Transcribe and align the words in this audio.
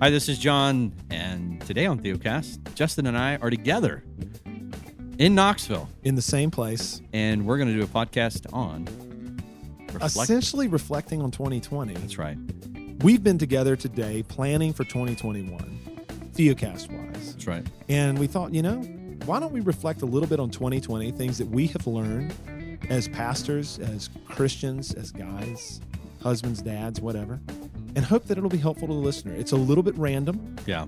Hi, 0.00 0.10
this 0.10 0.28
is 0.28 0.38
Jon, 0.38 0.92
and 1.08 1.60
today 1.62 1.86
on 1.86 1.98
Theocast, 1.98 2.74
Justin 2.74 3.06
and 3.06 3.16
I 3.16 3.36
are 3.36 3.48
together 3.48 4.04
in 5.18 5.34
Knoxville, 5.34 5.88
in 6.02 6.14
the 6.14 6.22
same 6.22 6.50
place, 6.50 7.00
and 7.12 7.46
we're 7.46 7.56
going 7.56 7.68
to 7.68 7.74
do 7.74 7.82
a 7.82 7.86
podcast 7.86 8.52
on 8.52 8.84
reflect- 9.92 10.16
essentially 10.30 10.68
reflecting 10.68 11.22
on 11.22 11.30
2020. 11.30 11.94
That's 11.94 12.18
right. 12.18 12.36
We've 13.00 13.22
been 13.22 13.38
together 13.38 13.76
today 13.76 14.24
planning 14.24 14.72
for 14.72 14.84
2021, 14.84 15.80
Theocast 16.34 16.90
wise. 16.92 17.32
That's 17.32 17.46
right. 17.46 17.66
And 17.88 18.18
we 18.18 18.26
thought, 18.26 18.52
you 18.52 18.62
know, 18.62 18.82
why 19.24 19.40
don't 19.40 19.52
we 19.52 19.60
reflect 19.60 20.02
a 20.02 20.06
little 20.06 20.28
bit 20.28 20.40
on 20.40 20.50
2020, 20.50 21.12
things 21.12 21.38
that 21.38 21.48
we 21.48 21.66
have 21.68 21.86
learned 21.86 22.34
as 22.90 23.08
pastors, 23.08 23.78
as 23.78 24.10
Christians, 24.28 24.92
as 24.92 25.10
guys, 25.12 25.80
husbands, 26.22 26.60
dads, 26.60 27.00
whatever, 27.00 27.40
and 27.96 28.04
hope 28.04 28.24
that 28.26 28.38
it'll 28.38 28.50
be 28.50 28.58
helpful 28.58 28.88
to 28.88 28.94
the 28.94 28.98
listener. 29.00 29.34
It's 29.34 29.52
a 29.52 29.56
little 29.56 29.82
bit 29.82 29.96
random. 29.96 30.56
Yeah. 30.66 30.86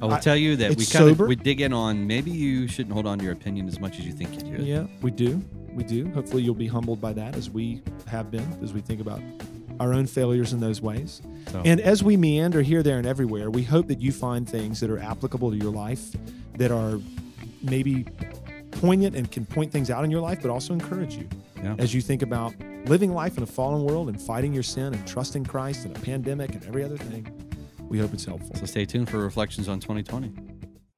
I 0.00 0.06
will 0.06 0.14
I- 0.14 0.20
tell 0.20 0.36
you 0.36 0.56
that 0.56 0.76
we 0.76 0.84
kind 0.86 1.08
of 1.10 1.20
we 1.20 1.36
dig 1.36 1.60
in 1.60 1.72
on 1.72 2.06
maybe 2.06 2.30
you 2.30 2.66
shouldn't 2.66 2.92
hold 2.92 3.06
on 3.06 3.18
to 3.18 3.24
your 3.24 3.32
opinion 3.32 3.68
as 3.68 3.78
much 3.78 3.98
as 3.98 4.06
you 4.06 4.12
think 4.12 4.34
you 4.34 4.56
do. 4.56 4.62
Yeah, 4.62 4.86
we 5.00 5.10
do. 5.10 5.42
We 5.72 5.84
do. 5.84 6.10
Hopefully, 6.12 6.42
you'll 6.42 6.54
be 6.54 6.66
humbled 6.66 7.00
by 7.00 7.12
that 7.14 7.36
as 7.36 7.48
we 7.48 7.82
have 8.06 8.30
been, 8.30 8.46
as 8.62 8.72
we 8.72 8.80
think 8.80 9.00
about 9.00 9.20
our 9.80 9.94
own 9.94 10.06
failures 10.06 10.52
in 10.52 10.60
those 10.60 10.82
ways. 10.82 11.22
So, 11.50 11.62
And 11.64 11.80
as 11.80 12.02
we 12.02 12.16
meander 12.16 12.62
here, 12.62 12.82
there, 12.82 12.98
and 12.98 13.06
everywhere, 13.06 13.50
we 13.50 13.62
hope 13.62 13.88
that 13.88 14.00
you 14.00 14.12
find 14.12 14.46
things 14.48 14.80
that 14.80 14.90
are 14.90 14.98
applicable 14.98 15.50
to 15.50 15.56
your 15.56 15.72
life, 15.72 16.14
that 16.58 16.70
are 16.70 17.00
maybe 17.62 18.04
poignant 18.72 19.16
and 19.16 19.30
can 19.30 19.46
point 19.46 19.72
things 19.72 19.88
out 19.88 20.04
in 20.04 20.10
your 20.10 20.20
life, 20.20 20.40
but 20.42 20.50
also 20.50 20.72
encourage 20.72 21.16
you 21.16 21.28
Yeah. 21.62 21.76
as 21.78 21.94
you 21.94 22.00
think 22.00 22.22
about 22.22 22.54
living 22.86 23.12
life 23.12 23.36
in 23.36 23.42
a 23.42 23.46
fallen 23.46 23.84
world 23.84 24.08
and 24.08 24.20
fighting 24.20 24.52
your 24.52 24.62
sin 24.64 24.92
and 24.94 25.06
trusting 25.06 25.44
Christ 25.44 25.84
in 25.84 25.92
a 25.94 26.00
pandemic 26.00 26.54
and 26.54 26.64
every 26.66 26.82
other 26.82 26.96
thing. 26.96 27.26
We 27.88 27.98
hope 27.98 28.12
it's 28.14 28.24
helpful. 28.24 28.56
so 28.56 28.66
stay 28.66 28.84
tuned 28.84 29.08
for 29.08 29.18
reflections 29.18 29.68
on 29.68 29.78
2020. 29.80 30.28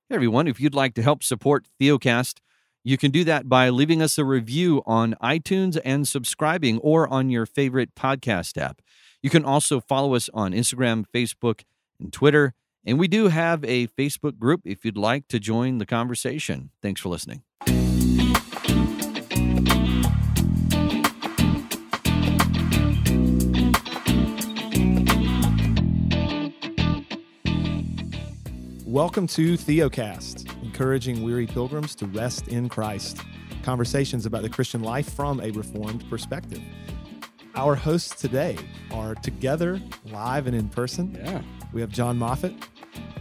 Hey 0.09 0.15
everyone, 0.15 0.47
if 0.47 0.61
you'd 0.61 0.75
like 0.75 0.95
to 0.95 1.03
help 1.03 1.23
support 1.23 1.67
Theocast, 1.81 2.39
you 2.83 2.98
can 2.98 3.11
do 3.11 3.25
that 3.25 3.48
by 3.48 3.71
leaving 3.71 4.03
us 4.03 4.19
a 4.19 4.25
review 4.25 4.83
on 4.87 5.15
iTunes 5.23 5.81
and 5.84 6.06
subscribing 6.06 6.78
or 6.78 7.09
on 7.09 7.31
your 7.31 7.47
favorite 7.47 7.95
podcast 7.95 8.59
app. 8.59 8.81
You 9.23 9.31
can 9.31 9.45
also 9.45 9.81
follow 9.81 10.15
us 10.15 10.28
on 10.34 10.53
Instagram, 10.53 11.06
Facebook, 11.12 11.62
and 11.99 12.12
Twitter. 12.12 12.53
And 12.84 12.99
we 12.99 13.09
do 13.09 13.28
have 13.28 13.65
a 13.65 13.87
Facebook 13.87 14.39
group 14.39 14.61
if 14.67 14.84
you'd 14.84 14.99
like 14.99 15.28
to 15.28 15.41
join 15.41 15.78
the 15.78 15.87
conversation. 15.87 16.71
Thanks 16.83 17.01
for 17.01 17.09
listening. 17.09 17.43
Welcome 28.95 29.27
to 29.27 29.55
Theocast, 29.55 30.62
encouraging 30.62 31.25
weary 31.25 31.48
pilgrims 31.48 31.97
to 31.97 32.06
rest 32.06 32.47
in 32.47 32.69
Christ. 32.69 33.19
Conversations 33.64 34.25
about 34.25 34.42
the 34.42 34.48
Christian 34.48 34.84
life 34.84 35.12
from 35.14 35.41
a 35.41 35.50
reformed 35.50 36.09
perspective. 36.09 36.62
Our 37.56 37.75
hosts 37.75 38.15
today 38.20 38.56
are 38.92 39.17
together 39.17 39.83
live 40.12 40.47
and 40.47 40.55
in 40.55 40.69
person. 40.69 41.12
Yeah. 41.20 41.42
We 41.72 41.81
have 41.81 41.91
Jon 41.91 42.17
Moffitt, 42.17 42.55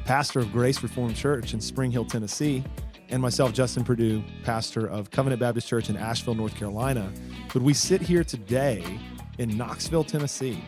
pastor 0.06 0.42
of 0.42 0.52
Grace 0.52 0.84
Reformed 0.84 1.16
Church 1.16 1.56
in 1.56 1.60
Spring 1.60 1.90
Hill, 1.90 2.06
Tennessee, 2.06 2.64
and 3.10 3.20
myself, 3.20 3.52
Justin 3.52 3.84
Perdue, 3.84 4.24
pastor 4.44 4.86
of 4.86 5.10
Covenant 5.10 5.40
Baptist 5.40 5.68
Church 5.68 5.90
in 5.90 5.98
Asheville, 5.98 6.36
North 6.36 6.54
Carolina. 6.54 7.12
But 7.52 7.64
we 7.64 7.74
sit 7.74 8.00
here 8.00 8.24
today 8.24 9.00
in 9.40 9.58
Knoxville, 9.58 10.04
Tennessee, 10.04 10.64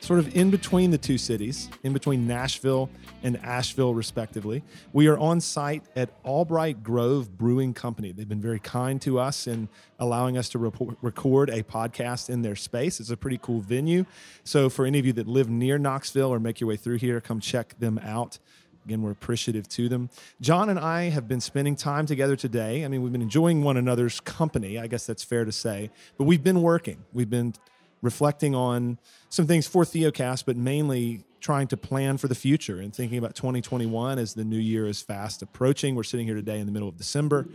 sort 0.00 0.18
of 0.18 0.36
in 0.36 0.50
between 0.50 0.90
the 0.90 0.98
two 0.98 1.18
cities, 1.18 1.68
in 1.82 1.92
between 1.92 2.26
Nashville 2.26 2.90
and 3.22 3.36
Asheville, 3.38 3.94
respectively. 3.94 4.62
We 4.92 5.08
are 5.08 5.18
on 5.18 5.40
site 5.40 5.84
at 5.96 6.10
Albright 6.24 6.82
Grove 6.82 7.36
Brewing 7.36 7.74
Company. 7.74 8.12
They've 8.12 8.28
been 8.28 8.40
very 8.40 8.60
kind 8.60 9.00
to 9.02 9.18
us 9.18 9.46
in 9.46 9.68
allowing 9.98 10.36
us 10.36 10.48
to 10.50 10.58
report, 10.58 10.96
record 11.02 11.50
a 11.50 11.62
podcast 11.62 12.28
in 12.28 12.42
their 12.42 12.56
space. 12.56 13.00
It's 13.00 13.10
a 13.10 13.16
pretty 13.16 13.38
cool 13.38 13.60
venue. 13.60 14.04
So, 14.44 14.68
for 14.68 14.86
any 14.86 14.98
of 14.98 15.06
you 15.06 15.12
that 15.14 15.26
live 15.26 15.48
near 15.48 15.78
Knoxville 15.78 16.32
or 16.32 16.38
make 16.38 16.60
your 16.60 16.68
way 16.68 16.76
through 16.76 16.98
here, 16.98 17.20
come 17.20 17.40
check 17.40 17.78
them 17.78 17.98
out. 17.98 18.38
Again, 18.84 19.02
we're 19.02 19.10
appreciative 19.10 19.68
to 19.70 19.88
them. 19.88 20.10
John 20.40 20.68
and 20.68 20.78
I 20.78 21.04
have 21.08 21.26
been 21.26 21.40
spending 21.40 21.74
time 21.74 22.06
together 22.06 22.36
today. 22.36 22.84
I 22.84 22.88
mean, 22.88 23.02
we've 23.02 23.10
been 23.10 23.22
enjoying 23.22 23.64
one 23.64 23.76
another's 23.76 24.20
company. 24.20 24.78
I 24.78 24.86
guess 24.86 25.06
that's 25.06 25.24
fair 25.24 25.44
to 25.44 25.50
say. 25.50 25.90
But 26.16 26.24
we've 26.24 26.44
been 26.44 26.62
working. 26.62 27.04
We've 27.12 27.28
been 27.28 27.54
reflecting 28.02 28.54
on 28.54 28.98
some 29.28 29.46
things 29.46 29.66
for 29.66 29.84
Theocast, 29.84 30.44
but 30.46 30.56
mainly 30.56 31.24
trying 31.40 31.66
to 31.68 31.76
plan 31.76 32.16
for 32.18 32.28
the 32.28 32.34
future 32.34 32.80
and 32.80 32.94
thinking 32.94 33.18
about 33.18 33.34
2021 33.34 34.18
as 34.18 34.34
the 34.34 34.44
new 34.44 34.58
year 34.58 34.86
is 34.86 35.00
fast 35.02 35.42
approaching. 35.42 35.94
We're 35.94 36.02
sitting 36.02 36.26
here 36.26 36.34
today 36.34 36.58
in 36.58 36.66
the 36.66 36.72
middle 36.72 36.88
of 36.88 36.96
December. 36.96 37.46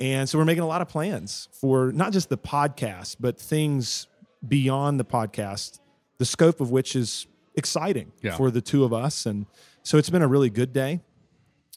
And 0.00 0.28
so 0.28 0.38
we're 0.38 0.44
making 0.44 0.62
a 0.64 0.66
lot 0.66 0.82
of 0.82 0.88
plans 0.88 1.48
for 1.52 1.92
not 1.92 2.12
just 2.12 2.28
the 2.28 2.38
podcast, 2.38 3.16
but 3.20 3.38
things 3.38 4.06
beyond 4.46 4.98
the 5.00 5.04
podcast, 5.04 5.78
the 6.18 6.24
scope 6.24 6.60
of 6.60 6.70
which 6.70 6.96
is 6.96 7.26
exciting 7.54 8.12
Yeah. 8.22 8.36
for 8.36 8.50
the 8.50 8.60
two 8.60 8.84
of 8.84 8.92
us. 8.92 9.24
And 9.26 9.46
so 9.82 9.98
it's 9.98 10.10
been 10.10 10.22
a 10.22 10.28
really 10.28 10.50
good 10.50 10.72
day, 10.72 11.00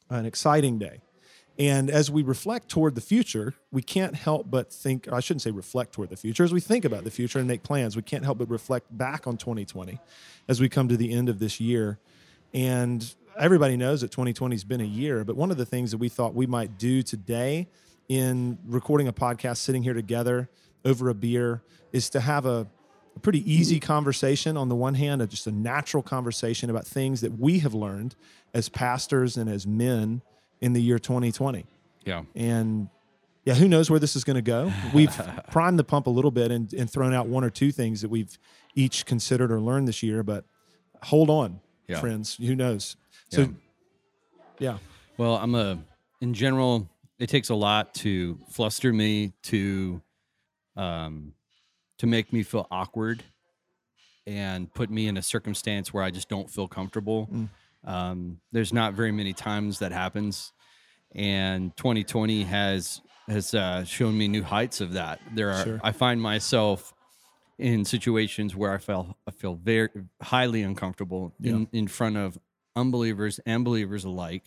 an 0.09 0.25
exciting 0.25 0.77
day. 0.79 1.01
And 1.57 1.89
as 1.89 2.11
we 2.11 2.21
reflect 2.21 2.67
toward 2.67 2.95
the 2.95 3.01
future, 3.01 3.53
we 3.71 3.81
can't 3.81 4.13
help 4.13 4.49
but 4.49 4.73
think, 4.73 5.11
I 5.11 5.21
shouldn't 5.21 5.41
say 5.41 5.51
reflect 5.51 5.93
toward 5.93 6.09
the 6.09 6.17
future, 6.17 6.43
as 6.43 6.51
we 6.51 6.59
think 6.59 6.83
about 6.83 7.05
the 7.05 7.11
future 7.11 7.39
and 7.39 7.47
make 7.47 7.63
plans, 7.63 7.95
we 7.95 8.01
can't 8.01 8.25
help 8.25 8.39
but 8.39 8.49
reflect 8.49 8.95
back 8.95 9.25
on 9.25 9.37
2020 9.37 9.99
as 10.49 10.59
we 10.59 10.67
come 10.67 10.89
to 10.89 10.97
the 10.97 11.13
end 11.13 11.29
of 11.29 11.39
this 11.39 11.61
year. 11.61 11.97
And 12.53 13.13
everybody 13.39 13.77
knows 13.77 14.01
that 14.01 14.11
2020 14.11 14.53
has 14.53 14.63
been 14.65 14.81
a 14.81 14.85
year, 14.85 15.23
but 15.23 15.37
one 15.37 15.49
of 15.49 15.57
the 15.57 15.65
things 15.65 15.91
that 15.91 15.97
we 15.97 16.09
thought 16.09 16.33
we 16.33 16.45
might 16.45 16.77
do 16.77 17.01
today 17.01 17.69
in 18.09 18.57
recording 18.65 19.07
a 19.07 19.13
podcast, 19.13 19.57
sitting 19.57 19.83
here 19.83 19.93
together 19.93 20.49
over 20.83 21.09
a 21.09 21.13
beer, 21.13 21.63
is 21.93 22.09
to 22.09 22.19
have 22.19 22.45
a, 22.45 22.67
a 23.15 23.19
pretty 23.19 23.49
easy 23.51 23.79
conversation 23.79 24.57
on 24.57 24.67
the 24.67 24.75
one 24.75 24.93
hand, 24.93 25.21
a, 25.21 25.27
just 25.27 25.47
a 25.47 25.51
natural 25.51 26.03
conversation 26.03 26.69
about 26.69 26.85
things 26.85 27.21
that 27.21 27.39
we 27.39 27.59
have 27.59 27.73
learned 27.73 28.15
as 28.53 28.67
pastors 28.67 29.37
and 29.37 29.49
as 29.49 29.65
men 29.65 30.21
in 30.61 30.73
the 30.73 30.81
year 30.81 30.99
2020. 30.99 31.65
Yeah. 32.05 32.23
And 32.35 32.89
yeah, 33.43 33.53
who 33.55 33.67
knows 33.67 33.89
where 33.89 33.99
this 33.99 34.15
is 34.15 34.23
going 34.23 34.35
to 34.35 34.41
go? 34.41 34.71
We've 34.93 35.13
primed 35.51 35.77
the 35.79 35.83
pump 35.83 36.07
a 36.07 36.09
little 36.09 36.31
bit 36.31 36.51
and, 36.51 36.71
and 36.73 36.89
thrown 36.89 37.13
out 37.13 37.27
one 37.27 37.43
or 37.43 37.49
two 37.49 37.71
things 37.71 38.01
that 38.01 38.09
we've 38.09 38.37
each 38.75 39.05
considered 39.05 39.51
or 39.51 39.59
learned 39.61 39.87
this 39.87 40.01
year, 40.03 40.23
but 40.23 40.45
hold 41.03 41.29
on, 41.29 41.59
Yeah. 41.87 41.99
friends. 41.99 42.35
Who 42.37 42.55
knows? 42.55 42.95
So, 43.29 43.41
Yeah. 43.41 43.47
yeah. 44.59 44.77
Well, 45.17 45.35
I'm 45.37 45.55
a 45.55 45.79
in 46.21 46.33
general, 46.33 46.89
it 47.19 47.27
takes 47.29 47.49
a 47.49 47.55
lot 47.55 47.93
to 47.95 48.39
fluster 48.49 48.91
me 48.91 49.33
to 49.43 50.01
um 50.75 51.33
to 51.99 52.07
make 52.07 52.33
me 52.33 52.43
feel 52.43 52.67
awkward 52.71 53.23
and 54.27 54.73
put 54.73 54.89
me 54.89 55.07
in 55.07 55.17
a 55.17 55.21
circumstance 55.21 55.93
where 55.93 56.03
I 56.03 56.09
just 56.11 56.27
don't 56.29 56.49
feel 56.49 56.67
comfortable. 56.67 57.29
Mm. 57.31 57.49
Um, 57.85 58.39
there's 58.51 58.73
not 58.73 58.93
very 58.93 59.11
many 59.11 59.33
times 59.33 59.79
that 59.79 59.91
happens, 59.91 60.51
and 61.13 61.75
2020 61.77 62.43
has 62.43 63.01
has 63.27 63.53
uh, 63.55 63.83
shown 63.83 64.17
me 64.17 64.27
new 64.27 64.43
heights 64.43 64.81
of 64.81 64.93
that. 64.93 65.19
There 65.33 65.51
are 65.51 65.63
Sure. 65.63 65.79
I 65.83 65.91
find 65.91 66.21
myself 66.21 66.93
in 67.57 67.85
situations 67.85 68.55
where 68.55 68.71
I 68.73 68.77
feel 68.77 69.17
I 69.27 69.31
feel 69.31 69.55
very 69.55 69.89
highly 70.21 70.61
uncomfortable 70.61 71.33
in, 71.41 71.67
in 71.71 71.87
front 71.87 72.17
of 72.17 72.37
unbelievers 72.75 73.39
and 73.45 73.63
believers 73.63 74.03
alike. 74.03 74.43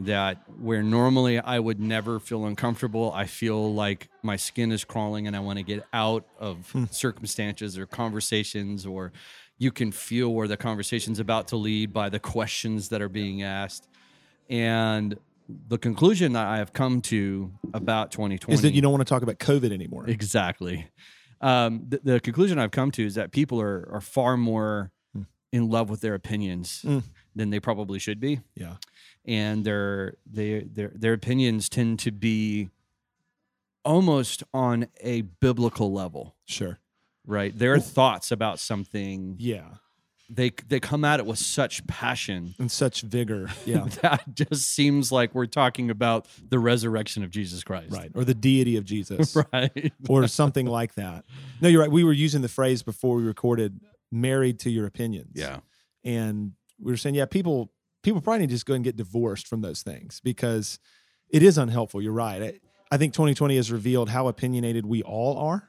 That 0.00 0.42
where 0.60 0.82
normally 0.82 1.38
I 1.38 1.60
would 1.60 1.78
never 1.78 2.18
feel 2.18 2.46
uncomfortable, 2.46 3.12
I 3.12 3.26
feel 3.26 3.72
like 3.72 4.08
my 4.24 4.34
skin 4.36 4.72
is 4.72 4.84
crawling 4.84 5.28
and 5.28 5.36
I 5.36 5.40
want 5.40 5.58
to 5.58 5.62
get 5.62 5.84
out 5.92 6.24
of 6.40 6.74
circumstances 6.90 7.78
or 7.78 7.86
conversations, 7.86 8.84
or 8.84 9.12
you 9.62 9.70
can 9.70 9.92
feel 9.92 10.32
where 10.34 10.48
the 10.48 10.56
conversation's 10.56 11.20
about 11.20 11.46
to 11.48 11.56
lead 11.56 11.92
by 11.92 12.08
the 12.08 12.18
questions 12.18 12.88
that 12.88 13.00
are 13.00 13.08
being 13.08 13.42
asked. 13.42 13.86
And 14.50 15.16
the 15.68 15.78
conclusion 15.78 16.32
that 16.32 16.46
I 16.46 16.56
have 16.58 16.72
come 16.72 17.00
to 17.02 17.52
about 17.72 18.10
2020 18.10 18.54
Is 18.54 18.62
that 18.62 18.72
you 18.74 18.82
don't 18.82 18.90
want 18.92 19.06
to 19.06 19.08
talk 19.14 19.22
about 19.22 19.38
COVID 19.38 19.72
anymore? 19.72 20.08
Exactly. 20.08 20.88
Um, 21.40 21.84
the, 21.88 22.00
the 22.02 22.20
conclusion 22.20 22.58
I've 22.58 22.70
come 22.72 22.90
to 22.92 23.04
is 23.06 23.14
that 23.14 23.30
people 23.32 23.60
are 23.60 23.88
are 23.92 24.00
far 24.00 24.36
more 24.36 24.90
in 25.52 25.68
love 25.70 25.90
with 25.90 26.00
their 26.00 26.14
opinions 26.14 26.82
Mm. 26.84 27.02
than 27.36 27.50
they 27.50 27.60
probably 27.60 27.98
should 27.98 28.18
be, 28.20 28.40
Yeah. 28.56 28.76
and 29.24 29.64
their 29.64 30.14
they 30.26 30.60
their 30.60 30.92
their 30.94 31.12
opinions 31.12 31.68
tend 31.68 31.98
to 32.00 32.10
be 32.10 32.68
almost 33.84 34.42
on 34.54 34.86
a 35.00 35.22
biblical 35.22 35.92
level, 35.92 36.36
Sure. 36.46 36.78
Right? 37.26 37.56
Their 37.56 37.78
thoughts 37.78 38.30
about 38.30 38.58
something 38.58 39.36
Yeah. 39.38 39.68
they 40.30 40.50
they 40.68 40.80
come 40.80 41.04
at 41.04 41.20
it 41.20 41.26
with 41.26 41.38
such 41.38 41.86
passion 41.86 42.54
And 42.58 42.70
such 42.70 43.02
vigor. 43.02 43.48
Yeah. 43.66 43.86
that 44.02 44.34
just 44.34 44.68
seems 44.74 45.12
like 45.12 45.34
we're 45.34 45.46
talking 45.46 45.90
about 45.90 46.26
the 46.48 46.58
resurrection 46.58 47.22
of 47.22 47.30
Jesus 47.30 47.62
Christ, 47.62 47.92
right. 47.92 48.10
Or 48.14 48.24
the 48.24 48.34
deity 48.34 48.76
of 48.76 48.84
Jesus. 48.84 49.36
Right. 49.52 49.92
or 50.08 50.26
something 50.28 50.66
like 50.66 50.94
that. 50.94 51.24
No, 51.60 51.68
you're 51.68 51.80
right. 51.82 51.90
We 51.90 52.04
were 52.04 52.12
using 52.12 52.42
the 52.42 52.48
phrase 52.48 52.82
before 52.82 53.16
we 53.16 53.22
recorded 53.24 53.80
married 54.10 54.58
to 54.60 54.70
your 54.70 54.86
opinions. 54.86 55.32
Yeah. 55.34 55.60
And 56.04 56.52
we 56.80 56.92
were 56.92 56.96
saying, 56.96 57.14
yeah, 57.14 57.26
people 57.26 57.70
people 58.02 58.20
probably 58.20 58.40
need 58.40 58.48
to 58.48 58.54
just 58.54 58.66
go 58.66 58.74
and 58.74 58.82
get 58.82 58.96
divorced 58.96 59.46
from 59.46 59.60
those 59.60 59.82
things 59.82 60.20
because 60.24 60.78
it 61.30 61.42
is 61.42 61.56
unhelpful. 61.56 62.02
You're 62.02 62.12
right. 62.12 62.42
I, 62.42 62.60
I 62.90 62.96
think 62.98 63.12
2020 63.14 63.54
has 63.56 63.70
revealed 63.70 64.08
how 64.08 64.26
opinionated 64.28 64.84
we 64.84 65.02
all 65.02 65.38
are. 65.38 65.68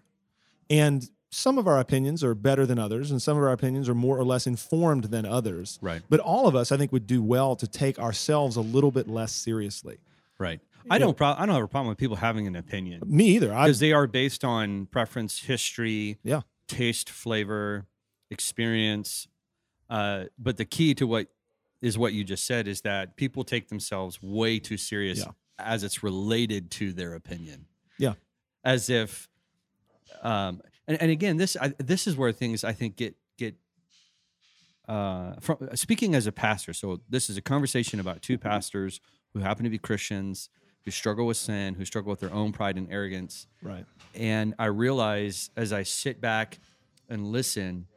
And 0.69 1.07
some 1.33 1.57
of 1.57 1.67
our 1.67 1.79
opinions 1.79 2.23
are 2.23 2.35
better 2.35 2.65
than 2.65 2.77
others, 2.77 3.09
and 3.11 3.21
some 3.21 3.37
of 3.37 3.43
our 3.43 3.51
opinions 3.51 3.89
are 3.89 3.95
more 3.95 4.17
or 4.17 4.23
less 4.23 4.45
informed 4.45 5.05
than 5.05 5.25
others. 5.25 5.79
Right. 5.81 6.01
But 6.09 6.19
all 6.19 6.47
of 6.47 6.55
us, 6.55 6.71
I 6.71 6.77
think, 6.77 6.91
would 6.91 7.07
do 7.07 7.23
well 7.23 7.55
to 7.55 7.67
take 7.67 7.97
ourselves 7.99 8.55
a 8.55 8.61
little 8.61 8.91
bit 8.91 9.07
less 9.07 9.31
seriously. 9.31 9.97
Right. 10.37 10.59
I 10.89 10.97
don't. 10.97 11.15
Pro- 11.15 11.33
I 11.37 11.45
don't 11.45 11.55
have 11.55 11.63
a 11.63 11.67
problem 11.67 11.89
with 11.89 11.97
people 11.97 12.17
having 12.17 12.45
an 12.45 12.55
opinion 12.55 13.01
Me 13.05 13.25
either. 13.35 13.47
Because 13.49 13.79
they 13.79 13.93
are 13.93 14.05
based 14.05 14.43
on 14.43 14.85
preference, 14.87 15.39
history, 15.39 16.17
yeah. 16.23 16.41
taste, 16.67 17.09
flavor, 17.09 17.85
experience. 18.29 19.27
Uh, 19.89 20.25
but 20.37 20.57
the 20.57 20.65
key 20.65 20.93
to 20.95 21.07
what 21.07 21.27
is 21.81 21.97
what 21.97 22.13
you 22.13 22.23
just 22.23 22.45
said 22.45 22.67
is 22.67 22.81
that 22.81 23.15
people 23.15 23.43
take 23.43 23.69
themselves 23.69 24.21
way 24.21 24.59
too 24.59 24.77
serious 24.77 25.19
Yeah. 25.19 25.31
as 25.57 25.83
it's 25.83 26.03
related 26.03 26.69
to 26.71 26.91
their 26.93 27.13
opinion. 27.13 27.65
Yeah. 27.97 28.13
As 28.63 28.89
if, 28.89 29.29
um, 30.21 30.61
and, 30.87 31.01
and 31.01 31.11
again, 31.11 31.37
this 31.37 31.55
I, 31.59 31.73
this 31.79 32.07
is 32.07 32.15
where 32.17 32.31
things 32.31 32.63
I 32.63 32.73
think 32.73 32.95
get 32.95 33.15
get. 33.37 33.55
Uh, 34.87 35.35
from 35.39 35.57
speaking 35.75 36.13
as 36.13 36.27
a 36.27 36.31
pastor, 36.31 36.73
so 36.73 36.99
this 37.09 37.29
is 37.29 37.37
a 37.37 37.41
conversation 37.41 38.01
about 38.01 38.21
two 38.21 38.37
pastors 38.37 38.99
who 39.33 39.39
happen 39.39 39.63
to 39.63 39.69
be 39.69 39.77
Christians 39.77 40.49
who 40.83 40.91
struggle 40.91 41.25
with 41.25 41.37
sin, 41.37 41.75
who 41.75 41.85
struggle 41.85 42.09
with 42.09 42.19
their 42.19 42.33
own 42.33 42.51
pride 42.51 42.75
and 42.75 42.91
arrogance, 42.91 43.47
Right. 43.61 43.85
and 44.13 44.53
I 44.59 44.65
realize 44.65 45.49
as 45.55 45.71
I 45.71 45.83
sit 45.83 46.19
back 46.19 46.59
and 47.07 47.27
listen, 47.31 47.87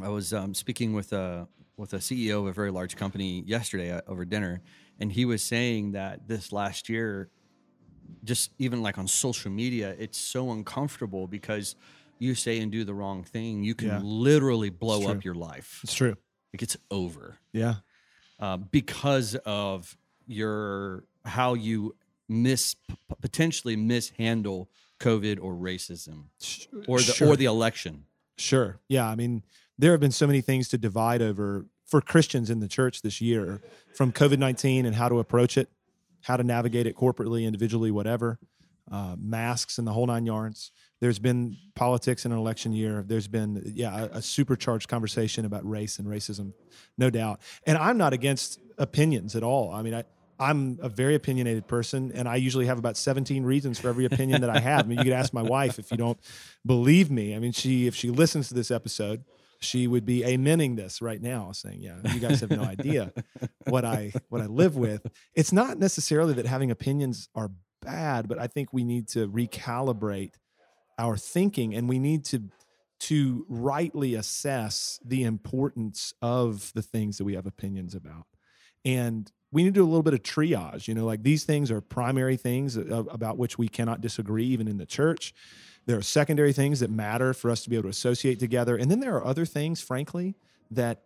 I 0.00 0.08
was 0.08 0.32
um, 0.32 0.54
speaking 0.54 0.92
with 0.92 1.12
a 1.12 1.48
with 1.76 1.92
a 1.92 1.98
CEO 1.98 2.38
of 2.42 2.46
a 2.46 2.52
very 2.52 2.70
large 2.70 2.94
company 2.94 3.42
yesterday 3.44 3.90
uh, 3.90 4.00
over 4.06 4.24
dinner, 4.24 4.62
and 5.00 5.10
he 5.10 5.24
was 5.24 5.42
saying 5.42 5.92
that 5.92 6.28
this 6.28 6.52
last 6.52 6.88
year, 6.88 7.28
just 8.24 8.50
even 8.58 8.82
like 8.82 8.98
on 8.98 9.06
social 9.08 9.50
media, 9.50 9.94
it's 9.98 10.18
so 10.18 10.50
uncomfortable 10.52 11.26
because 11.26 11.74
you 12.18 12.34
say 12.34 12.58
and 12.60 12.72
do 12.72 12.84
the 12.84 12.94
wrong 12.94 13.22
thing, 13.22 13.62
you 13.62 13.74
can 13.74 13.88
Yeah. 13.88 14.00
literally 14.02 14.70
blow 14.70 15.08
up 15.08 15.24
your 15.24 15.34
life. 15.34 15.80
It's 15.84 15.94
true. 15.94 16.16
Like 16.52 16.62
it's 16.62 16.76
over 16.90 17.38
Yeah. 17.52 17.76
uh, 18.40 18.56
because 18.56 19.34
of 19.44 19.96
your 20.26 21.04
how 21.24 21.54
you 21.54 21.94
miss 22.28 22.74
potentially 23.20 23.76
mishandle 23.76 24.68
COVID 25.00 25.38
or 25.40 25.54
racism 25.54 26.24
or 26.88 26.98
the 26.98 27.12
Sure. 27.12 27.28
or 27.28 27.36
the 27.36 27.44
election. 27.44 28.06
Sure. 28.38 28.80
Yeah. 28.88 29.06
I 29.08 29.14
mean, 29.14 29.42
there 29.78 29.90
have 29.92 30.00
been 30.00 30.10
so 30.12 30.26
many 30.26 30.40
things 30.40 30.68
to 30.70 30.78
divide 30.78 31.20
over 31.22 31.66
for 31.84 32.00
Christians 32.00 32.48
in 32.50 32.60
the 32.60 32.68
church 32.68 33.02
this 33.02 33.20
year 33.20 33.60
from 33.94 34.10
COVID 34.12 34.38
19 34.38 34.86
and 34.86 34.96
how 34.96 35.08
to 35.08 35.18
approach 35.18 35.56
it, 35.58 35.68
how 36.26 36.36
to 36.36 36.42
navigate 36.42 36.88
it 36.88 36.96
corporately, 36.96 37.44
individually, 37.44 37.92
whatever, 37.92 38.36
uh, 38.90 39.14
masks 39.16 39.78
and 39.78 39.86
the 39.86 39.92
whole 39.92 40.06
nine 40.06 40.26
yards. 40.26 40.72
There's 41.00 41.20
been 41.20 41.56
politics 41.76 42.26
in 42.26 42.32
an 42.32 42.38
election 42.38 42.72
year. 42.72 43.04
There's 43.06 43.28
been, 43.28 43.62
yeah, 43.76 44.06
a, 44.06 44.18
a 44.18 44.22
supercharged 44.22 44.88
conversation 44.88 45.44
about 45.44 45.68
race 45.68 46.00
and 46.00 46.08
racism, 46.08 46.52
no 46.98 47.10
doubt. 47.10 47.40
And 47.64 47.78
I'm 47.78 47.96
not 47.96 48.12
against 48.12 48.58
opinions 48.76 49.36
at 49.36 49.44
all. 49.44 49.72
I 49.72 49.82
mean, 49.82 49.94
I, 49.94 50.02
I'm 50.40 50.80
a 50.82 50.88
very 50.88 51.14
opinionated 51.14 51.68
person, 51.68 52.10
and 52.12 52.28
I 52.28 52.36
usually 52.36 52.66
have 52.66 52.78
about 52.78 52.96
17 52.96 53.44
reasons 53.44 53.78
for 53.78 53.88
every 53.88 54.04
opinion 54.04 54.40
that 54.40 54.50
I 54.50 54.58
have. 54.58 54.84
I 54.84 54.88
mean, 54.88 54.98
you 54.98 55.04
could 55.04 55.12
ask 55.12 55.32
my 55.32 55.42
wife 55.42 55.78
if 55.78 55.92
you 55.92 55.96
don't 55.96 56.18
believe 56.64 57.08
me. 57.08 57.36
I 57.36 57.38
mean, 57.38 57.52
she 57.52 57.86
if 57.86 57.94
she 57.94 58.10
listens 58.10 58.48
to 58.48 58.54
this 58.54 58.72
episode, 58.72 59.22
she 59.60 59.86
would 59.86 60.04
be 60.04 60.22
amening 60.22 60.76
this 60.76 61.00
right 61.02 61.20
now, 61.20 61.52
saying, 61.52 61.82
"Yeah, 61.82 61.98
you 62.12 62.20
guys 62.20 62.40
have 62.40 62.50
no 62.50 62.62
idea 62.62 63.12
what 63.66 63.84
I 63.84 64.12
what 64.28 64.40
I 64.40 64.46
live 64.46 64.76
with." 64.76 65.06
It's 65.34 65.52
not 65.52 65.78
necessarily 65.78 66.34
that 66.34 66.46
having 66.46 66.70
opinions 66.70 67.28
are 67.34 67.50
bad, 67.82 68.28
but 68.28 68.38
I 68.38 68.46
think 68.46 68.72
we 68.72 68.84
need 68.84 69.08
to 69.08 69.28
recalibrate 69.28 70.34
our 70.98 71.16
thinking, 71.16 71.74
and 71.74 71.88
we 71.88 71.98
need 71.98 72.24
to 72.26 72.44
to 72.98 73.44
rightly 73.48 74.14
assess 74.14 74.98
the 75.04 75.22
importance 75.22 76.14
of 76.22 76.72
the 76.74 76.82
things 76.82 77.18
that 77.18 77.24
we 77.24 77.34
have 77.34 77.46
opinions 77.46 77.94
about, 77.94 78.26
and 78.84 79.30
we 79.52 79.62
need 79.62 79.74
to 79.74 79.80
do 79.80 79.84
a 79.84 79.86
little 79.86 80.02
bit 80.02 80.14
of 80.14 80.22
triage. 80.22 80.88
You 80.88 80.94
know, 80.94 81.06
like 81.06 81.22
these 81.22 81.44
things 81.44 81.70
are 81.70 81.80
primary 81.80 82.36
things 82.36 82.76
about 82.76 83.38
which 83.38 83.58
we 83.58 83.68
cannot 83.68 84.00
disagree, 84.00 84.46
even 84.46 84.68
in 84.68 84.78
the 84.78 84.86
church. 84.86 85.34
There 85.86 85.96
are 85.96 86.02
secondary 86.02 86.52
things 86.52 86.80
that 86.80 86.90
matter 86.90 87.32
for 87.32 87.50
us 87.50 87.62
to 87.62 87.70
be 87.70 87.76
able 87.76 87.84
to 87.84 87.88
associate 87.90 88.38
together. 88.40 88.76
And 88.76 88.90
then 88.90 89.00
there 89.00 89.14
are 89.16 89.24
other 89.24 89.46
things, 89.46 89.80
frankly, 89.80 90.34
that 90.70 91.02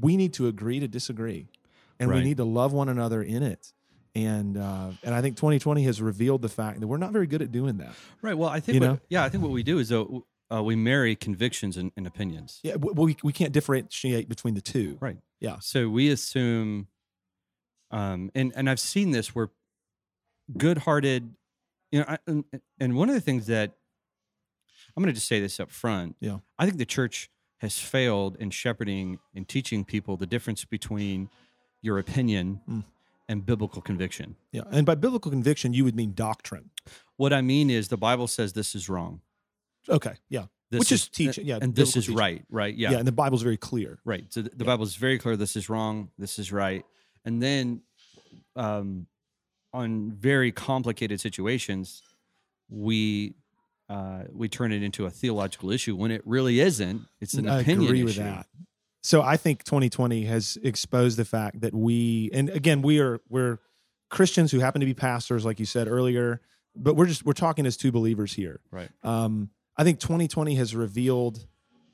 we 0.00 0.16
need 0.16 0.32
to 0.34 0.46
agree 0.46 0.80
to 0.80 0.88
disagree. 0.88 1.48
And 2.00 2.10
we 2.10 2.24
need 2.24 2.38
to 2.38 2.44
love 2.44 2.72
one 2.72 2.88
another 2.88 3.22
in 3.22 3.44
it. 3.44 3.72
And 4.14 4.56
uh, 4.56 4.90
and 5.04 5.14
I 5.14 5.22
think 5.22 5.36
2020 5.36 5.84
has 5.84 6.02
revealed 6.02 6.42
the 6.42 6.48
fact 6.48 6.80
that 6.80 6.86
we're 6.86 6.96
not 6.96 7.12
very 7.12 7.26
good 7.26 7.40
at 7.42 7.52
doing 7.52 7.78
that. 7.78 7.92
Right. 8.20 8.36
Well, 8.36 8.48
I 8.48 8.60
think 8.60 8.74
You 8.74 8.80
what, 8.80 8.86
know? 8.86 9.00
yeah, 9.08 9.24
I 9.24 9.28
think 9.28 9.42
what 9.42 9.52
we 9.52 9.62
do 9.62 9.78
is 9.78 9.88
though 9.88 10.26
uh, 10.52 10.62
we 10.62 10.76
marry 10.76 11.14
convictions 11.14 11.76
and, 11.76 11.92
and 11.96 12.06
opinions. 12.06 12.60
Yeah, 12.62 12.76
we, 12.76 12.92
we, 12.92 13.16
we 13.22 13.32
can't 13.32 13.52
differentiate 13.52 14.28
between 14.28 14.54
the 14.54 14.60
two. 14.60 14.98
Right. 15.00 15.16
Yeah. 15.40 15.56
So 15.60 15.88
we 15.88 16.10
assume, 16.10 16.88
um, 17.90 18.30
and 18.34 18.52
and 18.54 18.68
I've 18.68 18.80
seen 18.80 19.12
this 19.12 19.34
where 19.34 19.50
good-hearted, 20.58 21.34
you 21.90 22.00
know, 22.00 22.06
I, 22.08 22.18
and, 22.26 22.44
and 22.80 22.96
one 22.96 23.08
of 23.08 23.14
the 23.14 23.20
things 23.20 23.46
that 23.46 23.72
I'm 24.96 25.02
going 25.02 25.12
to 25.12 25.14
just 25.14 25.28
say 25.28 25.40
this 25.40 25.58
up 25.60 25.70
front. 25.70 26.16
Yeah. 26.20 26.38
I 26.58 26.64
think 26.66 26.78
the 26.78 26.84
church 26.86 27.30
has 27.58 27.78
failed 27.78 28.36
in 28.40 28.50
shepherding 28.50 29.18
and 29.34 29.46
teaching 29.48 29.84
people 29.84 30.16
the 30.16 30.26
difference 30.26 30.64
between 30.64 31.28
your 31.80 31.98
opinion 31.98 32.60
Mm. 32.68 32.84
and 33.28 33.46
biblical 33.46 33.80
conviction. 33.82 34.36
Yeah. 34.52 34.62
And 34.70 34.84
by 34.84 34.94
biblical 34.96 35.30
conviction, 35.30 35.72
you 35.72 35.84
would 35.84 35.94
mean 35.96 36.12
doctrine. 36.14 36.70
What 37.16 37.32
I 37.32 37.40
mean 37.40 37.70
is 37.70 37.88
the 37.88 37.96
Bible 37.96 38.26
says 38.26 38.52
this 38.52 38.74
is 38.74 38.88
wrong. 38.88 39.20
Okay. 39.88 40.14
Yeah. 40.28 40.46
This 40.70 40.78
Which 40.80 40.92
is 40.92 41.08
teaching, 41.08 41.46
yeah, 41.46 41.58
and 41.60 41.74
this 41.74 41.96
is 41.96 42.06
teaching. 42.06 42.16
right. 42.18 42.44
Right. 42.50 42.74
Yeah. 42.74 42.92
Yeah. 42.92 42.98
And 42.98 43.06
the 43.06 43.12
Bible's 43.12 43.42
very 43.42 43.58
clear. 43.58 43.98
Right. 44.04 44.24
So 44.32 44.42
the, 44.42 44.50
the 44.50 44.64
Bible 44.64 44.84
is 44.84 44.96
very 44.96 45.18
clear. 45.18 45.36
This 45.36 45.54
is 45.54 45.68
wrong. 45.68 46.10
This 46.18 46.38
is 46.38 46.50
right. 46.50 46.84
And 47.24 47.42
then, 47.42 47.82
um, 48.56 49.06
on 49.74 50.12
very 50.12 50.50
complicated 50.52 51.20
situations, 51.20 52.02
we 52.68 53.34
uh, 53.92 54.24
we 54.32 54.48
turn 54.48 54.72
it 54.72 54.82
into 54.82 55.04
a 55.04 55.10
theological 55.10 55.70
issue 55.70 55.94
when 55.94 56.10
it 56.10 56.22
really 56.24 56.60
isn't. 56.60 57.02
It's 57.20 57.34
an 57.34 57.46
I 57.46 57.60
opinion 57.60 57.88
agree 57.88 58.04
with 58.04 58.14
issue. 58.14 58.22
that. 58.22 58.46
So 59.02 59.20
I 59.20 59.36
think 59.36 59.64
2020 59.64 60.24
has 60.24 60.56
exposed 60.62 61.18
the 61.18 61.26
fact 61.26 61.60
that 61.60 61.74
we, 61.74 62.30
and 62.32 62.48
again, 62.48 62.80
we 62.80 63.00
are 63.00 63.20
we're 63.28 63.58
Christians 64.08 64.50
who 64.50 64.60
happen 64.60 64.80
to 64.80 64.86
be 64.86 64.94
pastors, 64.94 65.44
like 65.44 65.60
you 65.60 65.66
said 65.66 65.88
earlier, 65.88 66.40
but 66.74 66.96
we're 66.96 67.06
just 67.06 67.26
we're 67.26 67.34
talking 67.34 67.66
as 67.66 67.76
two 67.76 67.92
believers 67.92 68.32
here. 68.32 68.60
Right. 68.70 68.88
Um, 69.02 69.50
I 69.76 69.84
think 69.84 70.00
2020 70.00 70.54
has 70.54 70.74
revealed 70.74 71.46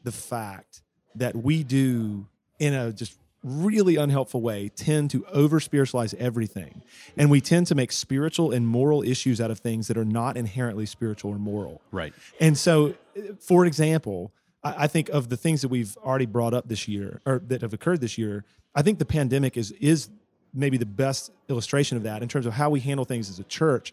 the 0.05 0.12
fact 0.12 0.83
that 1.17 1.35
we 1.35 1.64
do, 1.64 2.28
in 2.61 2.75
a 2.75 2.93
just 2.93 3.19
really 3.42 3.97
unhelpful 3.97 4.40
way, 4.40 4.68
tend 4.75 5.11
to 5.11 5.25
over 5.26 5.61
spiritualize 5.61 6.14
everything, 6.14 6.83
and 7.16 7.30
we 7.30 7.40
tend 7.40 7.66
to 7.68 7.75
make 7.75 7.92
spiritual 7.92 8.52
and 8.52 8.66
moral 8.66 9.02
issues 9.02 9.40
out 9.40 9.50
of 9.50 9.59
things 9.59 9.88
that 9.88 9.97
are 9.97 10.04
not 10.04 10.37
inherently 10.37 10.87
spiritual 10.87 11.33
or 11.33 11.38
moral. 11.38 11.80
Right. 11.92 12.12
And 12.40 12.59
so, 12.59 12.95
for 13.40 13.66
example, 13.66 14.33
I 14.64 14.85
I 14.85 14.87
think 14.87 15.09
of 15.11 15.28
the 15.28 15.37
things 15.37 15.62
that 15.62 15.68
we've 15.68 15.97
already 15.99 16.26
brought 16.26 16.54
up 16.54 16.68
this 16.68 16.88
year 16.88 17.21
or 17.26 17.40
that 17.47 17.62
have 17.62 17.73
occurred 17.73 18.00
this 18.00 18.18
year. 18.18 18.45
I 18.75 18.83
think 18.83 18.99
the 18.99 19.07
pandemic 19.07 19.57
is 19.57 19.73
is 19.73 20.09
maybe 20.54 20.76
the 20.76 20.87
best 20.87 21.30
illustration 21.49 21.97
of 21.97 22.02
that 22.04 22.23
in 22.23 22.28
terms 22.28 22.47
of 22.47 22.54
how 22.54 22.71
we 22.71 22.80
handle 22.80 23.04
things 23.04 23.28
as 23.28 23.38
a 23.38 23.45
church. 23.45 23.92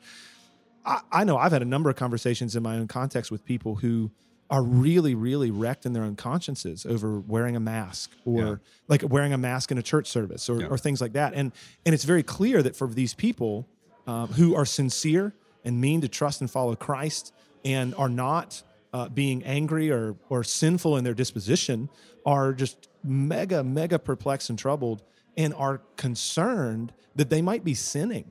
I, 0.86 1.02
I 1.12 1.24
know 1.24 1.38
I've 1.38 1.52
had 1.52 1.62
a 1.62 1.66
number 1.66 1.90
of 1.90 1.96
conversations 1.96 2.56
in 2.56 2.64
my 2.64 2.78
own 2.78 2.88
context 2.88 3.32
with 3.32 3.44
people 3.46 3.76
who 3.76 4.12
are 4.50 4.62
really, 4.64 5.16
really 5.16 5.50
wrecked 5.50 5.86
in 5.88 5.94
their 5.94 6.04
own 6.04 6.16
consciences 6.16 6.86
over 6.86 7.20
wearing 7.20 7.56
a 7.56 7.60
mask 7.60 8.12
or 8.26 8.44
Yeah. 8.44 8.56
like 8.88 9.02
wearing 9.10 9.34
a 9.34 9.38
mask 9.38 9.72
in 9.72 9.78
a 9.78 9.82
church 9.82 10.08
service 10.08 10.48
or, 10.50 10.62
Yeah. 10.62 10.68
or 10.68 10.78
things 10.78 11.02
like 11.02 11.14
that. 11.14 11.34
And 11.34 11.52
and 11.86 11.96
it's 11.96 12.04
very 12.04 12.22
clear 12.24 12.62
that 12.62 12.76
for 12.76 12.88
these 12.88 13.14
people 13.16 13.68
um, 14.08 14.28
who 14.30 14.54
are 14.56 14.66
sincere 14.66 15.34
and 15.64 15.82
mean 15.82 16.02
to 16.02 16.08
trust 16.08 16.42
and 16.42 16.50
follow 16.52 16.76
Christ 16.76 17.34
and 17.64 17.96
are 17.96 18.10
not 18.10 18.62
uh, 18.94 19.10
being 19.10 19.44
angry 19.44 19.92
or 19.92 20.16
or 20.30 20.44
sinful 20.44 20.96
in 20.98 21.04
their 21.04 21.16
disposition 21.16 21.90
are 22.26 22.54
just 22.54 22.88
mega 23.04 23.64
mega 23.64 23.98
perplexed 23.98 24.50
and 24.52 24.60
troubled 24.60 25.02
and 25.36 25.54
are 25.56 25.82
concerned 25.98 26.94
that 27.16 27.30
they 27.32 27.42
might 27.42 27.64
be 27.64 27.74
sinning 27.74 28.30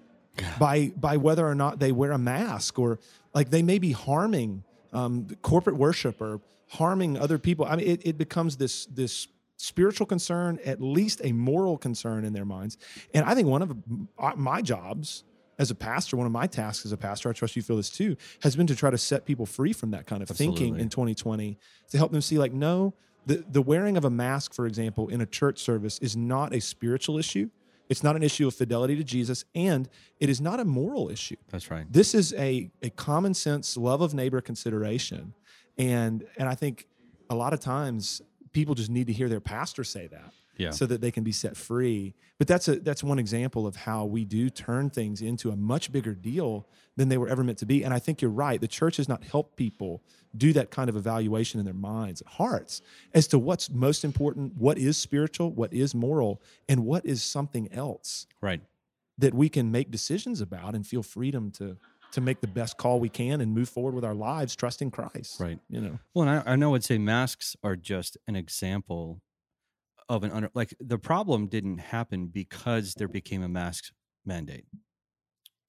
by 0.61 0.93
by 0.97 1.17
whether 1.17 1.47
or 1.47 1.55
not 1.57 1.81
they 1.81 1.91
wear 1.93 2.13
a 2.13 2.19
mask 2.19 2.79
or 2.79 2.99
like 3.35 3.51
they 3.51 3.63
may 3.63 3.79
be 3.79 3.93
harming 3.93 4.63
um, 4.95 5.27
corporate 5.43 5.77
worship 5.77 6.21
or 6.21 6.41
harming 6.69 7.19
other 7.19 7.39
people. 7.39 7.67
I 7.67 7.77
mean, 7.77 7.87
it, 7.87 8.03
it 8.05 8.19
becomes 8.19 8.57
this 8.57 8.87
this 8.87 9.29
spiritual 9.57 10.07
concern, 10.07 10.59
at 10.65 10.81
least 10.81 11.21
a 11.25 11.33
moral 11.33 11.79
concern 11.79 12.25
in 12.25 12.33
their 12.33 12.45
minds. 12.45 12.77
And 13.13 13.25
I 13.25 13.35
think 13.35 13.49
one 13.49 13.63
of 13.63 13.77
uh, 14.19 14.33
my 14.37 14.61
jobs 14.63 15.25
as 15.59 15.71
a 15.71 15.75
pastor, 15.75 16.17
one 16.17 16.27
of 16.27 16.33
my 16.33 16.47
tasks 16.47 16.85
as 16.85 16.93
a 16.93 16.97
pastor, 16.97 17.29
I 17.29 17.33
trust 17.33 17.55
you 17.55 17.63
feel 17.63 17.77
this 17.77 17.91
too, 17.91 18.17
has 18.43 18.57
been 18.57 18.67
to 18.67 18.75
try 18.75 18.91
to 18.91 18.99
set 18.99 19.25
people 19.25 19.47
free 19.47 19.73
from 19.73 19.93
that 19.93 20.07
kind 20.07 20.23
of 20.23 20.29
thinking 20.29 20.79
in 20.79 20.89
2020 20.89 21.59
to 21.91 21.99
help 21.99 22.11
them 22.11 22.21
see 22.21 22.39
like, 22.39 22.53
no, 22.53 22.95
the, 23.27 23.45
the 23.49 23.63
wearing 23.63 23.97
of 23.97 24.05
a 24.05 24.11
mask, 24.11 24.53
for 24.53 24.67
example, 24.67 25.09
in 25.09 25.21
a 25.21 25.27
church 25.27 25.61
service 25.61 25.99
is 26.01 26.17
not 26.17 26.53
a 26.53 26.61
spiritual 26.61 27.19
issue. 27.19 27.49
It's 27.89 28.03
not 28.03 28.17
an 28.17 28.23
issue 28.23 28.47
of 28.47 28.55
fidelity 28.55 28.97
to 28.97 29.05
Jesus, 29.05 29.45
and 29.55 29.89
it 30.19 30.29
is 30.29 30.41
not 30.41 30.59
a 30.61 30.65
moral 30.65 31.11
issue. 31.11 31.37
That's 31.51 31.71
right. 31.71 31.87
This 31.91 32.15
is 32.15 32.33
a, 32.35 32.71
a 32.83 32.91
common 32.91 33.35
sense 33.35 33.77
love 33.77 34.01
of 34.01 34.15
neighbor 34.15 34.41
consideration. 34.41 35.35
And 35.77 36.25
and 36.37 36.49
I 36.49 36.55
think 36.55 36.87
a 37.29 37.35
lot 37.35 37.53
of 37.53 37.61
times 37.61 38.23
people 38.53 38.75
just 38.75 38.91
need 38.91 39.07
to 39.09 39.13
hear 39.13 39.29
their 39.29 39.41
pastor 39.41 39.85
say 39.85 40.07
that 40.07 40.33
Yeah. 40.57 40.71
so 40.71 40.87
that 40.87 41.01
they 41.01 41.11
can 41.11 41.25
be 41.25 41.33
set 41.33 41.57
free. 41.57 42.15
But 42.39 42.47
that's 42.49 42.69
a 42.69 42.77
that's 42.81 43.03
one 43.03 43.19
example 43.19 43.67
of 43.67 43.77
how 43.77 44.05
we 44.05 44.25
do 44.25 44.51
turn 44.51 44.91
things 44.91 45.21
into 45.23 45.51
a 45.51 45.57
much 45.57 45.91
bigger 45.93 46.15
deal 46.15 46.67
than 46.97 47.09
they 47.09 47.19
were 47.19 47.29
ever 47.29 47.43
meant 47.43 47.59
to 47.59 47.67
be. 47.67 47.83
And 47.85 47.93
I 47.93 47.99
think 47.99 48.23
you're 48.23 48.31
right. 48.31 48.61
The 48.61 48.69
church 48.69 48.99
has 48.99 49.09
not 49.09 49.25
helped 49.25 49.57
people 49.57 50.03
do 50.37 50.53
that 50.53 50.71
kind 50.71 50.89
of 50.89 50.97
evaluation 50.97 51.59
in 51.59 51.65
their 51.65 51.75
minds 51.75 52.21
and 52.21 52.29
hearts 52.31 52.83
as 53.15 53.27
to 53.29 53.39
what's 53.39 53.69
most 53.71 54.05
important, 54.05 54.57
what 54.57 54.79
is 54.79 54.97
spiritual, 54.97 55.51
what 55.53 55.73
is 55.73 55.95
moral, 55.95 56.41
and 56.69 56.85
what 56.85 57.05
is 57.07 57.23
something 57.23 57.73
else 57.73 58.27
Right. 58.41 58.61
that 59.19 59.35
we 59.35 59.49
can 59.49 59.71
make 59.73 59.91
decisions 59.91 60.41
about 60.41 60.75
and 60.75 60.87
feel 60.87 61.03
freedom 61.03 61.51
to 61.53 61.77
to 62.13 62.21
make 62.21 62.41
the 62.41 62.47
best 62.47 62.77
call 62.77 63.01
we 63.01 63.09
can 63.09 63.41
and 63.41 63.53
move 63.53 63.69
forward 63.69 63.93
with 63.93 64.05
our 64.05 64.15
lives 64.15 64.55
trusting 64.55 64.89
Christ. 64.93 65.41
Right. 65.41 65.59
You 65.69 65.81
know. 65.81 65.99
Well, 66.15 66.29
and 66.29 66.43
I, 66.47 66.53
I 66.53 66.55
know 66.55 66.77
I'd 66.77 66.85
say 66.85 66.97
masks 66.97 67.57
are 67.65 67.75
just 67.75 68.17
an 68.29 68.37
example 68.37 69.21
of 70.09 70.23
an 70.25 70.31
under 70.31 70.51
like 70.55 70.75
the 70.81 70.99
problem 70.99 71.47
didn't 71.47 71.79
happen 71.79 72.27
because 72.27 72.95
there 72.95 73.09
became 73.09 73.43
a 73.43 73.49
mask 73.49 73.93
mandate. 74.25 74.65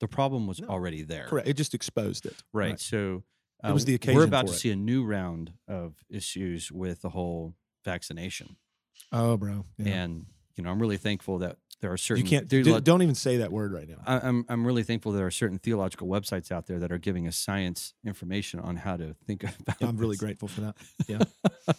The 0.01 0.07
problem 0.07 0.45
was 0.47 0.59
No. 0.61 0.67
already 0.67 1.03
there. 1.03 1.27
Correct. 1.27 1.47
It 1.47 1.53
just 1.55 1.73
exposed 1.73 2.25
it. 2.25 2.35
Right. 2.53 2.79
So 2.79 3.23
It 3.63 3.71
was 3.71 3.83
um, 3.83 3.87
the 3.87 3.95
occasion. 3.95 4.17
We're 4.17 4.25
about 4.25 4.47
to 4.47 4.53
it. 4.53 4.57
see 4.57 4.71
a 4.71 4.75
new 4.75 5.05
round 5.05 5.53
of 5.67 5.95
issues 6.09 6.71
with 6.71 7.01
the 7.01 7.09
whole 7.09 7.55
vaccination, 7.85 8.57
Oh, 9.11 9.37
bro. 9.37 9.63
Yeah. 9.77 9.93
and 10.03 10.25
you 10.55 10.63
know 10.63 10.69
I'm 10.71 10.79
really 10.79 10.97
thankful 10.97 11.37
that 11.39 11.57
there 11.81 11.91
are 11.91 11.97
certain. 11.97 12.23
you 12.25 12.29
can't 12.29 12.47
do, 12.49 12.79
don't 12.81 13.01
even 13.03 13.15
say 13.15 13.37
that 13.37 13.51
word 13.51 13.71
right 13.71 13.87
now. 13.87 14.01
I- 14.05 14.19
I'm 14.27 14.45
I'm 14.49 14.65
really 14.67 14.83
thankful 14.83 15.11
there 15.13 15.25
are 15.25 15.31
certain 15.31 15.59
theological 15.59 16.07
websites 16.07 16.51
out 16.51 16.65
there 16.67 16.79
that 16.79 16.91
are 16.91 16.97
giving 16.97 17.27
us 17.27 17.37
science 17.37 17.93
information 18.05 18.59
on 18.59 18.75
how 18.77 18.97
to 18.97 19.15
think 19.25 19.43
about. 19.59 19.81
I'm 19.81 19.97
really 19.97 20.17
grateful 20.17 20.47
for 20.49 20.61
that. 20.61 20.75
Yeah. 21.07 21.19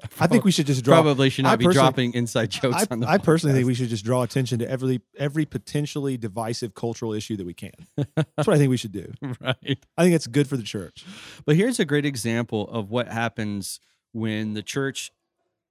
I 0.20 0.26
think 0.26 0.44
we 0.44 0.50
should 0.50 0.66
just 0.66 0.84
draw 0.84 1.02
probably 1.02 1.28
should 1.30 1.44
I 1.44 1.50
not 1.50 1.58
be 1.58 1.66
dropping 1.66 2.14
inside 2.14 2.50
jokes 2.50 2.82
I, 2.82 2.86
on 2.90 3.00
the 3.00 3.08
I 3.08 3.18
personally 3.18 3.54
think 3.54 3.66
we 3.66 3.74
should 3.74 3.88
just 3.88 4.04
draw 4.04 4.22
attention 4.22 4.58
to 4.60 4.70
every 4.70 5.00
every 5.18 5.44
potentially 5.44 6.16
divisive 6.16 6.74
cultural 6.74 7.12
issue 7.12 7.36
that 7.36 7.46
we 7.46 7.54
can. 7.54 7.72
That's 7.96 8.46
what 8.46 8.50
I 8.50 8.58
think 8.58 8.70
we 8.70 8.76
should 8.76 8.92
do. 8.92 9.12
right. 9.40 9.78
I 9.96 10.02
think 10.02 10.14
it's 10.14 10.26
good 10.26 10.48
for 10.48 10.56
the 10.56 10.62
church. 10.62 11.04
But 11.44 11.56
here's 11.56 11.78
a 11.78 11.84
great 11.84 12.06
example 12.06 12.68
of 12.68 12.90
what 12.90 13.08
happens 13.08 13.80
when 14.12 14.54
the 14.54 14.62
church 14.62 15.12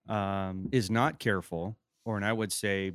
um, 0.07 0.69
is 0.71 0.91
not 0.91 1.19
careful, 1.19 1.77
or 2.05 2.15
and 2.15 2.25
I 2.25 2.33
would 2.33 2.51
say, 2.51 2.93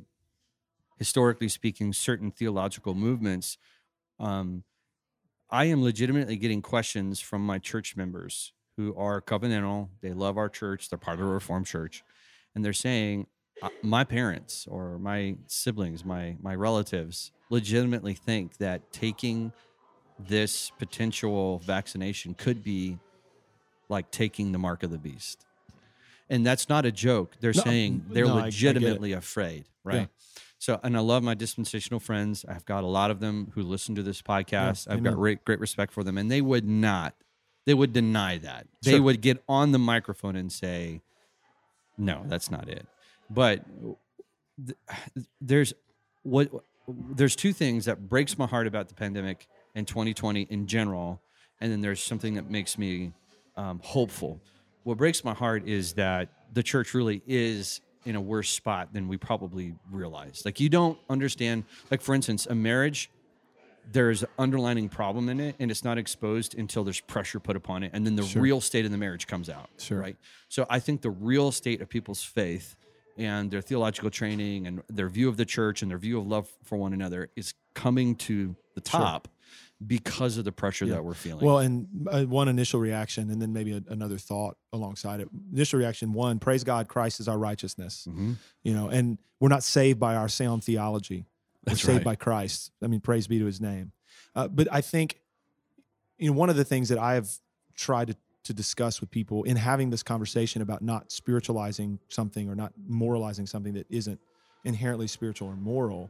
historically 0.97 1.49
speaking, 1.49 1.93
certain 1.93 2.31
theological 2.31 2.93
movements. 2.93 3.57
Um, 4.19 4.63
I 5.49 5.65
am 5.65 5.81
legitimately 5.81 6.35
getting 6.37 6.61
questions 6.61 7.19
from 7.19 7.45
my 7.45 7.57
church 7.57 7.95
members 7.95 8.51
who 8.77 8.95
are 8.95 9.21
covenantal. 9.21 9.89
They 10.01 10.13
love 10.13 10.37
our 10.37 10.49
church. 10.49 10.89
They're 10.89 10.99
part 10.99 11.19
of 11.19 11.25
a 11.25 11.29
Reformed 11.29 11.65
church, 11.65 12.03
and 12.55 12.63
they're 12.63 12.73
saying, 12.73 13.27
uh, 13.61 13.69
my 13.81 14.03
parents 14.03 14.67
or 14.69 14.99
my 14.99 15.35
siblings, 15.47 16.05
my 16.05 16.37
my 16.41 16.53
relatives, 16.55 17.31
legitimately 17.49 18.13
think 18.13 18.57
that 18.57 18.93
taking 18.93 19.51
this 20.19 20.71
potential 20.79 21.59
vaccination 21.59 22.33
could 22.33 22.63
be 22.63 22.97
like 23.89 24.11
taking 24.11 24.51
the 24.51 24.57
mark 24.59 24.83
of 24.83 24.91
the 24.91 24.97
beast. 24.97 25.45
And 26.29 26.45
that's 26.45 26.67
not 26.67 26.85
a 26.85 26.91
joke. 26.91 27.35
They're 27.39 27.53
No, 27.55 27.61
saying 27.63 28.05
they're 28.09 28.25
no, 28.25 28.35
I- 28.37 28.41
I 28.41 28.45
legitimately 28.45 29.13
afraid, 29.13 29.65
right? 29.83 30.01
Yeah. 30.01 30.05
So, 30.59 30.79
and 30.83 30.97
I 30.97 30.99
love 31.01 31.23
my 31.23 31.35
dispensational 31.35 31.99
friends. 31.99 32.43
I've 32.49 32.65
got 32.65 32.83
a 32.83 32.87
lot 32.87 33.11
of 33.11 33.19
them 33.19 33.51
who 33.53 33.61
listen 33.61 33.93
to 33.95 34.03
this 34.03 34.21
podcast. 34.23 34.87
I've 34.89 35.03
got 35.03 35.13
great, 35.13 35.45
great 35.45 35.59
respect 35.59 35.93
for 35.93 36.03
them, 36.03 36.17
and 36.17 36.29
they 36.31 36.41
would 36.41 36.65
not, 36.67 37.13
they 37.67 37.73
would 37.73 37.91
deny 37.91 38.37
that. 38.37 38.65
They 38.81 38.91
Sure. 38.93 39.01
would 39.03 39.19
get 39.21 39.43
on 39.47 39.73
the 39.73 39.77
microphone 39.77 40.37
and 40.37 40.49
say, 40.51 41.01
"No, 41.97 42.23
that's 42.25 42.49
not 42.49 42.69
it." 42.69 42.87
But 43.29 43.65
th- 44.65 44.77
there's 45.41 45.73
what 46.23 46.49
there's 46.87 47.35
two 47.35 47.51
things 47.51 47.83
that 47.85 48.07
breaks 48.07 48.37
my 48.37 48.47
heart 48.47 48.65
about 48.67 48.87
the 48.87 48.95
pandemic 48.95 49.47
and 49.75 49.85
2020 49.85 50.43
in 50.43 50.65
general, 50.65 51.21
and 51.59 51.69
then 51.69 51.81
there's 51.81 52.01
something 52.01 52.35
that 52.35 52.49
makes 52.49 52.77
me 52.77 53.11
um, 53.57 53.81
hopeful. 53.83 54.39
What 54.83 54.97
breaks 54.97 55.23
my 55.25 55.33
heart 55.33 55.67
is 55.67 55.93
that 55.95 56.29
the 56.53 56.63
church 56.63 56.93
really 56.93 57.21
is 57.27 57.81
in 58.05 58.15
a 58.15 58.21
worse 58.21 58.49
spot 58.49 58.93
than 58.93 59.09
we 59.09 59.17
probably 59.17 59.75
realize. 59.91 60.43
Like 60.45 60.61
you 60.61 60.69
don't 60.69 60.97
understand. 61.09 61.65
Like 61.91 62.01
for 62.01 62.15
instance, 62.15 62.45
a 62.45 62.55
marriage. 62.55 63.09
There's 63.91 64.23
an 64.23 64.29
underlining 64.37 64.89
problem 64.89 65.29
in 65.29 65.39
it, 65.39 65.55
and 65.59 65.71
it's 65.71 65.83
not 65.83 65.97
exposed 65.97 66.55
until 66.55 66.83
there's 66.83 66.99
pressure 66.99 67.39
put 67.39 67.55
upon 67.55 67.83
it, 67.83 67.91
and 67.93 68.05
then 68.05 68.15
the 68.15 68.23
Sure. 68.23 68.41
real 68.41 68.61
state 68.61 68.85
of 68.85 68.91
the 68.91 68.97
marriage 68.97 69.27
comes 69.27 69.49
out. 69.49 69.69
Sure. 69.77 69.99
Right. 69.99 70.17
So 70.49 70.65
I 70.69 70.79
think 70.79 71.01
the 71.01 71.09
real 71.09 71.51
state 71.51 71.81
of 71.81 71.87
people's 71.89 72.21
faith 72.23 72.75
and 73.17 73.49
their 73.49 73.61
theological 73.61 74.09
training 74.11 74.67
and 74.67 74.83
their 74.89 75.09
view 75.09 75.29
of 75.29 75.37
the 75.37 75.45
church 75.45 75.81
and 75.81 75.89
their 75.89 75.97
view 75.97 76.19
of 76.19 76.27
love 76.27 76.49
for 76.63 76.77
one 76.77 76.93
another 76.93 77.29
is 77.35 77.53
coming 77.73 78.15
to 78.15 78.55
the 78.75 78.81
top 78.81 79.27
because 79.85 80.37
of 80.37 80.43
the 80.45 80.51
pressure 80.51 80.85
that 80.87 81.03
we're 81.03 81.13
feeling. 81.13 81.45
Well, 81.45 81.59
and 81.59 81.87
uh, 82.09 82.23
one 82.25 82.47
initial 82.47 82.79
reaction, 82.79 83.29
and 83.29 83.41
then 83.41 83.53
maybe 83.53 83.73
a, 83.73 83.81
another 83.89 84.17
thought 84.17 84.57
alongside 84.73 85.19
it. 85.21 85.29
Initial 85.53 85.79
reaction 85.79 86.13
one: 86.13 86.39
Praise 86.39 86.63
God, 86.63 86.87
Christ 86.87 87.19
is 87.19 87.27
our 87.27 87.37
righteousness. 87.37 88.07
Mhm. 88.09 88.35
You 88.63 88.73
know, 88.73 88.89
and 88.89 89.17
we're 89.39 89.49
not 89.49 89.63
saved 89.63 89.99
by 89.99 90.15
our 90.15 90.27
sound 90.29 90.63
theology. 90.63 91.25
That's 91.67 91.81
saved 91.81 91.97
right. 91.97 92.03
by 92.05 92.15
Christ. 92.15 92.71
I 92.81 92.87
mean, 92.87 93.01
praise 93.01 93.27
be 93.27 93.39
to 93.39 93.45
His 93.45 93.61
name. 93.61 93.91
Uh, 94.35 94.47
but 94.47 94.67
I 94.71 94.81
think, 94.81 95.19
you 96.17 96.29
know, 96.29 96.37
one 96.37 96.49
of 96.49 96.55
the 96.55 96.63
things 96.63 96.89
that 96.89 96.97
I 96.97 97.13
have 97.13 97.29
tried 97.75 98.07
to 98.07 98.15
to 98.47 98.53
discuss 98.53 99.01
with 99.01 99.11
people 99.11 99.43
in 99.43 99.57
having 99.57 99.89
this 99.89 100.01
conversation 100.01 100.61
about 100.61 100.81
not 100.81 101.11
spiritualizing 101.11 101.99
something 102.07 102.49
or 102.49 102.55
not 102.55 102.71
moralizing 102.87 103.45
something 103.45 103.73
that 103.73 103.85
isn't 103.89 104.19
inherently 104.63 105.05
spiritual 105.05 105.49
or 105.49 105.55
moral 105.57 106.09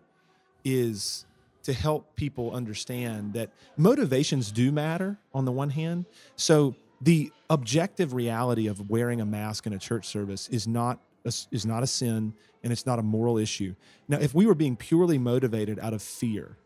is 0.63 1.25
to 1.63 1.73
help 1.73 2.15
people 2.15 2.51
understand 2.51 3.33
that 3.33 3.49
motivations 3.75 4.51
do 4.51 4.71
matter 4.71 5.17
on 5.33 5.45
the 5.45 5.51
one 5.51 5.71
hand. 5.71 6.05
So 6.35 6.75
the 7.01 7.31
objective 7.49 8.13
reality 8.13 8.67
of 8.67 8.87
wearing 8.87 9.19
a 9.19 9.25
mask 9.25 9.65
in 9.65 9.73
a 9.73 9.79
church 9.79 10.05
service 10.05 10.47
is 10.49 10.67
not 10.67 10.99
is 11.51 11.65
not 11.65 11.84
a 11.84 11.88
sin 11.88 12.34
and 12.63 12.72
it's 12.74 12.86
not 12.86 13.00
a 13.00 13.03
moral 13.03 13.38
issue. 13.38 13.75
Now, 14.07 14.17
if 14.19 14.34
we 14.34 14.46
were 14.46 14.55
being 14.55 14.75
purely 14.75 15.17
motivated 15.17 15.79
out 15.79 15.93
of 15.93 16.01
fear, 16.01 16.57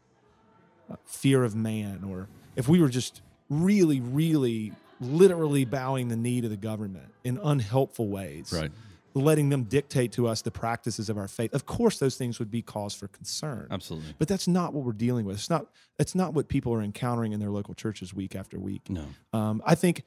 uh, 0.89 0.96
fear 1.06 1.44
of 1.44 1.56
man, 1.56 2.03
or 2.08 2.27
if 2.56 2.68
we 2.68 2.80
were 2.82 2.89
just 2.89 3.22
really, 3.50 4.00
really, 4.00 4.72
literally 5.00 5.65
bowing 5.65 6.08
the 6.08 6.15
knee 6.15 6.41
to 6.41 6.50
the 6.50 6.58
government 6.58 7.12
in 7.24 7.38
unhelpful 7.44 8.08
ways, 8.08 8.53
Right. 8.53 8.72
letting 9.13 9.50
them 9.50 9.63
dictate 9.65 10.13
to 10.13 10.27
us 10.27 10.41
the 10.41 10.51
practices 10.51 11.10
of 11.10 11.18
our 11.18 11.27
faith, 11.27 11.53
of 11.53 11.65
course, 11.65 12.00
those 12.00 12.15
things 12.15 12.39
would 12.39 12.50
be 12.50 12.62
cause 12.62 12.94
for 12.94 13.08
concern. 13.10 13.68
Absolutely. 13.70 14.15
But 14.18 14.27
that's 14.30 14.48
not 14.48 14.74
what 14.74 14.86
we're 14.86 14.94
dealing 14.94 15.25
with. 15.25 15.36
It's 15.36 15.50
not. 15.50 15.68
It's 16.00 16.15
not 16.15 16.34
what 16.34 16.48
people 16.48 16.74
are 16.74 16.82
encountering 16.82 17.34
in 17.34 17.39
their 17.41 17.51
local 17.51 17.74
churches 17.74 18.13
week 18.13 18.36
after 18.36 18.58
week. 18.58 18.89
No. 18.89 19.06
Um, 19.34 19.62
I 19.65 19.75
think 19.75 20.03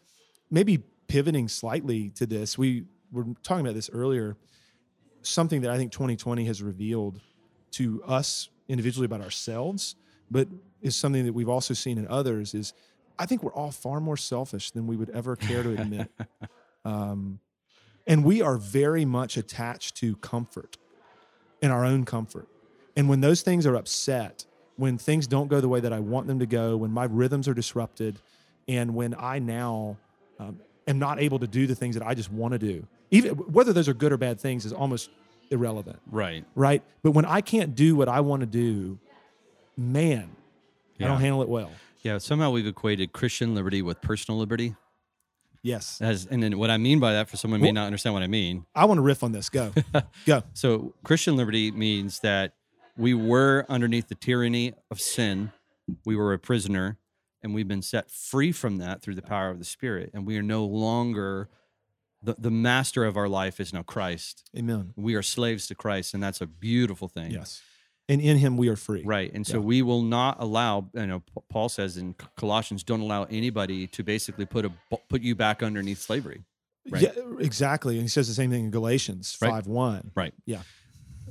maybe 0.50 0.82
pivoting 1.06 1.49
slightly 1.49 2.08
to 2.11 2.25
this, 2.26 2.56
we 2.56 2.84
were 3.12 3.26
talking 3.42 3.64
about 3.64 3.75
this 3.75 3.90
earlier. 3.92 4.37
Something 5.23 5.62
that 5.62 5.70
I 5.70 5.76
think 5.76 5.92
2020 5.92 6.44
has 6.44 6.62
revealed 6.62 7.20
to 7.73 8.02
us 8.04 8.50
individually 8.68 9.06
about 9.06 9.20
ourselves, 9.20 9.96
but 10.30 10.49
is 10.82 10.94
something 10.96 11.25
that 11.25 11.32
we've 11.32 11.49
also 11.49 11.75
seen 11.75 11.99
in 11.99 12.06
others 12.08 12.54
is 12.54 12.73
I 13.18 13.26
think 13.26 13.42
we're 13.42 13.54
all 13.54 13.70
far 13.70 14.00
more 14.00 14.16
selfish 14.16 14.70
than 14.73 14.87
we 14.87 14.96
would 14.96 15.11
ever 15.11 15.37
care 15.37 15.62
to 15.62 15.70
admit. 15.70 16.11
um, 16.84 17.38
and 18.06 18.25
we 18.25 18.42
are 18.42 18.56
very 18.56 19.04
much 19.04 19.37
attached 19.37 19.96
to 19.96 20.16
comfort 20.16 20.76
and 21.62 21.73
our 21.73 21.84
own 21.84 22.04
comfort. 22.04 22.49
And 22.96 23.08
when 23.08 23.20
those 23.20 23.42
things 23.42 23.66
are 23.66 23.76
upset, 23.76 24.44
when 24.76 24.99
things 24.99 25.26
don't 25.26 25.49
go 25.49 25.61
the 25.61 25.68
way 25.68 25.80
that 25.80 25.92
I 25.92 26.00
want 26.00 26.26
them 26.26 26.38
to 26.40 26.46
go, 26.46 26.76
when 26.76 26.90
my 26.90 27.04
rhythms 27.04 27.49
are 27.49 27.54
disrupted, 27.54 28.18
and 28.68 28.94
when 28.94 29.14
I 29.18 29.38
now 29.38 29.96
um, 30.38 30.61
am 30.86 30.98
not 30.98 31.20
able 31.20 31.38
to 31.38 31.46
do 31.46 31.66
the 31.66 31.74
things 31.74 31.96
that 31.96 32.06
I 32.06 32.14
just 32.14 32.30
want 32.30 32.52
to 32.52 32.58
do, 32.58 32.86
even 33.10 33.34
whether 33.34 33.72
those 33.72 33.88
are 33.88 33.94
good 33.94 34.12
or 34.12 34.16
bad 34.16 34.40
things 34.40 34.64
is 34.64 34.72
almost 34.72 35.10
irrelevant, 35.50 35.98
Right. 36.10 36.44
right? 36.54 36.82
But 37.02 37.12
when 37.12 37.24
I 37.24 37.40
can't 37.40 37.74
do 37.74 37.96
what 37.96 38.08
I 38.08 38.20
want 38.20 38.40
to 38.40 38.46
do, 38.46 38.98
man, 39.76 40.30
I 41.00 41.04
don't 41.04 41.20
handle 41.20 41.42
it 41.42 41.48
well. 41.48 41.70
Yeah. 42.02 42.18
Somehow 42.18 42.50
we've 42.50 42.66
equated 42.66 43.12
Christian 43.12 43.54
liberty 43.54 43.82
with 43.82 44.00
personal 44.00 44.38
liberty. 44.38 44.74
Yes, 45.62 45.98
As, 46.02 46.26
and 46.26 46.42
then 46.42 46.58
what 46.58 46.68
I 46.68 46.76
mean 46.76 47.00
by 47.00 47.14
that, 47.14 47.30
for 47.30 47.38
someone 47.38 47.60
who 47.60 47.64
may 47.64 47.72
not 47.72 47.86
understand 47.86 48.12
what 48.12 48.22
I 48.22 48.26
mean, 48.26 48.66
I 48.74 48.84
want 48.84 48.98
to 48.98 49.02
riff 49.02 49.22
on 49.22 49.32
this. 49.32 49.48
Go, 49.48 49.72
go. 50.26 50.42
So 50.52 50.92
Christian 51.04 51.36
liberty 51.36 51.70
means 51.70 52.20
that 52.20 52.52
we 52.98 53.14
were 53.14 53.64
underneath 53.70 54.08
the 54.08 54.14
tyranny 54.14 54.74
of 54.90 55.00
sin. 55.00 55.52
We 56.04 56.16
were 56.16 56.34
a 56.34 56.38
prisoner 56.38 56.98
and 57.44 57.54
we've 57.54 57.68
been 57.68 57.82
set 57.82 58.10
free 58.10 58.50
from 58.50 58.78
that 58.78 59.02
through 59.02 59.14
the 59.14 59.22
power 59.22 59.50
of 59.50 59.58
the 59.60 59.64
Spirit. 59.64 60.10
And 60.14 60.26
we 60.26 60.36
are 60.38 60.42
no 60.42 60.64
longer 60.64 61.48
the, 62.22 62.34
the 62.38 62.50
master 62.50 63.04
of 63.04 63.16
our 63.18 63.28
life 63.28 63.60
is 63.60 63.72
now 63.72 63.82
Christ. 63.82 64.48
Amen. 64.56 64.94
We 64.96 65.14
are 65.14 65.22
slaves 65.22 65.66
to 65.68 65.74
Christ, 65.74 66.14
and 66.14 66.22
that's 66.22 66.40
a 66.40 66.46
beautiful 66.46 67.06
thing. 67.06 67.30
Yes. 67.32 67.60
and 68.08 68.20
in 68.20 68.38
him 68.38 68.56
we 68.56 68.68
are 68.68 68.76
free. 68.76 69.02
Right. 69.04 69.30
And 69.32 69.46
so 69.46 69.58
Yeah. 69.58 69.64
we 69.64 69.82
will 69.82 70.02
not 70.02 70.36
allow, 70.40 70.88
you 70.94 71.06
know, 71.06 71.22
Paul 71.50 71.68
says 71.68 71.96
in 71.98 72.14
Colossians, 72.36 72.82
don't 72.82 73.00
allow 73.00 73.24
anybody 73.24 73.86
to 73.88 74.02
basically 74.02 74.46
put 74.46 74.64
a 74.64 74.72
put 75.10 75.20
you 75.22 75.34
back 75.34 75.62
underneath 75.62 76.00
slavery. 76.00 76.42
Right. 76.90 77.02
Yeah, 77.02 77.12
exactly. 77.40 77.94
And 77.94 78.02
he 78.02 78.08
says 78.08 78.28
the 78.28 78.34
same 78.34 78.50
thing 78.50 78.64
in 78.64 78.70
Galatians 78.70 79.36
Right. 79.40 79.50
5 79.50 79.66
1. 79.66 80.10
Right. 80.14 80.34
Yeah. 80.46 80.62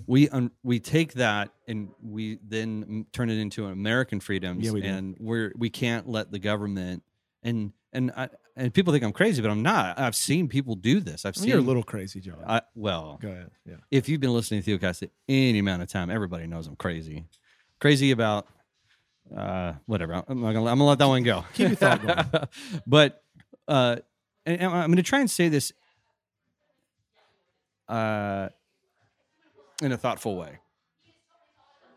We 0.07 0.29
un- 0.29 0.51
we 0.63 0.79
take 0.79 1.13
that 1.13 1.51
and 1.67 1.89
we 2.01 2.39
then 2.47 3.05
turn 3.13 3.29
it 3.29 3.37
into 3.37 3.65
American 3.65 4.19
freedoms 4.19 4.65
Yeah, 4.65 4.71
we 4.71 4.81
do. 4.81 4.87
and 4.87 5.17
we're 5.19 5.51
we 5.57 5.69
can't 5.69 6.07
let 6.09 6.31
the 6.31 6.39
government 6.39 7.03
and 7.43 7.73
and 7.91 8.11
I, 8.15 8.29
and 8.55 8.73
people 8.73 8.91
think 8.93 9.03
I'm 9.03 9.11
crazy, 9.13 9.41
but 9.41 9.49
I'm 9.51 9.61
not. 9.61 9.99
I've 9.99 10.15
seen 10.15 10.47
people 10.47 10.75
do 10.75 10.99
this. 10.99 11.25
I've 11.25 11.35
seen 11.35 11.49
you're 11.49 11.59
a 11.59 11.61
little 11.61 11.83
crazy, 11.83 12.19
Jon. 12.21 12.37
I, 12.45 12.61
well, 12.75 13.19
Go 13.21 13.29
ahead. 13.29 13.51
Yeah. 13.65 13.75
if 13.91 14.07
you've 14.09 14.19
been 14.21 14.33
listening 14.33 14.61
to 14.63 14.77
Theocast 14.79 15.07
any 15.27 15.59
amount 15.59 15.81
of 15.83 15.89
time, 15.89 16.09
everybody 16.09 16.47
knows 16.47 16.67
I'm 16.67 16.75
crazy. 16.75 17.25
Crazy 17.79 18.11
about 18.11 18.47
uh, 19.35 19.73
whatever. 19.85 20.13
I'm, 20.27 20.41
not 20.41 20.53
gonna, 20.53 20.65
I'm 20.71 20.77
gonna 20.77 20.85
let 20.85 20.99
that 20.99 21.07
one 21.07 21.23
go. 21.23 21.45
Keep 21.53 21.67
your 21.69 21.75
thought 21.75 22.01
going. 22.05 22.47
but 22.87 23.23
uh, 23.67 23.97
and, 24.45 24.61
and 24.61 24.71
I'm 24.73 24.89
gonna 24.91 25.03
try 25.03 25.19
and 25.19 25.29
say 25.29 25.49
this 25.49 25.71
uh, 27.87 28.49
in 29.81 29.91
a 29.91 29.97
thoughtful 29.97 30.35
way. 30.35 30.59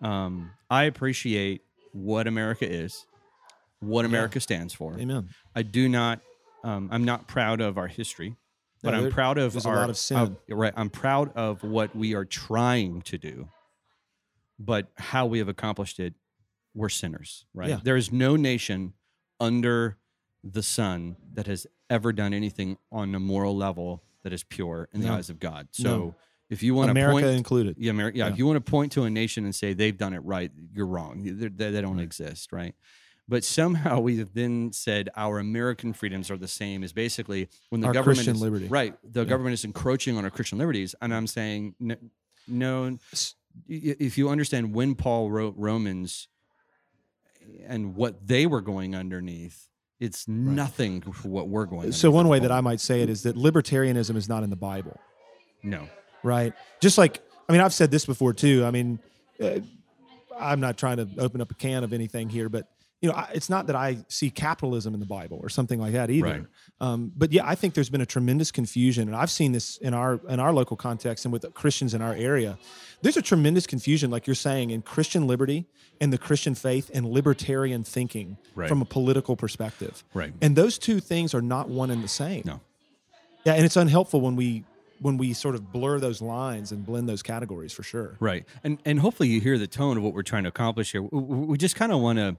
Um, 0.02 0.50
I 0.70 0.84
appreciate 0.84 1.62
what 1.92 2.26
America 2.26 2.70
is, 2.70 3.06
what 3.80 4.04
America 4.04 4.40
stands 4.40 4.74
for. 4.74 4.98
Amen. 4.98 5.28
I 5.54 5.62
do 5.62 5.88
not. 5.88 6.20
Um, 6.64 6.88
I'm 6.90 7.04
not 7.04 7.28
proud 7.28 7.60
of 7.60 7.78
our 7.78 7.86
history, 7.86 8.36
but 8.82 8.90
No, 8.90 8.96
I'm 8.98 9.02
there- 9.04 9.12
proud 9.12 9.38
of 9.38 9.52
there's 9.52 9.64
a 9.66 9.68
our. 9.68 9.76
lot 9.76 9.90
of 9.90 9.96
sin. 9.96 10.36
right. 10.50 10.72
I'm 10.76 10.90
proud 10.90 11.32
of 11.36 11.62
what 11.62 11.94
we 11.94 12.14
are 12.14 12.24
trying 12.24 13.02
to 13.02 13.18
do, 13.18 13.48
but 14.58 14.88
how 14.96 15.26
we 15.26 15.38
have 15.38 15.48
accomplished 15.48 16.00
it, 16.00 16.14
we're 16.74 16.88
sinners. 16.88 17.46
Right. 17.54 17.68
Yeah. 17.70 17.80
There 17.82 17.96
is 17.96 18.12
no 18.12 18.36
nation 18.36 18.94
under 19.40 19.96
the 20.42 20.62
sun 20.62 21.16
that 21.34 21.46
has 21.46 21.66
ever 21.88 22.12
done 22.12 22.34
anything 22.34 22.76
on 22.90 23.14
a 23.14 23.20
moral 23.20 23.56
level 23.56 24.02
that 24.24 24.32
is 24.32 24.42
pure 24.42 24.88
in 24.92 25.00
the 25.00 25.06
No. 25.08 25.14
eyes 25.14 25.30
of 25.30 25.38
God. 25.38 25.68
So. 25.72 26.14
If 26.50 26.62
you 26.62 26.74
want 26.74 26.86
to 26.88 26.90
America 26.92 27.12
point, 27.22 27.36
included. 27.36 27.76
yeah, 27.78 27.92
Ameri- 27.92 28.14
yeah, 28.14 28.26
Yeah. 28.26 28.32
If 28.32 28.38
you 28.38 28.46
want 28.46 28.64
to 28.64 28.70
point 28.70 28.92
to 28.92 29.04
a 29.04 29.10
nation 29.10 29.44
and 29.44 29.54
say 29.54 29.72
they've 29.74 29.96
done 29.96 30.14
it 30.14 30.20
right, 30.20 30.50
you're 30.72 30.86
wrong. 30.86 31.22
They, 31.24 31.48
they, 31.48 31.70
they 31.72 31.80
don't 31.80 31.98
exist, 32.00 32.52
right? 32.52 32.74
But 33.28 33.42
somehow 33.42 33.98
we've 33.98 34.32
then 34.34 34.70
said 34.72 35.08
our 35.16 35.40
American 35.40 35.92
freedoms 35.92 36.30
are 36.30 36.36
the 36.36 36.46
same 36.46 36.84
as 36.84 36.92
basically 36.92 37.48
when 37.70 37.80
the 37.80 37.88
Our 37.88 37.92
government 37.92 38.18
Christian 38.18 38.36
is, 38.36 38.40
liberty. 38.40 38.68
right? 38.68 38.94
The 39.02 39.24
government 39.24 39.54
is 39.54 39.64
encroaching 39.64 40.16
on 40.16 40.22
our 40.24 40.30
Christian 40.30 40.58
liberties, 40.58 40.94
and 41.02 41.12
I'm 41.12 41.26
saying 41.26 41.74
no, 41.80 41.96
no. 42.46 42.98
If 43.68 44.16
you 44.18 44.28
understand 44.28 44.74
when 44.74 44.94
Paul 44.94 45.30
wrote 45.30 45.54
Romans 45.56 46.28
and 47.66 47.96
what 47.96 48.26
they 48.26 48.46
were 48.46 48.60
going 48.60 48.94
underneath, 48.94 49.68
it's 49.98 50.28
nothing 50.28 51.00
for 51.00 51.28
what 51.28 51.48
we're 51.48 51.64
going. 51.66 51.90
So 51.92 52.10
one 52.10 52.28
way 52.28 52.38
that 52.38 52.52
I 52.52 52.60
might 52.60 52.80
say 52.80 53.00
it 53.02 53.08
is 53.10 53.22
that 53.24 53.34
libertarianism 53.34 54.14
is 54.16 54.28
not 54.28 54.42
in 54.44 54.50
the 54.50 54.56
Bible, 54.56 55.00
no, 55.62 55.88
right? 56.26 56.52
Just 56.80 56.98
like 56.98 57.20
I 57.48 57.52
mean, 57.52 57.60
I've 57.60 57.72
said 57.74 57.90
this 57.90 58.04
before 58.04 58.32
too. 58.34 58.64
I 58.64 58.70
mean, 58.70 58.98
uh, 59.40 59.60
I'm 60.38 60.60
not 60.60 60.76
trying 60.76 60.96
to 60.98 61.08
open 61.18 61.40
up 61.40 61.50
a 61.50 61.54
can 61.54 61.84
of 61.84 61.92
anything 61.92 62.28
here, 62.28 62.48
but 62.48 62.68
you 63.02 63.10
know, 63.10 63.14
I, 63.14 63.30
it's 63.34 63.48
not 63.50 63.66
that 63.68 63.76
I 63.76 63.98
see 64.08 64.30
capitalism 64.30 64.94
in 64.94 65.00
the 65.00 65.06
Bible 65.06 65.38
or 65.42 65.48
something 65.50 65.78
like 65.78 65.92
that 65.92 66.10
either. 66.10 66.26
Right. 66.26 66.44
Um, 66.80 67.12
but 67.14 67.30
yeah, 67.30 67.46
I 67.46 67.54
think 67.54 67.74
there's 67.74 67.90
been 67.90 68.00
a 68.00 68.06
tremendous 68.06 68.50
confusion, 68.50 69.06
and 69.06 69.14
I've 69.16 69.30
seen 69.30 69.52
this 69.52 69.76
in 69.76 69.94
our 69.94 70.18
in 70.28 70.40
our 70.40 70.52
local 70.52 70.76
context 70.76 71.24
and 71.24 71.32
with 71.32 71.44
Christians 71.54 71.94
in 71.94 72.02
our 72.02 72.14
area. 72.14 72.58
There's 73.02 73.16
a 73.18 73.22
tremendous 73.22 73.66
confusion, 73.66 74.10
like 74.10 74.26
you're 74.26 74.34
saying, 74.34 74.70
in 74.70 74.82
Christian 74.82 75.26
liberty 75.26 75.66
and 76.00 76.12
the 76.12 76.18
Christian 76.18 76.54
faith 76.54 76.90
and 76.92 77.06
libertarian 77.06 77.84
thinking 77.84 78.38
Right. 78.54 78.68
from 78.68 78.80
a 78.82 78.86
political 78.86 79.36
perspective. 79.36 80.02
right, 80.14 80.32
And 80.42 80.56
those 80.56 80.78
two 80.78 80.98
things 81.00 81.34
are 81.34 81.42
not 81.42 81.68
one 81.68 81.90
and 81.90 82.02
the 82.02 82.08
same. 82.08 82.42
no. 82.46 82.60
Yeah, 83.44 83.52
and 83.54 83.64
it's 83.64 83.76
unhelpful 83.76 84.20
when 84.22 84.34
we 84.36 84.64
when 85.00 85.16
we 85.16 85.32
sort 85.32 85.54
of 85.54 85.72
blur 85.72 85.98
those 86.00 86.20
lines 86.22 86.72
and 86.72 86.84
blend 86.84 87.08
those 87.08 87.22
categories 87.22 87.72
for 87.72 87.82
sure. 87.82 88.16
Right. 88.20 88.44
And 88.64 88.78
and 88.84 89.00
hopefully 89.00 89.28
you 89.28 89.40
hear 89.40 89.58
the 89.58 89.66
tone 89.66 89.96
of 89.96 90.02
what 90.02 90.14
we're 90.14 90.22
trying 90.22 90.44
to 90.44 90.48
accomplish 90.48 90.92
here. 90.92 91.02
We, 91.02 91.56
just 91.58 91.76
kind 91.76 91.92
of 91.92 92.00
want 92.00 92.18
to 92.18 92.36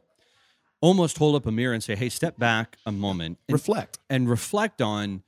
almost 0.81 1.17
hold 1.17 1.35
up 1.35 1.45
a 1.45 1.51
mirror 1.51 1.73
and 1.73 1.83
say, 1.83 1.95
"Hey, 1.95 2.09
step 2.09 2.37
back 2.37 2.77
a 2.85 2.91
moment 2.91 3.39
and, 3.47 3.53
Reflect. 3.53 3.99
and 4.09 4.29
reflect 4.29 4.81
on 4.81 5.23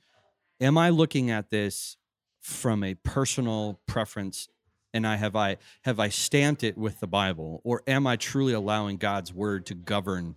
am 0.60 0.76
I 0.78 0.90
looking 0.90 1.30
at 1.30 1.50
this 1.50 1.96
from 2.40 2.82
a 2.84 2.94
personal 2.94 3.80
preference 3.86 4.48
and 4.94 5.06
I 5.06 5.16
have 5.16 5.36
I 5.36 5.56
have 5.82 5.98
I 6.00 6.08
stamped 6.08 6.62
it 6.64 6.76
with 6.78 7.00
the 7.00 7.06
Bible 7.06 7.60
or 7.64 7.82
am 7.86 8.06
I 8.06 8.16
truly 8.16 8.52
allowing 8.52 8.96
God's 8.96 9.32
word 9.32 9.66
to 9.66 9.74
govern 9.74 10.36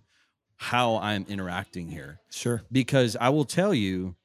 how 0.56 0.96
I'm 0.96 1.26
interacting 1.28 1.88
here?" 1.88 2.20
Sure. 2.30 2.62
because 2.70 3.16
I 3.20 3.28
will 3.30 3.44
tell 3.44 3.72
you, 3.74 4.16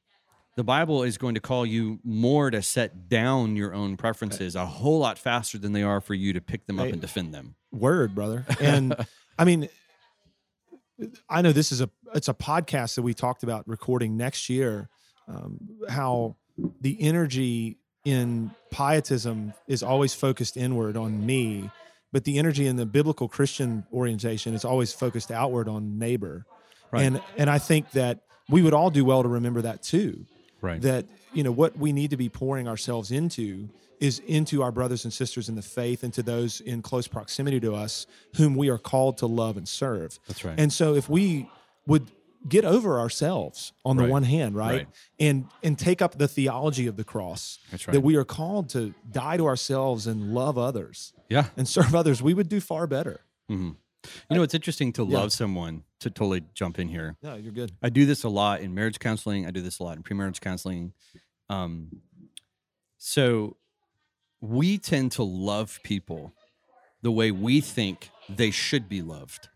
the 0.60 0.64
Bible 0.66 1.04
is 1.04 1.18
going 1.18 1.36
to 1.36 1.40
call 1.40 1.66
you 1.66 2.00
more 2.04 2.52
to 2.52 2.62
set 2.62 3.08
down 3.08 3.56
your 3.56 3.74
own 3.74 3.96
preferences 3.96 4.56
a 4.58 4.66
whole 4.66 5.00
lot 5.00 5.18
faster 5.18 5.58
than 5.58 5.72
they 5.72 5.84
are 5.84 6.02
for 6.02 6.14
you 6.14 6.34
to 6.34 6.42
pick 6.42 6.68
them 6.68 6.80
up 6.80 6.88
Hey. 6.88 6.92
and 6.92 7.00
defend 7.00 7.34
them. 7.34 7.56
Word, 7.72 8.14
brother. 8.14 8.46
And 8.60 8.94
I 9.38 9.46
mean, 9.46 9.70
I 11.30 11.42
know 11.42 11.54
this 11.54 11.72
is 11.72 11.80
a 11.80 11.90
it's 12.14 12.28
a 12.28 12.34
podcast 12.34 12.96
that 12.96 13.04
we 13.04 13.14
talked 13.14 13.42
about 13.44 13.66
recording 13.70 14.18
next 14.18 14.50
year. 14.50 14.90
Um, 15.30 15.60
how 15.88 16.36
the 16.82 16.98
energy 17.02 17.78
in 18.04 18.52
pietism 18.70 19.54
is 19.66 19.82
always 19.82 20.14
focused 20.14 20.58
inward 20.58 20.98
on 20.98 21.26
me, 21.26 21.70
but 22.12 22.26
the 22.26 22.38
energy 22.38 22.68
in 22.68 22.76
the 22.76 22.86
biblical 22.86 23.30
Christian 23.30 23.86
orientation 23.94 24.54
is 24.54 24.66
always 24.66 24.92
focused 24.92 25.32
outward 25.32 25.70
on 25.70 25.98
neighbor. 26.00 26.46
Right. 26.92 27.04
And 27.04 27.22
and 27.38 27.50
I 27.50 27.60
think 27.60 27.92
that 27.92 28.20
we 28.50 28.62
would 28.62 28.74
all 28.74 28.90
do 28.90 29.06
well 29.06 29.24
to 29.24 29.30
remember 29.30 29.62
that 29.62 29.84
too. 29.84 30.26
Right. 30.62 30.82
that 30.82 31.06
you 31.34 31.44
know 31.44 31.52
what 31.52 31.78
we 31.78 31.92
need 31.94 32.10
to 32.12 32.18
be 32.18 32.30
pouring 32.30 32.68
ourselves 32.68 33.12
into 33.12 33.70
is 34.00 34.20
into 34.20 34.62
our 34.64 34.72
brothers 34.72 35.04
and 35.04 35.14
sisters 35.14 35.50
in 35.50 35.56
the 35.56 35.62
faith 35.62 36.04
and 36.04 36.14
to 36.14 36.24
those 36.24 36.62
in 36.62 36.82
close 36.82 37.08
proximity 37.08 37.60
to 37.60 37.76
us 37.76 38.08
whom 38.38 38.56
we 38.56 38.70
are 38.70 38.78
called 38.78 39.18
to 39.20 39.26
love 39.26 39.58
and 39.58 39.68
serve 39.68 40.20
That's 40.28 40.44
right. 40.46 40.60
and 40.60 40.72
so 40.74 40.96
if 40.96 41.10
we 41.10 41.50
would 41.86 42.10
get 42.48 42.64
over 42.66 43.00
ourselves 43.00 43.74
on 43.84 43.98
the 43.98 44.04
Right. 44.04 44.12
one 44.12 44.24
hand 44.24 44.56
right? 44.56 44.76
Right. 44.78 44.88
and 45.20 45.46
and 45.62 45.78
take 45.78 46.02
up 46.02 46.18
the 46.18 46.28
theology 46.28 46.88
of 46.88 46.96
the 46.96 47.04
cross 47.04 47.60
That's 47.72 47.88
right. 47.88 47.94
that 47.94 48.02
we 48.02 48.16
are 48.16 48.24
called 48.26 48.70
to 48.70 48.94
die 49.12 49.38
to 49.38 49.46
ourselves 49.46 50.08
and 50.08 50.34
love 50.34 50.58
others 50.58 51.14
yeah. 51.30 51.46
and 51.58 51.68
serve 51.68 51.94
others 51.94 52.22
we 52.22 52.34
would 52.34 52.48
do 52.50 52.60
far 52.62 52.88
better 52.88 53.22
hmm 53.50 53.72
You 54.30 54.38
know, 54.38 54.44
it's 54.44 54.54
interesting 54.54 54.94
to 54.94 55.04
Yeah. 55.06 55.18
love 55.20 55.34
someone, 55.34 55.84
to 56.00 56.10
totally 56.10 56.44
jump 56.54 56.80
in 56.80 56.88
here. 56.88 57.18
no 57.22 57.36
you're 57.36 57.52
good 57.52 57.72
I 57.82 57.90
do 57.90 58.06
this 58.06 58.24
a 58.24 58.30
lot 58.30 58.62
in 58.62 58.74
marriage 58.74 59.00
counseling. 59.00 59.46
I 59.46 59.52
do 59.52 59.62
this 59.62 59.80
a 59.80 59.84
lot 59.84 59.98
in 59.98 60.04
premarriage 60.04 60.42
counseling. 60.42 60.94
Um, 61.50 62.02
so 62.98 63.58
we 64.42 64.78
tend 64.78 65.12
to 65.14 65.24
love 65.24 65.80
people 65.84 66.34
the 67.02 67.12
way 67.12 67.32
we 67.32 67.62
think 67.62 68.10
they 68.28 68.52
should 68.52 68.88
be 68.90 69.02
loved. 69.02 69.50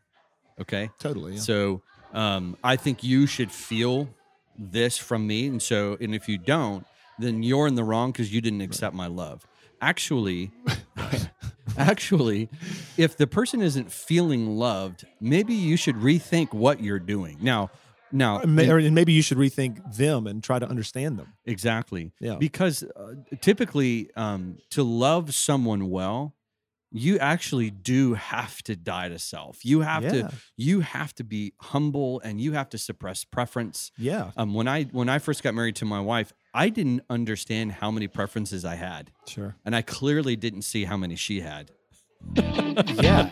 Okay. 0.60 0.89
totally 0.99 1.34
yeah. 1.34 1.39
So 1.39 1.82
um, 2.13 2.58
I 2.63 2.75
think 2.75 3.03
you 3.03 3.25
should 3.27 3.51
feel 3.51 4.10
this 4.58 4.97
from 4.97 5.25
me, 5.25 5.47
and 5.47 5.62
so 5.62 5.97
and 5.99 6.13
if 6.13 6.29
you 6.29 6.38
don't, 6.38 6.86
then 7.19 7.43
you're 7.43 7.67
in 7.67 7.75
the 7.75 7.84
wrong 7.84 8.12
because 8.12 8.34
you 8.34 8.39
didn't 8.41 8.62
accept 8.62 8.95
my 8.95 9.08
love. 9.08 9.47
Actually, 9.82 10.51
actually, 11.78 12.49
if 12.97 13.17
the 13.17 13.28
person 13.28 13.62
isn't 13.62 13.91
feeling 13.91 14.58
loved, 14.58 15.06
maybe 15.21 15.54
you 15.54 15.78
should 15.78 15.95
rethink 15.95 16.54
what 16.54 16.82
you're 16.82 16.99
doing. 16.99 17.38
Now, 17.41 17.71
now, 18.12 18.39
And 18.39 18.56
may- 18.56 18.69
or- 18.69 18.78
and 18.78 18.93
maybe 18.93 19.12
you 19.13 19.21
should 19.23 19.38
rethink 19.39 19.95
them 19.95 20.28
and 20.28 20.43
try 20.43 20.60
to 20.60 20.67
understand 20.69 21.17
them 21.17 21.34
Exactly. 21.45 22.12
Yeah. 22.19 22.36
Because 22.36 22.84
uh, 22.84 23.15
typically, 23.41 24.10
um, 24.15 24.58
to 24.71 24.84
love 24.84 25.34
someone 25.34 25.89
well, 25.89 26.36
you 26.95 27.17
actually 27.17 27.71
do 27.71 28.13
have 28.13 28.62
to 28.63 28.75
die 28.75 29.10
to 29.10 29.17
self. 29.19 29.65
You 29.65 29.82
have 29.82 30.03
Yeah. 30.03 30.12
to. 30.12 30.32
You 30.56 30.82
have 30.82 31.13
to 31.15 31.23
be 31.23 31.53
humble, 31.60 32.19
and 32.21 32.39
you 32.39 32.53
have 32.53 32.69
to 32.69 32.77
suppress 32.77 33.25
preference. 33.25 33.91
yeah 33.97 34.32
Um, 34.38 34.53
when 34.53 34.67
I 34.67 34.84
when 34.86 35.10
I 35.10 35.17
first 35.19 35.41
got 35.43 35.53
married 35.56 35.75
to 35.77 35.86
my 35.86 35.99
wife, 35.99 36.32
I 36.53 36.69
didn't 36.69 37.01
understand 37.10 37.71
how 37.73 37.89
many 37.91 38.08
preferences 38.08 38.63
I 38.63 38.75
had, 38.75 39.12
sure 39.27 39.56
and 39.65 39.75
I 39.75 39.82
clearly 39.82 40.36
didn't 40.36 40.62
see 40.62 40.86
how 40.86 40.95
many 40.97 41.15
she 41.15 41.41
had. 41.41 41.71
yeah 43.01 43.29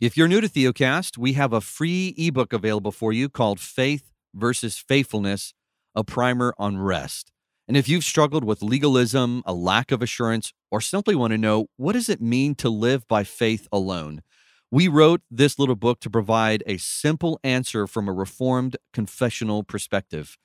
If 0.00 0.16
you're 0.16 0.28
new 0.28 0.40
to 0.40 0.48
Theocast, 0.48 1.18
we 1.18 1.32
have 1.32 1.52
a 1.52 1.60
free 1.60 2.14
ebook 2.16 2.52
available 2.52 2.92
for 2.92 3.12
you 3.12 3.28
called 3.28 3.58
Faith 3.58 4.12
versus 4.32 4.78
Faithfulness, 4.78 5.54
a 5.94 6.04
primer 6.04 6.54
on 6.56 6.78
rest. 6.78 7.32
And 7.68 7.76
if 7.76 7.86
you've 7.86 8.04
struggled 8.04 8.44
with 8.44 8.62
legalism, 8.62 9.42
a 9.44 9.52
lack 9.52 9.92
of 9.92 10.00
assurance, 10.00 10.54
or 10.70 10.80
simply 10.80 11.14
want 11.14 11.32
to 11.32 11.38
know 11.38 11.66
what 11.76 11.92
does 11.92 12.08
it 12.08 12.20
mean 12.20 12.54
to 12.56 12.70
live 12.70 13.06
by 13.06 13.24
faith 13.24 13.68
alone, 13.70 14.22
we 14.70 14.88
wrote 14.88 15.20
this 15.30 15.58
little 15.58 15.76
book 15.76 16.00
to 16.00 16.10
provide 16.10 16.62
a 16.66 16.78
simple 16.78 17.38
answer 17.44 17.86
from 17.86 18.08
a 18.08 18.12
reformed 18.12 18.76
confessional 18.94 19.64
perspective. 19.64 20.38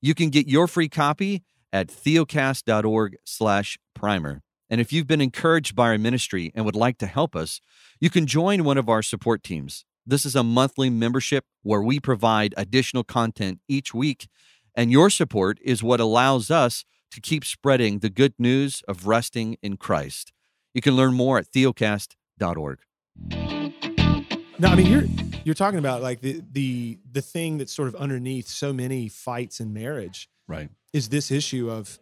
You 0.00 0.14
can 0.14 0.30
get 0.30 0.48
your 0.48 0.66
free 0.66 0.88
copy 0.88 1.42
at 1.70 1.88
theocast.org 1.88 3.16
slash 3.24 3.78
primer. 3.94 4.42
And 4.70 4.80
if 4.80 4.92
you've 4.92 5.06
been 5.06 5.20
encouraged 5.20 5.76
by 5.76 5.88
our 5.88 5.98
ministry 5.98 6.50
and 6.54 6.64
would 6.64 6.76
like 6.76 6.96
to 6.98 7.06
help 7.06 7.36
us, 7.36 7.60
you 8.00 8.08
can 8.08 8.26
join 8.26 8.64
one 8.64 8.78
of 8.78 8.88
our 8.88 9.02
support 9.02 9.42
teams. 9.42 9.84
This 10.06 10.24
is 10.24 10.34
a 10.34 10.42
monthly 10.42 10.88
membership 10.88 11.44
where 11.62 11.82
we 11.82 12.00
provide 12.00 12.54
additional 12.56 13.04
content 13.04 13.60
each 13.68 13.92
week, 13.92 14.28
and 14.74 14.90
your 14.90 15.10
support 15.10 15.58
is 15.62 15.82
what 15.82 16.00
allows 16.00 16.50
us 16.50 16.84
to 17.12 17.20
keep 17.20 17.44
spreading 17.44 17.98
the 17.98 18.10
good 18.10 18.34
news 18.38 18.82
of 18.86 19.06
resting 19.06 19.56
in 19.62 19.76
Christ. 19.76 20.32
You 20.74 20.80
can 20.80 20.94
learn 20.94 21.14
more 21.14 21.38
at 21.38 21.50
theocast.org. 21.52 22.78
No, 24.58 24.68
I 24.68 24.74
mean 24.76 24.86
you're 24.86 25.04
you're 25.44 25.54
talking 25.54 25.78
about 25.78 26.02
like 26.02 26.20
the 26.20 26.42
the 26.52 26.98
the 27.10 27.22
thing 27.22 27.58
that's 27.58 27.72
sort 27.72 27.88
of 27.88 27.94
underneath 27.96 28.46
so 28.46 28.72
many 28.72 29.08
fights 29.08 29.58
in 29.60 29.72
marriage 29.72 30.28
Right. 30.46 30.68
is 30.92 31.08
this 31.08 31.30
issue 31.30 31.70
of 31.70 31.98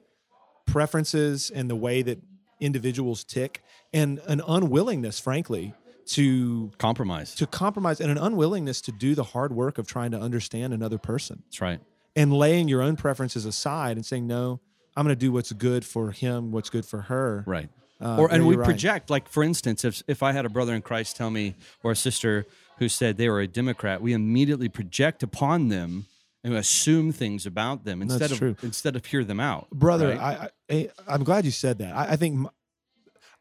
preferences 0.67 1.51
and 1.51 1.71
the 1.71 1.77
way 1.77 2.03
that 2.03 2.19
individuals 2.61 3.25
tick 3.25 3.63
and 3.93 4.19
an 4.27 4.43
unwillingness 4.47 5.21
frankly 5.21 5.73
to 6.07 6.71
Compromise. 6.79 7.35
to 7.37 7.47
compromise 7.47 8.01
and 8.01 8.11
an 8.11 8.19
unwillingness 8.19 8.81
to 8.83 8.93
do 8.93 9.15
the 9.15 9.23
hard 9.25 9.53
work 9.53 9.79
of 9.79 9.87
trying 9.87 10.11
to 10.11 10.19
understand 10.19 10.73
another 10.75 10.99
person 10.99 11.43
That's 11.47 11.61
right. 11.61 11.81
And 12.17 12.33
laying 12.33 12.69
your 12.69 12.83
own 12.83 12.97
preferences 12.97 13.45
aside 13.45 13.97
and 13.97 14.05
saying 14.07 14.27
no 14.27 14.61
i'm 14.97 15.05
going 15.05 15.15
to 15.15 15.19
do 15.19 15.33
what's 15.33 15.53
good 15.53 15.85
for 15.85 16.11
him 16.11 16.51
what's 16.53 16.71
good 16.71 16.85
for 16.87 17.03
her 17.03 17.45
Right. 17.47 17.69
Uh, 18.01 18.17
or 18.17 18.33
and 18.33 18.47
we 18.47 18.55
right. 18.55 18.65
project 18.65 19.11
like 19.11 19.29
for 19.29 19.43
instance 19.43 19.85
if 19.85 20.03
if 20.07 20.23
I 20.23 20.31
had 20.31 20.45
a 20.47 20.49
brother 20.49 20.73
in 20.73 20.83
Christ 20.83 21.17
tell 21.17 21.31
me 21.31 21.57
or 21.83 21.91
a 21.93 21.97
sister 21.97 22.47
who 22.79 22.89
said 22.89 23.17
they 23.17 23.29
were 23.29 23.41
a 23.41 23.49
Democrat, 23.49 24.01
we 24.01 24.13
immediately 24.13 24.69
project 24.69 25.25
upon 25.25 25.67
them 25.69 26.07
and 26.45 26.55
assume 26.55 27.11
things 27.11 27.45
about 27.45 27.85
them 27.85 28.01
instead 28.01 28.21
That's 28.21 28.33
of 28.35 28.39
true. 28.39 28.57
instead 28.63 28.95
of 28.95 29.05
hear 29.05 29.25
them 29.25 29.41
out. 29.41 29.69
brother 29.71 30.11
right? 30.11 30.51
I, 30.71 30.75
I 30.75 30.91
i'm 31.09 31.25
glad 31.25 31.45
you 31.45 31.51
said 31.51 31.79
that 31.79 31.93
i, 31.97 32.13
I 32.13 32.17
think 32.17 32.49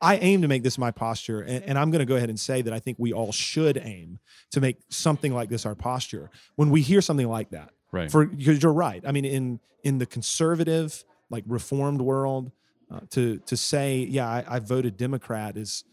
I 0.01 0.17
aim 0.17 0.41
to 0.43 0.47
make 0.47 0.63
this 0.63 0.77
my 0.79 0.89
posture 0.91 1.41
and, 1.41 1.63
and 1.63 1.77
i'm 1.77 1.91
going 1.91 1.99
to 1.99 2.05
go 2.05 2.15
ahead 2.15 2.29
and 2.29 2.39
say 2.39 2.63
that 2.63 2.73
i 2.73 2.79
think 2.79 2.97
we 2.99 3.13
all 3.13 3.31
should 3.31 3.77
aim 3.77 4.17
to 4.51 4.59
make 4.59 4.77
something 4.89 5.33
like 5.33 5.49
this 5.49 5.65
our 5.67 5.75
posture 5.75 6.31
when 6.55 6.71
we 6.71 6.81
hear 6.81 7.01
something 7.01 7.27
like 7.29 7.51
that 7.51 7.69
right. 7.91 8.11
for 8.11 8.25
because 8.25 8.61
you're 8.61 8.73
right 8.73 9.03
i 9.05 9.11
mean 9.11 9.25
in 9.25 9.59
in 9.83 9.97
the 9.97 10.05
conservative 10.05 11.03
like 11.29 11.43
reformed 11.47 12.01
world 12.01 12.51
uh, 12.91 12.99
to 13.09 13.37
to 13.39 13.57
say 13.57 13.99
yeah 14.09 14.27
I, 14.27 14.45
I 14.47 14.59
voted 14.59 14.97
democrat 14.97 15.57
is 15.57 15.83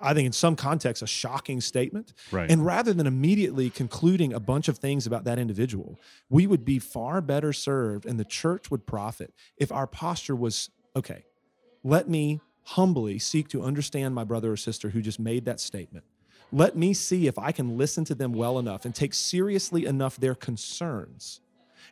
i 0.00 0.14
think 0.14 0.26
in 0.26 0.32
some 0.32 0.56
context 0.56 1.02
a 1.02 1.06
shocking 1.06 1.60
statement 1.60 2.12
right. 2.30 2.50
and 2.50 2.64
rather 2.64 2.92
than 2.92 3.06
immediately 3.06 3.70
concluding 3.70 4.32
a 4.32 4.40
bunch 4.40 4.68
of 4.68 4.78
things 4.78 5.06
about 5.06 5.24
that 5.24 5.38
individual, 5.38 5.98
we 6.28 6.46
would 6.46 6.64
be 6.64 6.78
far 6.78 7.20
better 7.20 7.52
served 7.52 8.06
and 8.06 8.18
the 8.18 8.24
church 8.24 8.70
would 8.70 8.86
profit 8.86 9.32
if 9.56 9.72
our 9.72 9.86
posture 9.86 10.36
was 10.36 10.70
okay, 10.96 11.24
let 11.84 12.08
me 12.08 12.40
humbly 12.62 13.18
seek 13.18 13.48
to 13.48 13.62
understand 13.62 14.14
my 14.14 14.24
brother 14.24 14.52
or 14.52 14.56
sister 14.56 14.90
who 14.90 15.00
just 15.00 15.20
made 15.20 15.44
that 15.44 15.60
statement. 15.60 16.04
Let 16.52 16.76
me 16.76 16.94
see 16.94 17.26
if 17.26 17.38
I 17.38 17.52
can 17.52 17.76
listen 17.76 18.04
to 18.06 18.14
them 18.14 18.32
well 18.32 18.58
enough 18.58 18.84
and 18.84 18.94
take 18.94 19.14
seriously 19.14 19.84
enough 19.86 20.16
their 20.16 20.34
concerns. 20.34 21.40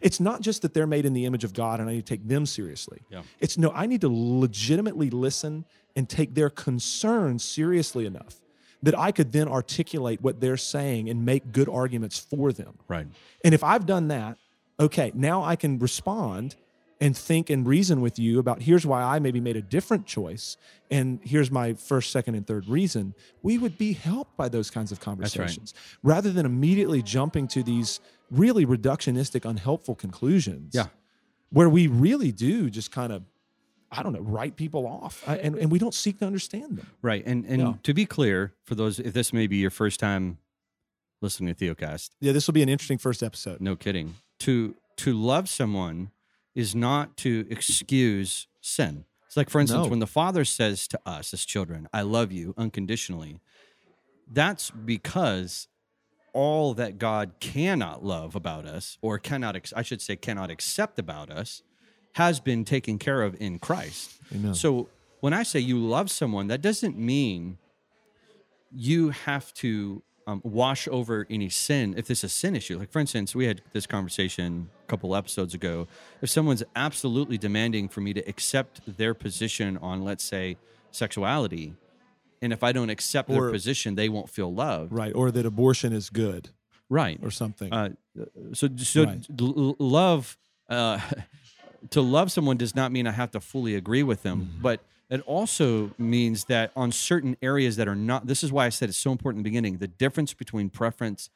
It's 0.01 0.21
not 0.21 0.41
just 0.41 0.63
that 0.63 0.75
they're 0.75 0.87
made 0.87 1.07
in 1.07 1.13
the 1.13 1.25
image 1.25 1.45
of 1.45 1.53
God 1.53 1.81
and 1.81 1.89
I 1.89 1.95
need 1.95 2.07
to 2.07 2.15
take 2.15 2.27
them 2.27 2.47
seriously. 2.47 3.01
Yeah. 3.11 3.23
It's 3.41 3.57
no, 3.57 3.71
I 3.71 3.87
need 3.87 4.01
to 4.03 4.09
legitimately 4.11 5.11
listen 5.11 5.65
and 5.97 6.09
take 6.09 6.35
their 6.35 6.51
concerns 6.51 7.45
seriously 7.45 8.07
enough 8.07 8.41
that 8.83 8.99
I 8.99 9.13
could 9.13 9.33
then 9.33 9.49
articulate 9.49 10.21
what 10.21 10.41
they're 10.41 10.59
saying 10.59 11.09
and 11.09 11.25
make 11.25 11.53
good 11.53 11.69
arguments 11.69 12.19
for 12.19 12.53
them. 12.53 12.79
right. 12.87 13.07
And 13.43 13.55
if 13.55 13.65
I've 13.65 13.87
done 13.87 14.09
that, 14.09 14.37
okay, 14.79 15.11
now 15.15 15.43
I 15.43 15.57
can 15.57 15.79
respond 15.79 16.57
and 17.01 17.17
think 17.17 17.51
and 17.51 17.67
reason 17.67 18.01
with 18.01 18.19
you 18.19 18.39
about 18.39 18.63
here's 18.63 18.87
why 18.87 19.03
I 19.03 19.19
maybe 19.19 19.41
made 19.41 19.57
a 19.57 19.63
different 19.63 20.07
choice 20.07 20.57
and 20.91 21.19
here's 21.25 21.51
my 21.51 21.75
first, 21.75 22.11
second, 22.11 22.35
and 22.37 22.47
third 22.47 22.69
reason. 22.69 23.15
We 23.43 23.59
would 23.59 23.77
be 23.77 23.93
helped 23.95 24.37
by 24.37 24.49
those 24.49 24.71
kinds 24.71 24.93
of 24.93 24.99
right. 24.99 25.05
conversations 25.05 25.75
rather 26.03 26.31
than 26.31 26.47
immediately 26.47 27.03
jumping 27.03 27.49
to 27.49 27.63
these 27.63 28.01
really 28.31 28.65
reductionistic, 28.65 29.49
unhelpful 29.49 29.95
conclusions. 29.97 30.73
Yeah. 30.75 30.87
Where 31.51 31.69
we 31.69 31.87
really 31.89 32.33
do 32.33 32.71
just 32.71 32.91
kind 32.91 33.13
of, 33.13 33.23
I 33.93 34.03
don't 34.03 34.13
know, 34.13 34.21
write 34.21 34.57
people 34.57 34.87
off 34.87 35.23
I- 35.27 35.37
and, 35.39 35.57
and 35.57 35.71
we 35.71 35.79
don't 35.79 35.95
seek 35.95 36.19
to 36.21 36.27
understand 36.27 36.79
them. 36.79 36.87
Right. 37.03 37.23
And 37.27 37.45
and 37.47 37.61
Yeah. 37.61 37.73
to 37.83 37.95
be 37.95 38.07
clear, 38.07 38.55
for 38.65 38.75
those 38.75 38.99
if 39.01 39.13
this 39.13 39.33
may 39.33 39.47
be 39.47 39.57
your 39.57 39.71
first 39.71 40.01
time 40.01 40.39
listening 41.21 41.55
to 41.55 41.75
Theocast, 41.75 42.11
Yeah, 42.21 42.33
this 42.33 42.47
will 42.47 42.55
be 42.55 42.63
an 42.63 42.69
interesting 42.69 42.99
first 42.99 43.23
episode. 43.23 43.61
no 43.61 43.75
kidding. 43.77 44.15
To 44.41 44.75
to 44.97 45.13
love 45.13 45.49
someone 45.49 46.11
is 46.55 46.75
not 46.75 47.17
to 47.19 47.47
excuse 47.51 48.47
sin. 48.61 49.05
It's 49.27 49.37
like 49.37 49.51
for 49.51 49.61
instance, 49.61 49.85
No. 49.87 49.91
when 49.91 49.99
the 49.99 50.07
father 50.07 50.45
says 50.45 50.87
to 50.89 51.01
us 51.05 51.35
as 51.35 51.45
children, 51.45 51.89
I 51.93 52.03
love 52.03 52.31
you 52.31 52.55
unconditionally, 52.57 53.41
that's 54.31 54.71
because 54.71 55.69
all 56.33 56.75
that 56.75 56.99
God 56.99 57.33
cannot 57.41 58.05
love 58.05 58.35
about 58.35 58.65
us, 58.67 58.99
or 59.01 59.19
cannot, 59.19 59.55
ex- 59.57 59.73
I 59.77 59.83
should 59.83 60.01
say, 60.01 60.17
cannot 60.17 60.51
accept 60.51 60.99
about 60.99 61.31
us, 61.31 61.63
has 62.15 62.41
been 62.41 62.65
taken 62.65 62.99
care 62.99 63.23
of 63.23 63.37
in 63.41 63.59
Christ. 63.59 64.13
Amen. 64.35 64.55
So 64.55 64.89
when 65.21 65.33
I 65.33 65.43
say 65.43 65.61
you 65.61 65.79
love 65.79 66.11
someone, 66.11 66.49
that 66.49 66.61
doesn't 66.61 66.97
mean 66.99 67.59
you 68.73 69.11
have 69.11 69.53
to 69.55 70.03
um, 70.27 70.41
wash 70.45 70.89
over 70.89 71.27
any 71.29 71.49
sin 71.49 71.95
if 71.97 72.11
it's 72.11 72.25
a 72.25 72.29
sin 72.29 72.57
issue. 72.57 72.79
Like, 72.79 72.91
for 72.91 72.99
instance, 72.99 73.35
we 73.35 73.47
had 73.47 73.61
this 73.73 73.87
conversation 73.87 74.71
a 74.85 74.87
couple 74.87 75.15
episodes 75.15 75.55
ago. 75.55 75.87
If 76.23 76.31
someone's 76.31 76.63
absolutely 76.75 77.39
demanding 77.39 77.89
for 77.89 78.01
me 78.01 78.13
to 78.15 78.21
accept 78.29 78.81
their 78.97 79.15
position 79.15 79.77
on, 79.79 80.03
let's 80.03 80.25
say, 80.25 80.57
sexuality, 80.91 81.75
and 82.41 82.53
if 82.53 82.63
I 82.63 82.73
don't 82.73 82.91
accept 82.91 83.29
Or- 83.31 83.35
their 83.43 83.51
position, 83.51 83.95
they 83.95 84.09
won't 84.09 84.31
feel 84.31 84.53
loved. 84.53 84.93
Right. 84.93 85.13
Or 85.15 85.31
that 85.31 85.45
abortion 85.47 85.93
is 85.93 86.11
good 86.11 86.51
Right. 86.89 87.19
or 87.23 87.31
something. 87.31 87.73
Uh, 87.73 87.91
so 88.53 88.69
so 88.77 89.05
Right. 89.05 89.27
love 89.81 90.37
uh, 90.69 91.01
to 91.91 92.01
love 92.01 92.31
someone 92.33 92.57
does 92.57 92.75
not 92.75 92.93
mean 92.93 93.07
I 93.07 93.13
have 93.13 93.31
to 93.33 93.41
fully 93.41 93.75
agree 93.75 94.03
with 94.03 94.23
them, 94.23 94.43
Mm-hmm. 94.47 94.63
but 94.63 94.81
it 95.15 95.23
also 95.27 95.93
means 95.99 96.45
that 96.45 96.73
on 96.75 96.93
certain 96.93 97.37
areas 97.43 97.77
that 97.77 97.89
are 97.89 97.95
not. 97.95 98.27
This 98.27 98.43
is 98.43 98.53
why 98.53 98.67
I 98.67 98.69
said 98.69 98.89
it's 98.89 98.99
so 98.99 99.13
important 99.13 99.41
in 99.41 99.45
the 99.45 99.51
beginning. 99.51 99.79
The 99.79 99.89
difference 99.89 100.35
between 100.35 100.71
preference 100.71 101.31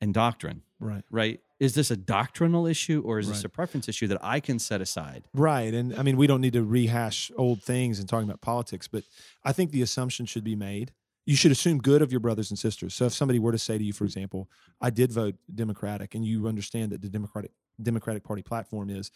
and 0.00 0.12
doctrine. 0.12 0.62
right. 0.80 1.04
Right? 1.10 1.40
Is 1.60 1.74
this 1.74 1.92
a 1.92 1.96
doctrinal 1.96 2.66
issue 2.66 3.02
or 3.06 3.20
is 3.20 3.28
this 3.28 3.44
a 3.44 3.48
preference 3.48 3.88
issue 3.88 4.08
that 4.08 4.18
I 4.20 4.40
can 4.40 4.58
set 4.58 4.80
aside? 4.80 5.22
Right. 5.32 5.72
And 5.72 5.94
I 5.96 6.02
mean, 6.02 6.16
we 6.16 6.26
don't 6.26 6.40
need 6.40 6.54
to 6.54 6.64
rehash 6.64 7.30
old 7.36 7.62
things 7.62 8.00
and 8.00 8.08
talking 8.08 8.28
about 8.28 8.40
politics, 8.40 8.88
but 8.88 9.04
I 9.44 9.52
think 9.52 9.70
the 9.70 9.80
assumption 9.80 10.26
should 10.26 10.42
be 10.42 10.56
made. 10.56 10.90
You 11.24 11.36
should 11.36 11.52
assume 11.52 11.78
good 11.78 12.02
of 12.02 12.10
your 12.10 12.18
brothers 12.18 12.50
and 12.50 12.58
sisters. 12.58 12.94
So 12.94 13.04
if 13.06 13.12
somebody 13.12 13.38
were 13.38 13.52
to 13.52 13.58
say 13.58 13.78
to 13.78 13.84
you, 13.84 13.92
for 13.92 14.02
example, 14.02 14.48
I 14.80 14.90
did 14.90 15.12
vote 15.12 15.36
Democratic, 15.54 16.16
and 16.16 16.26
you 16.26 16.48
understand 16.48 16.90
that 16.90 17.00
the 17.00 17.08
Democratic 17.08 17.52
Democratic 17.80 18.24
Party 18.24 18.42
platform 18.42 18.90
is 18.90 19.12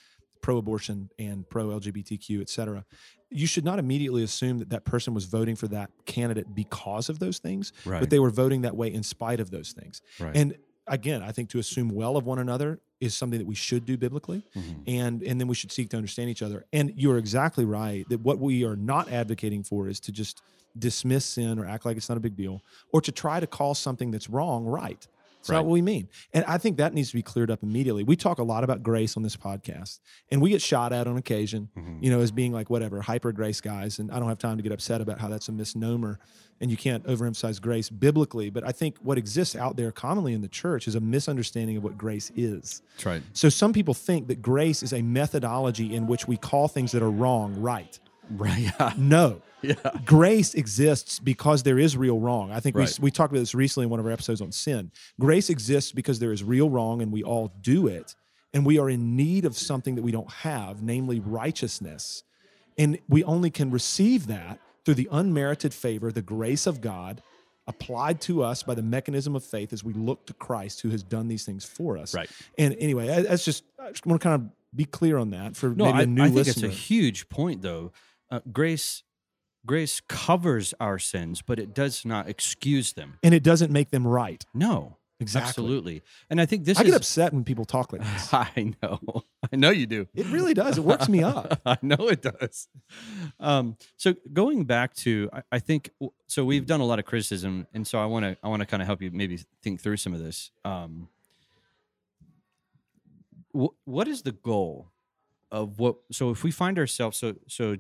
pro-abortion 0.47 1.11
and 1.19 1.49
pro-LGBTQ, 1.51 2.41
et 2.41 2.49
cetera, 2.49 2.85
you 3.31 3.49
should 3.49 3.65
not 3.65 3.81
immediately 3.81 4.23
assume 4.23 4.59
that 4.59 4.71
that 4.71 4.85
person 4.85 5.13
was 5.13 5.25
voting 5.25 5.57
for 5.57 5.67
that 5.67 5.91
candidate 6.05 6.55
because 6.55 7.09
of 7.09 7.19
those 7.19 7.39
things, 7.41 7.73
Right. 7.85 7.99
but 7.99 8.11
they 8.11 8.21
were 8.21 8.31
voting 8.31 8.63
that 8.63 8.77
way 8.77 8.87
in 8.95 9.03
spite 9.03 9.41
of 9.41 9.51
those 9.51 9.73
things. 9.73 10.03
Right. 10.21 10.37
And 10.37 10.55
again, 10.87 11.21
I 11.21 11.33
think 11.33 11.49
to 11.51 11.59
assume 11.59 11.89
well 11.89 12.17
of 12.17 12.25
one 12.27 12.39
another 12.39 12.79
is 13.01 13.13
something 13.17 13.41
that 13.41 13.47
we 13.47 13.57
should 13.57 13.85
do 13.85 13.97
biblically 13.99 14.45
Mhm. 14.55 14.83
and 14.87 15.23
and 15.25 15.41
then 15.41 15.49
we 15.49 15.57
should 15.57 15.73
seek 15.73 15.91
to 15.91 15.97
understand 15.99 16.31
each 16.31 16.41
other 16.43 16.65
and 16.73 16.93
you're 16.97 17.19
exactly 17.19 17.65
right 17.67 18.09
that 18.09 18.21
what 18.21 18.39
we 18.39 18.65
are 18.65 18.77
not 18.77 19.11
advocating 19.13 19.63
for 19.65 19.87
is 19.89 19.99
to 20.01 20.13
just 20.13 20.41
dismiss 20.79 21.25
sin 21.27 21.59
or 21.59 21.67
act 21.67 21.85
like 21.85 21.97
it's 21.99 22.09
not 22.09 22.17
a 22.17 22.21
big 22.29 22.37
deal 22.37 22.63
or 22.95 23.01
to 23.03 23.13
try 23.13 23.39
to 23.39 23.47
call 23.47 23.75
something 23.75 24.11
that's 24.13 24.31
wrong 24.31 24.65
right 24.65 25.09
it's 25.47 25.51
Right. 25.51 25.59
not 25.59 25.65
what 25.67 25.73
we 25.75 25.83
mean 25.83 26.09
and 26.33 26.45
i 26.47 26.59
think 26.59 26.77
that 26.79 26.93
needs 26.93 27.11
to 27.11 27.15
be 27.15 27.23
cleared 27.23 27.51
up 27.53 27.63
immediately 27.63 28.03
we 28.03 28.17
talk 28.17 28.39
a 28.39 28.43
lot 28.43 28.65
about 28.65 28.83
grace 28.83 29.17
on 29.17 29.23
this 29.23 29.37
podcast 29.37 30.01
and 30.33 30.43
we 30.43 30.51
get 30.51 30.61
shot 30.61 30.93
at 30.93 31.07
on 31.07 31.17
occasion 31.17 31.69
Mhm. 31.79 32.03
you 32.03 32.11
know 32.11 32.21
as 32.21 32.33
being 32.33 32.53
like 32.53 32.69
whatever 32.69 33.01
hyper 33.01 33.31
grace 33.31 33.61
guys 33.61 34.01
and 34.01 34.11
i 34.11 34.19
don't 34.19 34.29
have 34.29 34.39
time 34.39 34.57
to 34.57 34.63
get 34.65 34.73
upset 34.73 35.01
about 35.01 35.21
how 35.21 35.29
that's 35.29 35.49
a 35.49 35.53
misnomer 35.53 36.19
and 36.61 36.71
you 36.71 36.77
can't 36.77 37.05
overemphasize 37.07 37.61
grace 37.61 37.89
biblically 37.91 38.51
but 38.51 38.65
i 38.67 38.73
think 38.73 38.97
what 39.03 39.19
exists 39.19 39.55
out 39.55 39.77
there 39.77 39.93
commonly 39.93 40.33
in 40.33 40.41
the 40.41 40.49
church 40.49 40.89
is 40.89 40.95
a 40.97 41.01
misunderstanding 41.01 41.77
of 41.77 41.85
what 41.85 41.97
grace 41.97 42.33
is 42.35 42.83
That's 42.95 43.07
right. 43.07 43.23
so 43.33 43.49
some 43.49 43.73
people 43.73 43.95
think 43.95 44.27
that 44.27 44.43
grace 44.43 44.83
is 44.83 44.93
a 44.93 45.03
methodology 45.03 45.95
in 45.95 46.07
which 46.09 46.27
we 46.27 46.37
call 46.37 46.67
things 46.67 46.91
that 46.93 47.03
are 47.03 47.11
wrong 47.11 47.55
right. 47.61 48.01
Right. 48.31 48.59
Yeah. 48.81 48.93
No. 48.97 49.43
Yeah. 49.63 49.75
Grace 50.05 50.55
exists 50.55 51.19
because 51.19 51.63
there 51.63 51.79
is 51.79 51.97
real 51.97 52.19
wrong. 52.21 52.53
I 52.53 52.61
think 52.61 52.77
Right. 52.77 52.99
we, 53.01 53.05
we 53.05 53.11
talked 53.11 53.33
about 53.33 53.41
this 53.41 53.55
recently 53.55 53.85
in 53.85 53.91
one 53.91 53.99
of 54.01 54.07
our 54.07 54.13
episodes 54.13 54.41
on 54.41 54.53
sin. 54.53 54.91
Grace 55.19 55.51
exists 55.51 55.93
because 55.93 56.19
there 56.19 56.33
is 56.33 56.45
real 56.45 56.69
wrong 56.71 57.03
and 57.03 57.11
we 57.11 57.23
all 57.23 57.53
do 57.63 57.87
it. 57.87 58.15
And 58.55 58.65
we 58.65 58.79
are 58.79 58.89
in 58.89 59.17
need 59.17 59.45
of 59.45 59.57
something 59.57 59.95
that 59.97 60.03
we 60.03 60.13
don't 60.13 60.31
have, 60.31 60.83
namely 60.83 61.21
righteousness. 61.21 62.23
And 62.79 62.99
we 63.09 63.25
only 63.25 63.51
can 63.51 63.71
receive 63.71 64.27
that 64.29 64.61
through 64.85 64.95
the 64.95 65.09
unmerited 65.11 65.75
favor, 65.75 66.13
the 66.13 66.23
grace 66.23 66.67
of 66.67 66.81
God 66.81 67.23
applied 67.67 68.21
to 68.23 68.43
us 68.43 68.63
by 68.63 68.75
the 68.75 68.83
mechanism 68.83 69.35
of 69.35 69.43
faith 69.45 69.73
as 69.73 69.83
we 69.83 69.93
look 69.95 70.27
to 70.27 70.35
Christ 70.35 70.83
who 70.83 70.91
has 70.91 71.03
done 71.03 71.27
these 71.29 71.45
things 71.45 71.65
for 71.65 71.99
us. 71.99 72.15
Right. 72.15 72.31
And 72.57 72.77
anyway, 72.79 73.11
I- 73.11 73.23
that's 73.23 73.45
just 73.45 73.65
I 73.79 73.91
just 73.91 74.07
want 74.07 74.21
to 74.21 74.29
kind 74.29 74.41
of 74.43 74.49
be 74.77 74.85
clear 74.85 75.17
on 75.17 75.31
that 75.31 75.57
for 75.57 75.71
No, 75.71 75.87
maybe 75.87 75.99
I, 75.99 76.03
a 76.03 76.07
new 76.07 76.23
I 76.23 76.25
think 76.27 76.37
listener. 76.37 76.67
it's 76.69 76.77
a 76.77 76.79
huge 76.79 77.29
point, 77.29 77.63
though. 77.63 77.93
Uh, 78.31 78.41
grace 78.53 79.03
grace 79.65 80.01
covers 80.09 80.75
our 80.79 80.99
sins, 80.99 81.43
but 81.43 81.59
it 81.59 81.75
does 81.75 82.05
not 82.05 82.29
excuse 82.29 82.93
them. 82.93 83.19
And 83.25 83.35
it 83.35 83.43
doesn't 83.43 83.73
make 83.73 83.91
them 83.91 84.07
right. 84.07 84.45
No, 84.55 84.97
Exactly. 85.19 85.49
absolutely. 85.49 86.03
And 86.31 86.41
I 86.41 86.47
think 86.47 86.65
this 86.67 86.79
I 86.79 86.83
is. 86.83 86.91
get 86.91 86.97
upset 86.97 87.33
when 87.33 87.43
people 87.43 87.65
talk 87.65 87.93
like 87.93 88.03
this. 88.03 88.33
I 88.35 88.75
know, 88.83 89.25
I 89.53 89.57
know 89.57 89.71
you 89.71 89.87
do. 89.87 90.07
It 90.15 90.27
really 90.27 90.55
does. 90.55 90.79
It 90.79 90.85
works 90.85 91.09
me 91.09 91.23
up. 91.25 91.61
I 91.67 91.79
know 91.83 91.97
it 92.09 92.23
does. 92.23 92.69
Um, 93.41 93.77
so 93.97 94.15
going 94.33 94.65
back 94.67 94.95
to, 94.97 95.31
I, 95.33 95.43
I 95.53 95.59
think 95.59 95.91
so. 96.29 96.45
We've 96.45 96.67
done 96.67 96.81
a 96.81 96.85
lot 96.87 96.99
of 97.01 97.05
criticism, 97.05 97.67
and 97.75 97.85
so 97.87 97.99
I 97.99 98.07
want 98.07 98.25
to, 98.25 98.37
I 98.45 98.49
want 98.49 98.61
to 98.61 98.67
kind 98.67 98.83
of 98.83 98.87
help 98.87 99.03
you 99.03 99.11
maybe 99.11 99.41
think 99.63 99.81
through 99.81 99.97
some 99.97 100.13
of 100.15 100.21
this. 100.23 100.53
Um, 100.65 101.09
wh- 103.57 103.75
what 103.85 104.07
is 104.09 104.23
the 104.23 104.33
goal 104.33 104.93
of 105.51 105.79
what? 105.79 105.97
So 106.13 106.31
if 106.31 106.45
we 106.45 106.51
find 106.51 106.79
ourselves, 106.79 107.17
so 107.17 107.35
so, 107.49 107.77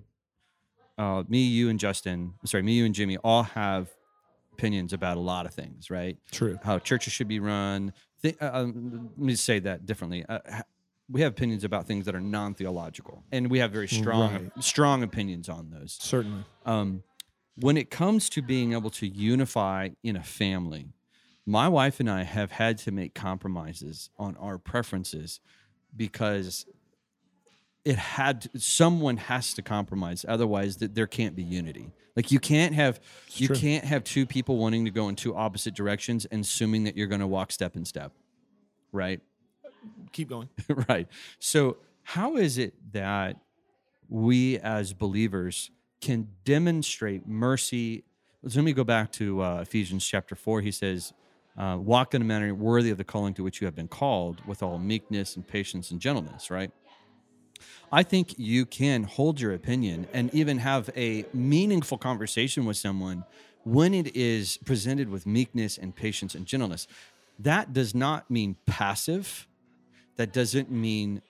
uh, 0.99 1.23
me, 1.29 1.41
you, 1.45 1.69
and 1.69 1.79
Justin, 1.79 2.35
sorry, 2.45 2.63
me, 2.63 2.75
you, 2.75 2.85
and 2.85 2.95
Jimmy, 2.95 3.17
all 3.19 3.43
have 3.45 3.89
opinions 4.53 4.93
about 4.93 5.17
a 5.17 5.21
lot 5.21 5.45
of 5.47 5.53
things, 5.55 5.91
right? 5.91 6.17
True. 6.31 6.59
how 6.65 6.79
churches 6.79 7.13
should 7.13 7.29
be 7.29 7.41
run. 7.41 7.93
Th- 8.23 8.37
uh, 8.41 8.51
um, 8.53 9.11
let 9.17 9.27
me 9.27 9.35
say 9.35 9.59
that 9.61 9.85
differently. 9.85 10.25
Uh, 10.29 10.39
we 11.11 11.21
have 11.21 11.33
opinions 11.33 11.63
about 11.65 11.87
things 11.87 12.07
that 12.07 12.15
are 12.15 12.21
non-theological, 12.21 13.23
and 13.31 13.51
we 13.51 13.59
have 13.59 13.71
very 13.71 13.87
strong, 13.89 14.33
Right. 14.33 14.65
strong 14.65 15.03
opinions 15.03 15.49
on 15.49 15.71
those. 15.71 15.99
Certainly. 16.01 16.45
Um, 16.65 17.03
when 17.59 17.77
it 17.77 17.91
comes 17.91 18.29
to 18.31 18.43
being 18.43 18.73
able 18.73 18.91
to 18.91 19.07
unify 19.07 19.91
in 20.03 20.17
a 20.17 20.23
family, 20.23 20.89
my 21.47 21.69
wife 21.69 22.01
and 22.01 22.11
I 22.11 22.25
have 22.25 22.51
had 22.53 22.77
to 22.79 22.91
make 22.91 23.15
compromises 23.15 24.11
on 24.19 24.37
our 24.37 24.59
preferences 24.59 25.41
because 25.97 26.67
it 27.87 27.97
had 27.97 28.43
to, 28.43 28.59
someone 28.59 29.17
has 29.17 29.55
to 29.55 29.63
compromise 29.63 30.27
otherwise 30.29 30.77
th- 30.77 30.91
there 30.93 31.07
can't 31.07 31.37
be 31.37 31.43
unity. 31.43 31.93
Like 32.17 32.33
you 32.33 32.41
can't 32.41 32.75
have 32.75 33.01
you 33.35 33.47
true. 33.47 33.57
can't 33.57 33.85
have 33.85 34.03
two 34.03 34.27
people 34.27 34.59
wanting 34.59 34.85
to 34.87 34.91
go 34.91 35.09
in 35.09 35.17
two 35.17 35.35
opposite 35.35 35.75
directions 35.75 36.27
and 36.27 36.45
assuming 36.45 36.85
that 36.85 36.97
you're 36.97 37.07
going 37.07 37.21
to 37.21 37.27
walk 37.27 37.53
step 37.53 37.77
in 37.77 37.85
step 37.85 38.13
right? 38.93 39.21
Keep 40.13 40.31
going. 40.31 40.49
right. 40.89 41.07
So 41.39 41.77
how 42.03 42.37
is 42.37 42.59
it 42.59 42.75
that 42.93 43.37
we 44.09 44.59
as 44.59 44.93
believers 44.93 45.71
can 46.01 46.29
demonstrate 46.45 47.27
mercy? 47.27 48.05
Let 48.43 48.65
me 48.65 48.73
go 48.73 48.85
back 48.85 49.13
to 49.13 49.43
uh, 49.43 49.61
ephesians 49.61 50.07
chapter 50.07 50.35
4 50.35 50.61
he 50.61 50.71
says 50.71 51.13
uh, 51.57 51.77
walk 51.81 52.15
in 52.15 52.23
a 52.23 52.25
manner 52.25 52.55
worthy 52.55 52.91
of 52.91 52.99
the 52.99 53.05
calling 53.05 53.35
to 53.35 53.43
which 53.43 53.61
you 53.61 53.67
have 53.67 53.75
been 53.75 53.89
called 53.89 54.41
with 54.47 54.63
all 54.63 54.79
meekness 54.79 55.37
and 55.37 55.47
patience 55.47 55.91
and 55.91 56.01
gentleness 56.01 56.51
right 56.51 56.71
I 57.93 58.03
think 58.03 58.39
you 58.39 58.67
can 58.67 59.05
hold 59.05 59.41
your 59.41 59.53
opinion 59.55 60.07
and 60.13 60.33
even 60.35 60.59
have 60.59 60.91
a 60.97 61.25
meaningful 61.33 61.99
conversation 61.99 62.65
with 62.65 62.77
someone 62.77 63.25
when 63.65 63.95
it 63.95 64.15
is 64.17 64.59
presented 64.65 65.09
with 65.09 65.27
meekness 65.27 65.77
and 65.79 65.95
patience 65.95 66.35
and 66.35 66.47
gentleness. 66.47 66.87
That 67.39 67.73
does 67.73 67.95
not 67.95 68.31
mean 68.31 68.57
passive. 68.67 69.47
That 70.17 70.33
doesn't 70.33 70.71
mean 70.71 71.21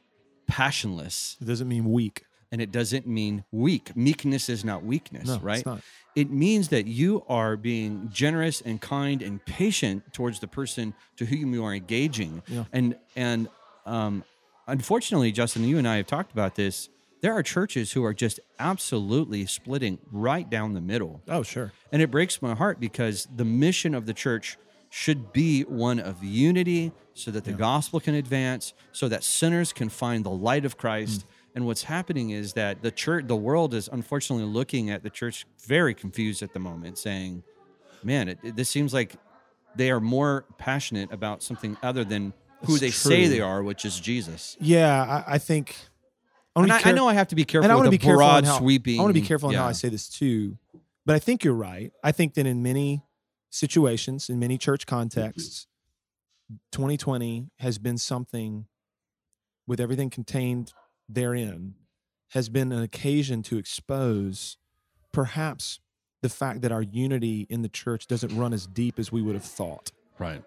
passionless. 0.46 1.36
It 1.40 1.46
doesn't 1.46 1.68
mean 1.68 1.90
weak. 1.90 2.24
And 2.52 2.62
it 2.62 2.70
doesn't 2.70 3.06
mean 3.06 3.44
weak. 3.50 3.96
Meekness 3.96 4.48
is 4.48 4.64
not 4.64 4.84
weakness, 4.84 5.26
No, 5.26 5.34
it's 5.34 5.42
right? 5.42 5.66
not. 5.66 5.80
It 6.14 6.30
means 6.30 6.68
that 6.68 6.86
you 6.86 7.24
are 7.28 7.56
being 7.56 8.08
generous 8.12 8.60
and 8.60 8.80
kind 8.80 9.20
and 9.20 9.44
patient 9.44 10.12
towards 10.12 10.38
the 10.38 10.46
person 10.46 10.94
to 11.16 11.26
whom 11.26 11.52
you 11.52 11.64
are 11.64 11.74
engaging. 11.74 12.42
Yeah. 12.46 12.64
And 12.72 12.96
and 13.16 13.48
um, 13.84 14.24
unfortunately, 14.66 15.32
Justin, 15.32 15.64
you 15.64 15.78
and 15.78 15.86
I 15.88 15.96
have 15.96 16.06
talked 16.06 16.32
about 16.32 16.54
this. 16.54 16.88
There 17.22 17.32
are 17.32 17.42
churches 17.42 17.92
who 17.92 18.04
are 18.04 18.12
just 18.14 18.38
absolutely 18.58 19.46
splitting 19.46 19.98
right 20.12 20.48
down 20.48 20.74
the 20.74 20.80
middle. 20.80 21.22
Oh, 21.28 21.42
sure. 21.42 21.72
And 21.90 22.02
it 22.02 22.10
breaks 22.10 22.42
my 22.42 22.54
heart 22.54 22.78
because 22.78 23.26
the 23.34 23.44
mission 23.44 23.94
of 23.94 24.06
the 24.06 24.12
church 24.14 24.58
should 24.90 25.32
be 25.32 25.62
one 25.62 25.98
of 25.98 26.22
unity 26.22 26.92
so 27.14 27.30
that 27.30 27.44
the 27.44 27.52
gospel 27.52 27.98
can 28.00 28.14
advance, 28.14 28.74
so 28.92 29.08
that 29.08 29.24
sinners 29.24 29.72
can 29.72 29.88
find 29.88 30.24
the 30.24 30.30
light 30.30 30.64
of 30.64 30.76
Christ. 30.76 31.20
Mm. 31.20 31.24
And 31.56 31.66
what's 31.66 31.84
happening 31.84 32.30
is 32.30 32.52
that 32.52 32.82
the 32.82 32.90
church, 32.90 33.26
the 33.26 33.36
world 33.36 33.72
is 33.74 33.88
unfortunately 33.90 34.44
looking 34.46 34.90
at 34.90 35.02
the 35.02 35.10
church 35.10 35.46
very 35.66 35.94
confused 35.94 36.42
at 36.42 36.52
the 36.52 36.58
moment, 36.60 36.98
saying, 36.98 37.42
man, 38.04 38.28
it, 38.28 38.38
it- 38.42 38.56
this 38.56 38.68
seems 38.68 38.92
like 38.92 39.16
they 39.74 39.90
are 39.90 40.00
more 40.00 40.44
passionate 40.58 41.10
about 41.12 41.42
something 41.42 41.76
other 41.82 42.04
than 42.04 42.32
who 42.64 42.72
It's 42.72 42.80
they 42.80 42.90
say 42.90 43.28
they 43.28 43.40
are, 43.40 43.62
which 43.62 43.84
is 43.84 43.98
Jesus. 44.00 44.56
Yeah, 44.60 45.22
I, 45.26 45.34
I 45.34 45.38
think. 45.38 45.76
I 46.54 46.62
And 46.62 46.72
I, 46.72 46.78
be 46.78 46.84
I 46.86 46.92
know 46.92 47.08
I 47.08 47.14
have 47.14 47.28
to 47.28 47.34
be 47.34 47.44
careful 47.44 47.64
and 47.64 47.72
I 47.72 47.74
want 47.74 47.86
to 47.86 47.90
be 47.90 47.98
careful 47.98 48.18
broad 48.18 48.36
on 48.38 48.44
how, 48.44 48.58
sweeping. 48.58 48.98
I 48.98 49.02
want 49.02 49.14
to 49.14 49.20
be 49.20 49.26
careful 49.26 49.50
on 49.50 49.54
how. 49.54 49.66
I 49.66 49.72
say 49.72 49.88
this 49.90 50.08
too, 50.08 50.56
but 51.04 51.14
I 51.14 51.18
think 51.18 51.44
you're 51.44 51.54
right. 51.54 51.92
I 52.02 52.12
think 52.12 52.34
that 52.34 52.46
in 52.46 52.62
many 52.62 53.02
situations, 53.50 54.30
in 54.30 54.38
many 54.38 54.56
church 54.56 54.86
contexts, 54.86 55.66
2020 56.72 57.50
has 57.58 57.78
been 57.78 57.98
something 57.98 58.66
with 59.66 59.80
everything 59.80 60.08
contained 60.10 60.72
therein 61.08 61.74
has 62.30 62.48
been 62.48 62.72
an 62.72 62.82
occasion 62.82 63.42
to 63.42 63.56
expose 63.56 64.56
perhaps 65.12 65.80
the 66.22 66.28
fact 66.28 66.60
that 66.62 66.72
our 66.72 66.82
unity 66.82 67.46
in 67.48 67.62
the 67.62 67.68
church 67.68 68.06
doesn't 68.06 68.36
run 68.36 68.52
as 68.52 68.66
deep 68.66 68.98
as 68.98 69.12
we 69.12 69.22
would 69.22 69.34
have 69.34 69.44
thought. 69.44 69.92
Right. 70.18 70.42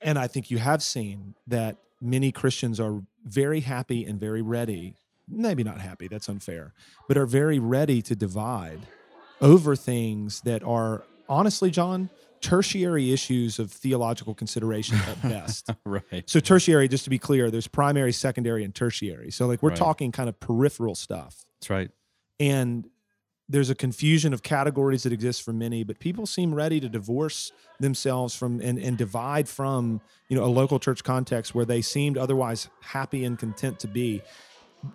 And 0.00 0.18
I 0.18 0.26
think 0.26 0.50
you 0.50 0.58
have 0.58 0.82
seen 0.82 1.34
that 1.46 1.76
many 2.00 2.30
Christians 2.32 2.78
are 2.80 3.02
very 3.24 3.60
happy 3.60 4.04
and 4.04 4.20
very 4.20 4.42
ready, 4.42 4.94
maybe 5.28 5.64
not 5.64 5.80
happy, 5.80 6.08
that's 6.08 6.28
unfair, 6.28 6.72
but 7.08 7.16
are 7.16 7.26
very 7.26 7.58
ready 7.58 8.02
to 8.02 8.14
divide 8.14 8.86
over 9.40 9.74
things 9.76 10.42
that 10.42 10.62
are 10.62 11.04
honestly, 11.28 11.70
Jon, 11.70 12.08
tertiary 12.40 13.12
issues 13.12 13.58
of 13.58 13.72
theological 13.72 14.34
consideration 14.34 14.96
at 15.08 15.20
best. 15.28 15.70
Right. 15.84 16.22
So, 16.26 16.38
tertiary, 16.38 16.86
just 16.88 17.04
to 17.04 17.10
be 17.10 17.18
clear, 17.18 17.50
there's 17.50 17.66
primary, 17.66 18.12
secondary, 18.12 18.62
and 18.64 18.74
tertiary. 18.74 19.30
So, 19.30 19.46
like, 19.46 19.62
we're 19.62 19.70
Right. 19.70 19.78
talking 19.78 20.12
kind 20.12 20.28
of 20.28 20.38
peripheral 20.38 20.94
stuff 20.94 21.44
That's 21.60 21.70
right. 21.70 21.90
and 22.38 22.88
there's 23.48 23.70
a 23.70 23.74
confusion 23.74 24.32
of 24.32 24.42
categories 24.42 25.04
that 25.04 25.12
exist 25.12 25.42
for 25.42 25.52
many 25.52 25.84
but 25.84 25.98
people 25.98 26.26
seem 26.26 26.54
ready 26.54 26.80
to 26.80 26.88
divorce 26.88 27.52
themselves 27.80 28.34
from 28.34 28.60
and, 28.60 28.78
and 28.78 28.98
divide 28.98 29.48
from 29.48 30.00
you 30.28 30.36
know 30.36 30.44
a 30.44 30.46
local 30.46 30.78
church 30.78 31.04
context 31.04 31.54
where 31.54 31.64
they 31.64 31.80
seemed 31.80 32.18
otherwise 32.18 32.68
happy 32.80 33.24
and 33.24 33.38
content 33.38 33.78
to 33.78 33.88
be 33.88 34.22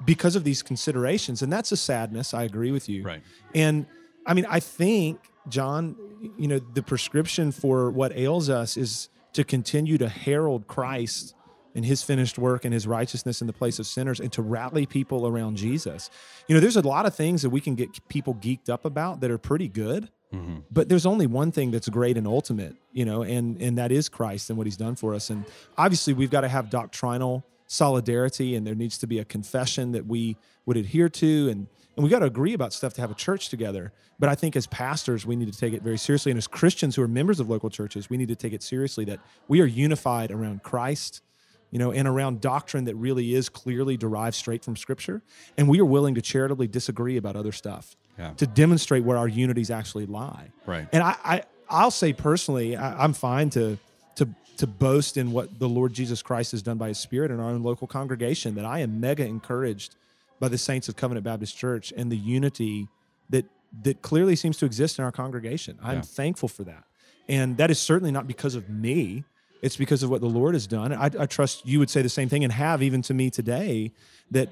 because 0.05 0.35
of 0.35 0.43
these 0.43 0.61
considerations. 0.61 1.41
And 1.41 1.51
that's 1.51 1.71
a 1.71 1.77
sadness. 1.77 2.33
I 2.33 2.43
agree 2.43 2.71
with 2.71 2.87
you. 2.87 3.03
Right. 3.03 3.21
and 3.55 3.85
i 4.27 4.35
mean 4.35 4.45
i 4.47 4.59
think 4.59 5.19
jon 5.49 5.95
you 6.37 6.47
know 6.47 6.59
the 6.59 6.83
prescription 6.83 7.51
for 7.51 7.89
what 7.89 8.15
ails 8.15 8.47
us 8.49 8.77
is 8.77 9.09
to 9.33 9.43
continue 9.43 9.97
to 9.97 10.07
herald 10.07 10.67
christ 10.67 11.33
and 11.75 11.85
his 11.85 12.03
finished 12.03 12.37
work 12.37 12.65
and 12.65 12.73
his 12.73 12.87
righteousness 12.87 13.41
in 13.41 13.47
the 13.47 13.53
place 13.53 13.79
of 13.79 13.87
sinners 13.87 14.19
and 14.19 14.31
to 14.33 14.41
rally 14.41 14.85
people 14.85 15.27
around 15.27 15.57
Jesus. 15.57 16.09
You 16.47 16.55
know, 16.55 16.61
there's 16.61 16.75
a 16.75 16.81
lot 16.81 17.05
of 17.05 17.15
things 17.15 17.41
that 17.41 17.49
we 17.49 17.61
can 17.61 17.75
get 17.75 18.07
people 18.09 18.35
geeked 18.35 18.69
up 18.69 18.85
about 18.85 19.21
that 19.21 19.31
are 19.31 19.37
pretty 19.37 19.67
good, 19.67 20.09
mm-hmm. 20.33 20.59
but 20.71 20.89
there's 20.89 21.05
only 21.05 21.27
one 21.27 21.51
thing 21.51 21.71
that's 21.71 21.89
great 21.89 22.17
and 22.17 22.27
ultimate, 22.27 22.75
you 22.91 23.05
know, 23.05 23.23
and 23.23 23.61
and 23.61 23.77
that 23.77 23.91
is 23.91 24.09
Christ 24.09 24.49
and 24.49 24.57
what 24.57 24.67
he's 24.67 24.77
done 24.77 24.95
for 24.95 25.13
us. 25.13 25.29
And 25.29 25.45
obviously 25.77 26.13
we've 26.13 26.31
got 26.31 26.41
to 26.41 26.49
have 26.49 26.69
doctrinal 26.69 27.45
solidarity 27.67 28.55
and 28.55 28.67
there 28.67 28.75
needs 28.75 28.97
to 28.97 29.07
be 29.07 29.19
a 29.19 29.25
confession 29.25 29.93
that 29.93 30.05
we 30.05 30.35
would 30.65 30.77
adhere 30.77 31.09
to 31.09 31.49
and 31.49 31.67
and 31.95 32.05
we 32.05 32.09
got 32.09 32.19
to 32.19 32.25
agree 32.25 32.53
about 32.53 32.71
stuff 32.71 32.93
to 32.93 33.01
have 33.01 33.11
a 33.11 33.15
church 33.15 33.49
together. 33.49 33.91
But 34.17 34.29
I 34.29 34.35
think 34.35 34.55
as 34.55 34.65
pastors, 34.67 35.25
we 35.25 35.35
need 35.35 35.51
to 35.51 35.59
take 35.59 35.73
it 35.73 35.81
very 35.81 35.97
seriously. 35.97 36.31
And 36.31 36.37
as 36.37 36.47
Christians 36.47 36.95
who 36.95 37.01
are 37.01 37.07
members 37.07 37.39
of 37.39 37.49
local 37.49 37.69
churches, 37.69 38.09
we 38.09 38.17
need 38.17 38.29
to 38.29 38.35
take 38.35 38.53
it 38.53 38.63
seriously 38.63 39.03
that 39.05 39.19
we 39.47 39.61
are 39.61 39.65
unified 39.65 40.31
around 40.31 40.63
Christ 40.63 41.21
you 41.71 41.79
know, 41.79 41.91
and 41.91 42.07
around 42.07 42.41
doctrine 42.41 42.83
that 42.85 42.95
really 42.95 43.33
is 43.33 43.49
clearly 43.49 43.97
derived 43.97 44.35
straight 44.35 44.63
from 44.63 44.75
Scripture. 44.75 45.21
And 45.57 45.67
we 45.67 45.79
are 45.79 45.85
willing 45.85 46.15
to 46.15 46.21
charitably 46.21 46.67
disagree 46.67 47.17
about 47.17 47.35
other 47.35 47.51
stuff 47.53 47.95
Yeah. 48.19 48.31
to 48.37 48.45
demonstrate 48.45 49.03
where 49.03 49.17
our 49.17 49.27
unities 49.27 49.71
actually 49.71 50.05
lie. 50.05 50.51
Right. 50.65 50.87
And 50.91 51.01
I, 51.01 51.15
I 51.23 51.43
I'll 51.69 51.91
say 51.91 52.11
personally, 52.13 52.75
I, 52.75 53.01
I'm 53.03 53.13
fine 53.13 53.49
to 53.51 53.77
to 54.15 54.27
to 54.57 54.67
boast 54.67 55.15
in 55.17 55.31
what 55.31 55.57
the 55.57 55.69
Lord 55.69 55.93
Jesus 55.93 56.21
Christ 56.21 56.51
has 56.51 56.61
done 56.61 56.77
by 56.77 56.89
His 56.89 56.99
Spirit 56.99 57.31
in 57.31 57.39
our 57.39 57.49
own 57.49 57.63
local 57.63 57.87
congregation. 57.87 58.55
That 58.55 58.65
I 58.65 58.79
am 58.79 58.99
mega 58.99 59.25
encouraged 59.25 59.95
by 60.41 60.49
the 60.49 60.57
saints 60.57 60.89
of 60.89 60.95
Covenant 60.97 61.23
Baptist 61.23 61.55
Church 61.57 61.93
and 61.95 62.11
the 62.11 62.17
unity 62.17 62.87
that 63.29 63.45
that 63.83 64.01
clearly 64.01 64.35
seems 64.35 64.57
to 64.57 64.65
exist 64.65 64.99
in 64.99 65.05
our 65.05 65.11
congregation. 65.13 65.79
I'm 65.81 65.97
Yeah. 65.97 66.01
thankful 66.01 66.49
for 66.49 66.65
that, 66.65 66.83
and 67.29 67.55
that 67.55 67.71
is 67.71 67.79
certainly 67.79 68.11
not 68.11 68.27
because 68.27 68.55
of 68.55 68.69
me. 68.69 69.23
It's 69.61 69.77
because 69.77 70.01
of 70.03 70.09
what 70.09 70.21
the 70.21 70.27
Lord 70.29 70.55
has 70.55 70.65
done. 70.67 70.91
I, 70.93 71.05
I 71.05 71.25
trust 71.27 71.65
you 71.65 71.79
would 71.79 71.89
say 71.89 72.01
the 72.01 72.09
same 72.09 72.29
thing 72.29 72.43
and 72.43 72.51
have 72.53 72.81
even 72.81 73.01
to 73.03 73.13
me 73.13 73.29
today 73.29 73.91
that 74.31 74.49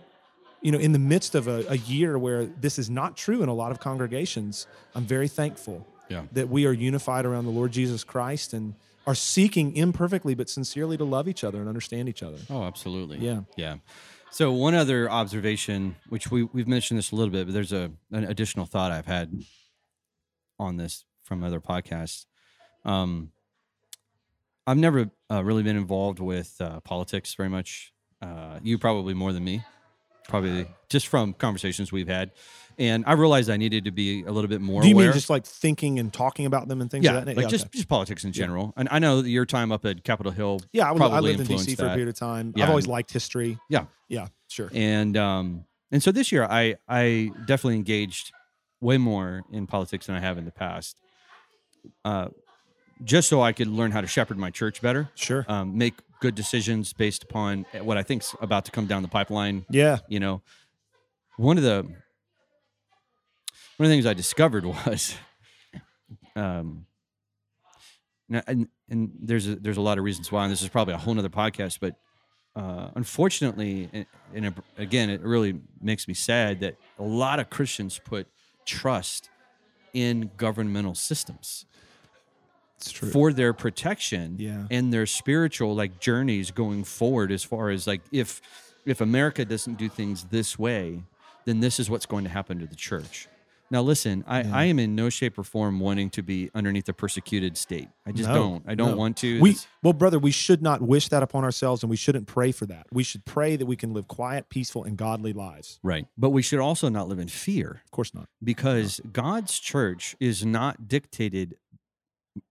you 0.62 0.72
know, 0.74 0.78
in 0.78 0.92
the 0.92 1.00
midst 1.00 1.36
of 1.36 1.48
a, 1.48 1.66
a 1.70 1.78
year 1.78 2.20
where 2.20 2.46
this 2.46 2.78
is 2.78 2.90
not 2.90 3.16
true 3.16 3.42
in 3.42 3.48
a 3.50 3.54
lot 3.54 3.72
of 3.72 3.80
congregations, 3.80 4.68
I'm 4.94 5.06
very 5.06 5.30
thankful 5.30 5.88
Yeah. 6.10 6.24
that 6.34 6.50
we 6.50 6.66
are 6.66 6.74
unified 6.74 7.26
around 7.26 7.46
the 7.46 7.52
Lord 7.52 7.72
Jesus 7.72 8.04
Christ 8.04 8.54
and 8.54 8.76
are 9.08 9.16
seeking 9.16 9.74
imperfectly 9.76 10.36
but 10.36 10.50
sincerely 10.50 10.98
to 10.98 11.06
love 11.06 11.28
each 11.30 11.44
other 11.46 11.60
and 11.60 11.70
understand 11.70 12.10
each 12.10 12.22
other. 12.22 12.38
Oh, 12.50 12.64
absolutely. 12.64 13.20
Yeah. 13.20 13.42
Yeah. 13.56 13.76
So 14.32 14.52
one 14.52 14.76
other 14.76 15.10
observation, 15.10 15.96
which 16.10 16.30
we 16.30 16.44
we've 16.44 16.68
mentioned 16.68 16.98
this 17.00 17.12
a 17.12 17.16
little 17.16 17.32
bit, 17.32 17.46
but 17.48 17.54
there's 17.54 17.72
a 17.74 17.92
an 18.12 18.26
additional 18.26 18.66
thought 18.68 18.92
I've 18.92 19.08
had 19.08 19.32
on 20.60 20.78
this 20.78 21.06
from 21.24 21.44
other 21.44 21.60
podcasts. 21.60 22.26
Um, 22.86 23.32
I've 24.70 24.78
never 24.78 25.10
uh, 25.32 25.44
really 25.44 25.64
been 25.64 25.76
involved 25.76 26.20
with 26.20 26.56
uh, 26.62 26.80
politics 26.82 27.34
very 27.34 27.50
much. 27.50 27.92
Uh, 28.22 28.60
you 28.62 28.78
probably 28.78 29.16
more 29.16 29.34
than 29.34 29.44
me, 29.44 29.64
probably 30.28 30.68
just 30.90 31.08
from 31.08 31.34
conversations 31.34 31.92
we've 31.92 32.08
had. 32.08 32.32
And 32.78 33.04
I 33.08 33.14
realized 33.14 33.50
I 33.50 33.58
needed 33.58 33.86
to 33.86 33.92
be 33.92 34.24
a 34.24 34.32
little 34.32 34.48
bit 34.48 34.62
more. 34.62 34.84
Do 34.84 34.88
you 34.88 34.94
aware. 34.94 35.08
mean 35.08 35.14
just 35.14 35.30
like 35.30 35.44
thinking 35.44 35.98
and 35.98 36.14
talking 36.14 36.46
about 36.46 36.68
them 36.68 36.82
and 36.82 36.92
things? 36.92 37.04
yeah, 37.04 37.18
of 37.18 37.26
that? 37.26 37.36
like 37.36 37.46
na- 37.46 37.50
just 37.50 37.66
okay. 37.66 37.78
just 37.78 37.90
politics 37.90 38.24
in 38.24 38.32
general. 38.32 38.74
And 38.78 38.88
I 38.92 39.00
know 39.00 39.22
your 39.22 39.48
time 39.48 39.72
up 39.72 39.86
at 39.86 40.04
Capitol 40.04 40.32
Hill. 40.32 40.62
yeah. 40.72 40.88
I, 40.88 40.92
was, 40.92 41.02
I 41.02 41.20
lived 41.20 41.40
in 41.40 41.48
DC 41.48 41.76
for 41.76 41.86
a 41.88 41.90
period 41.90 42.08
of 42.08 42.16
time. 42.16 42.54
Yeah. 42.56 42.66
I've 42.66 42.70
always 42.70 42.88
liked 42.88 43.12
history. 43.12 43.58
Yeah. 43.70 43.86
Yeah. 44.08 44.28
Sure. 44.50 44.70
and 44.74 45.16
um 45.16 45.66
and 45.92 46.02
so 46.02 46.12
this 46.12 46.32
year 46.32 46.44
i 46.44 46.76
i 46.88 47.32
definitely 47.46 47.76
engaged 47.76 48.32
way 48.82 48.98
more 48.98 49.44
in 49.52 49.68
politics 49.68 50.08
than 50.08 50.16
i 50.16 50.20
have 50.20 50.40
in 50.40 50.46
the 50.46 50.52
past 50.52 50.98
uh 52.04 52.30
just 53.04 53.30
so 53.30 53.42
i 53.42 53.52
could 53.54 53.68
learn 53.68 53.92
how 53.92 54.02
to 54.02 54.08
shepherd 54.08 54.38
my 54.38 54.50
church 54.50 54.82
better 54.82 55.10
Sure. 55.16 55.46
um, 55.48 55.78
make 55.78 55.94
good 56.20 56.36
decisions 56.36 56.92
based 56.94 57.24
upon 57.24 57.66
what 57.82 57.98
i 57.98 58.04
think's 58.04 58.36
about 58.42 58.66
to 58.66 58.72
come 58.72 58.86
down 58.88 59.02
the 59.02 59.08
pipeline 59.08 59.66
yeah. 59.70 60.00
you 60.08 60.20
know 60.20 60.42
one 61.38 61.58
of 61.58 61.64
the 61.64 61.84
one 63.78 63.86
of 63.86 63.90
the 63.90 63.94
things 63.96 64.06
i 64.06 64.14
discovered 64.14 64.66
was 64.86 65.16
um 66.36 66.86
now, 68.32 68.44
and, 68.46 68.68
and 68.90 69.12
there's 69.22 69.48
a, 69.48 69.56
there's 69.56 69.78
a 69.78 69.82
lot 69.82 69.98
of 69.98 70.04
reasons 70.04 70.32
why 70.32 70.44
and 70.44 70.52
this 70.52 70.62
is 70.62 70.70
probably 70.70 70.94
a 70.94 70.98
whole 70.98 71.14
nother 71.14 71.30
podcast 71.30 71.80
but 71.80 71.96
uh, 72.56 72.90
unfortunately 72.96 73.90
and, 73.94 74.06
and 74.36 74.46
it- 74.48 74.54
again 74.78 75.10
it 75.10 75.22
really 75.22 75.60
makes 75.82 76.08
me 76.08 76.14
sad 76.14 76.60
that 76.60 76.76
a 77.00 77.04
lot 77.04 77.40
of 77.40 77.50
christians 77.50 78.00
put 78.04 78.28
trust 78.66 79.30
in 79.94 80.30
governmental 80.38 80.94
systems. 80.94 81.66
For 82.84 83.32
their 83.34 83.54
protection 83.54 84.36
Yeah. 84.40 84.66
and 84.72 84.92
their 84.94 85.06
spiritual 85.06 85.76
like 85.76 86.00
journeys 86.00 86.52
going 86.52 86.84
forward 86.84 87.32
as 87.32 87.44
far 87.44 87.70
as 87.70 87.88
like 87.88 88.02
if 88.12 88.42
if 88.86 89.02
america 89.02 89.46
doesn't 89.46 89.78
do 89.78 89.90
things 89.90 90.26
this 90.26 90.58
way 90.58 91.04
then 91.46 91.60
this 91.60 91.80
is 91.80 91.90
what's 91.90 92.06
going 92.06 92.24
to 92.24 92.30
happen 92.30 92.60
to 92.60 92.66
the 92.66 92.76
church 92.76 93.28
now 93.72 93.82
listen 93.82 94.24
i 94.28 94.42
i 94.44 94.64
am 94.66 94.80
in 94.80 94.96
no 94.96 95.10
shape 95.10 95.38
or 95.38 95.44
form 95.44 95.80
wanting 95.80 96.10
to 96.10 96.22
be 96.24 96.50
underneath 96.56 96.88
a 96.90 96.94
persecuted 96.94 97.58
state 97.58 97.88
i 98.06 98.12
just 98.12 98.30
No, 98.30 98.36
don't 98.36 98.64
i 98.68 98.74
don't 98.76 98.92
no. 98.92 98.98
want 98.98 99.18
to 99.18 99.40
we 99.42 99.58
well, 99.84 99.94
brother, 99.94 100.20
we 100.20 100.32
should 100.32 100.62
not 100.62 100.82
wish 100.82 101.08
that 101.08 101.24
upon 101.24 101.46
ourselves, 101.46 101.84
and 101.84 101.90
we 101.90 101.96
shouldn't 101.96 102.28
pray 102.28 102.52
for 102.52 102.66
that. 102.66 102.86
We 102.92 103.02
should 103.04 103.24
pray 103.24 103.56
that 103.56 103.66
we 103.66 103.78
can 103.78 103.94
live 103.94 104.10
quiet, 104.10 104.50
peaceful, 104.50 104.84
and 104.84 104.98
godly 104.98 105.32
lives. 105.34 105.80
right 105.84 106.06
but 106.18 106.32
we 106.32 106.42
should 106.42 106.60
also 106.60 106.90
not 106.90 107.08
live 107.08 107.20
in 107.20 107.28
fear 107.30 107.82
Of 107.86 107.92
course 107.92 108.14
not. 108.14 108.28
because 108.44 109.00
god's 109.14 109.58
church 109.60 110.16
is 110.20 110.46
not 110.46 110.88
dictated 110.88 111.56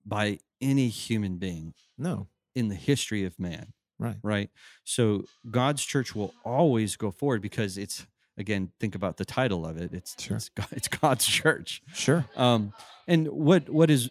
by 0.06 0.38
any 0.60 0.88
human 0.88 1.38
being 1.38 1.74
No. 1.96 2.26
in 2.54 2.68
the 2.68 2.74
history 2.74 3.24
of 3.24 3.38
man 3.38 3.72
Right. 4.00 4.16
right 4.22 4.50
so 4.84 5.24
god's 5.50 5.84
church 5.84 6.14
will 6.14 6.32
always 6.44 6.94
go 6.96 7.10
forward 7.10 7.42
because 7.42 7.76
it's 7.76 8.06
again 8.36 8.70
think 8.78 8.94
about 8.94 9.16
the 9.16 9.24
title 9.24 9.66
of 9.66 9.76
it 9.76 9.92
it's 9.92 10.14
Sure. 10.22 10.36
it's, 10.36 10.48
God, 10.50 10.68
it's 10.72 10.86
god's 10.88 11.26
church 11.26 11.82
Sure. 11.92 12.24
um 12.36 12.72
and 13.08 13.26
what 13.28 13.68
what 13.68 13.90
is 13.90 14.10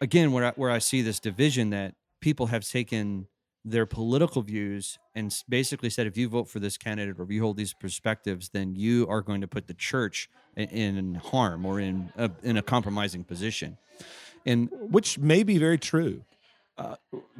again 0.00 0.32
where 0.32 0.46
I, 0.46 0.50
where 0.52 0.70
i 0.70 0.78
see 0.78 1.02
this 1.02 1.20
division 1.20 1.70
that 1.70 1.94
people 2.20 2.46
have 2.46 2.68
taken 2.68 3.28
their 3.64 3.86
political 3.86 4.42
views 4.42 4.98
and 5.14 5.34
basically 5.48 5.90
said 5.90 6.06
if 6.06 6.16
you 6.16 6.28
vote 6.28 6.48
for 6.48 6.58
this 6.58 6.76
candidate 6.76 7.18
or 7.18 7.22
if 7.24 7.30
you 7.30 7.42
hold 7.42 7.56
these 7.56 7.74
perspectives 7.74 8.48
then 8.50 8.74
you 8.74 9.06
are 9.08 9.20
going 9.20 9.40
to 9.42 9.48
put 9.48 9.66
the 9.66 9.74
church 9.74 10.28
in, 10.56 10.68
in 10.70 11.14
harm 11.16 11.64
or 11.66 11.78
in 11.80 12.10
a, 12.16 12.30
in 12.42 12.56
a 12.56 12.62
compromising 12.62 13.22
position 13.24 13.76
and 14.48 14.68
Which 14.72 15.18
may 15.18 15.42
be 15.42 15.58
very 15.58 15.78
true. 15.78 16.24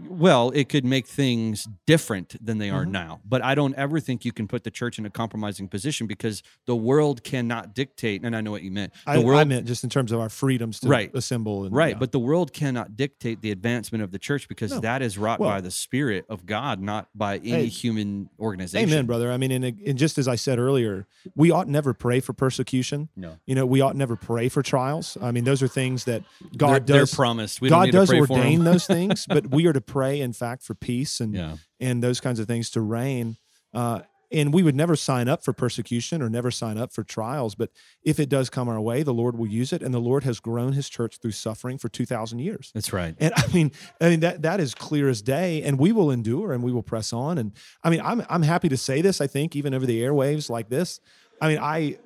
Well, 0.08 0.50
it 0.50 0.68
could 0.68 0.84
make 0.84 1.06
things 1.06 1.68
different 1.86 2.34
than 2.44 2.58
they 2.58 2.70
are 2.70 2.84
Mhm. 2.84 2.90
now. 2.90 3.20
But 3.24 3.42
I 3.42 3.54
don't 3.54 3.74
ever 3.74 4.00
think 4.00 4.24
you 4.24 4.32
can 4.32 4.48
put 4.48 4.64
the 4.64 4.70
church 4.70 4.98
in 4.98 5.06
a 5.06 5.10
compromising 5.10 5.68
position 5.68 6.06
because 6.06 6.42
the 6.66 6.76
world 6.76 7.22
cannot 7.24 7.74
dictate. 7.74 8.22
And 8.24 8.34
I 8.34 8.40
know 8.40 8.50
what 8.50 8.62
you 8.62 8.70
meant. 8.70 8.92
The 9.04 9.12
I, 9.12 9.18
world, 9.18 9.40
I 9.40 9.44
meant 9.44 9.66
just 9.66 9.84
in 9.84 9.90
terms 9.90 10.12
of 10.12 10.20
our 10.20 10.28
freedoms 10.28 10.80
to 10.80 10.88
Right. 10.88 11.10
assemble. 11.14 11.64
And, 11.64 11.74
right? 11.74 11.94
yeah. 11.94 11.98
But 11.98 12.12
the 12.12 12.18
world 12.18 12.52
cannot 12.52 12.96
dictate 12.96 13.42
the 13.42 13.50
advancement 13.50 14.02
of 14.02 14.10
the 14.12 14.18
church 14.18 14.48
because 14.48 14.72
No. 14.72 14.80
that 14.80 15.02
is 15.02 15.18
wrought 15.18 15.40
Well- 15.40 15.50
by 15.50 15.60
the 15.60 15.70
Spirit 15.70 16.24
of 16.28 16.46
God, 16.46 16.80
not 16.80 17.08
by 17.14 17.36
any 17.38 17.50
Hey, 17.50 17.66
human 17.66 18.30
organization. 18.40 18.88
Amen, 18.88 19.06
brother. 19.06 19.30
I 19.30 19.36
mean, 19.36 19.50
and, 19.52 19.64
and 19.64 19.98
just 19.98 20.18
as 20.18 20.26
I 20.28 20.36
said 20.36 20.58
earlier, 20.58 21.06
we 21.34 21.50
ought 21.50 21.68
never 21.68 21.92
pray 21.94 22.20
for 22.20 22.32
persecution. 22.32 23.08
No, 23.16 23.36
You 23.46 23.54
know, 23.54 23.66
we 23.66 23.80
ought 23.80 23.96
never 23.96 24.16
pray 24.16 24.48
for 24.48 24.62
trials. 24.62 25.16
I 25.20 25.32
mean, 25.32 25.44
those 25.44 25.62
are 25.62 25.68
things 25.68 26.04
that 26.04 26.22
God 26.56 26.86
they're, 26.86 26.96
they're 26.96 27.02
does. 27.02 27.14
promised. 27.14 27.60
We 27.60 27.68
don't 27.68 27.78
God 27.80 27.84
need 27.86 27.92
does 27.92 28.08
to 28.08 28.16
pray 28.16 28.26
for 28.26 28.32
'em. 28.34 28.38
ordain 28.40 28.64
those 28.64 28.86
things, 28.86 29.26
but 29.28 29.50
we 29.50 29.66
are 29.66 29.72
to 29.72 29.80
pray, 29.80 30.20
in 30.20 30.32
fact, 30.32 30.62
for 30.62 30.74
peace 30.74 31.20
and 31.20 31.34
Yeah, 31.34 31.56
and 31.80 32.02
those 32.02 32.20
kinds 32.20 32.40
of 32.40 32.46
things 32.46 32.70
to 32.70 32.80
reign. 32.80 33.36
Uh, 33.72 34.00
and 34.30 34.52
we 34.52 34.62
would 34.62 34.76
never 34.76 34.94
sign 34.94 35.26
up 35.26 35.42
for 35.42 35.54
persecution 35.54 36.20
or 36.20 36.28
never 36.28 36.50
sign 36.50 36.76
up 36.76 36.92
for 36.92 37.02
trials. 37.02 37.54
But 37.54 37.70
if 38.02 38.20
it 38.20 38.28
does 38.28 38.50
come 38.50 38.68
our 38.68 38.80
way, 38.80 39.02
the 39.02 39.14
Lord 39.14 39.38
will 39.38 39.46
use 39.46 39.72
it. 39.72 39.82
And 39.82 39.94
the 39.94 40.00
Lord 40.00 40.24
has 40.24 40.38
grown 40.38 40.74
His 40.74 40.90
church 40.90 41.18
through 41.18 41.30
suffering 41.30 41.78
for 41.78 41.88
two 41.88 42.04
thousand 42.04 42.40
years. 42.40 42.70
that's 42.74 42.92
right. 42.92 43.14
And 43.18 43.32
I 43.36 43.46
mean, 43.54 43.72
I 44.00 44.10
mean 44.10 44.20
that 44.20 44.42
that 44.42 44.60
is 44.60 44.74
clear 44.74 45.08
as 45.08 45.22
day. 45.22 45.62
And 45.62 45.78
we 45.78 45.92
will 45.92 46.10
endure 46.10 46.52
and 46.52 46.62
we 46.62 46.72
will 46.72 46.82
press 46.82 47.12
on. 47.12 47.38
And 47.38 47.52
I 47.82 47.88
mean, 47.88 48.02
I'm 48.02 48.22
I'm 48.28 48.42
happy 48.42 48.68
to 48.68 48.76
say 48.76 49.00
this. 49.00 49.22
I 49.22 49.26
think 49.26 49.56
even 49.56 49.72
over 49.72 49.86
the 49.86 50.00
airwaves 50.02 50.50
like 50.50 50.68
this. 50.68 51.00
I 51.40 51.48
mean, 51.48 51.58
I, 51.58 51.96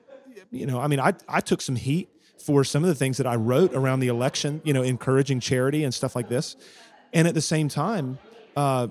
you 0.53 0.67
know, 0.67 0.79
I 0.79 0.87
mean, 0.87 1.01
I 1.01 1.15
I 1.29 1.41
took 1.41 1.61
some 1.61 1.75
heat 1.77 2.09
for 2.39 2.63
some 2.63 2.85
of 2.85 2.89
the 2.89 2.95
things 2.95 3.17
that 3.17 3.27
I 3.27 3.35
wrote 3.35 3.75
around 3.75 3.99
the 3.99 4.09
election. 4.09 4.61
You 4.63 4.75
know, 4.75 4.83
encouraging 4.83 5.41
charity 5.41 5.83
and 5.83 5.93
stuff 5.93 6.15
like 6.15 6.29
this. 6.29 6.55
And 7.13 7.29
at 7.29 7.35
the 7.35 7.41
same 7.41 7.69
time, 7.69 8.19
uh, 8.57 8.89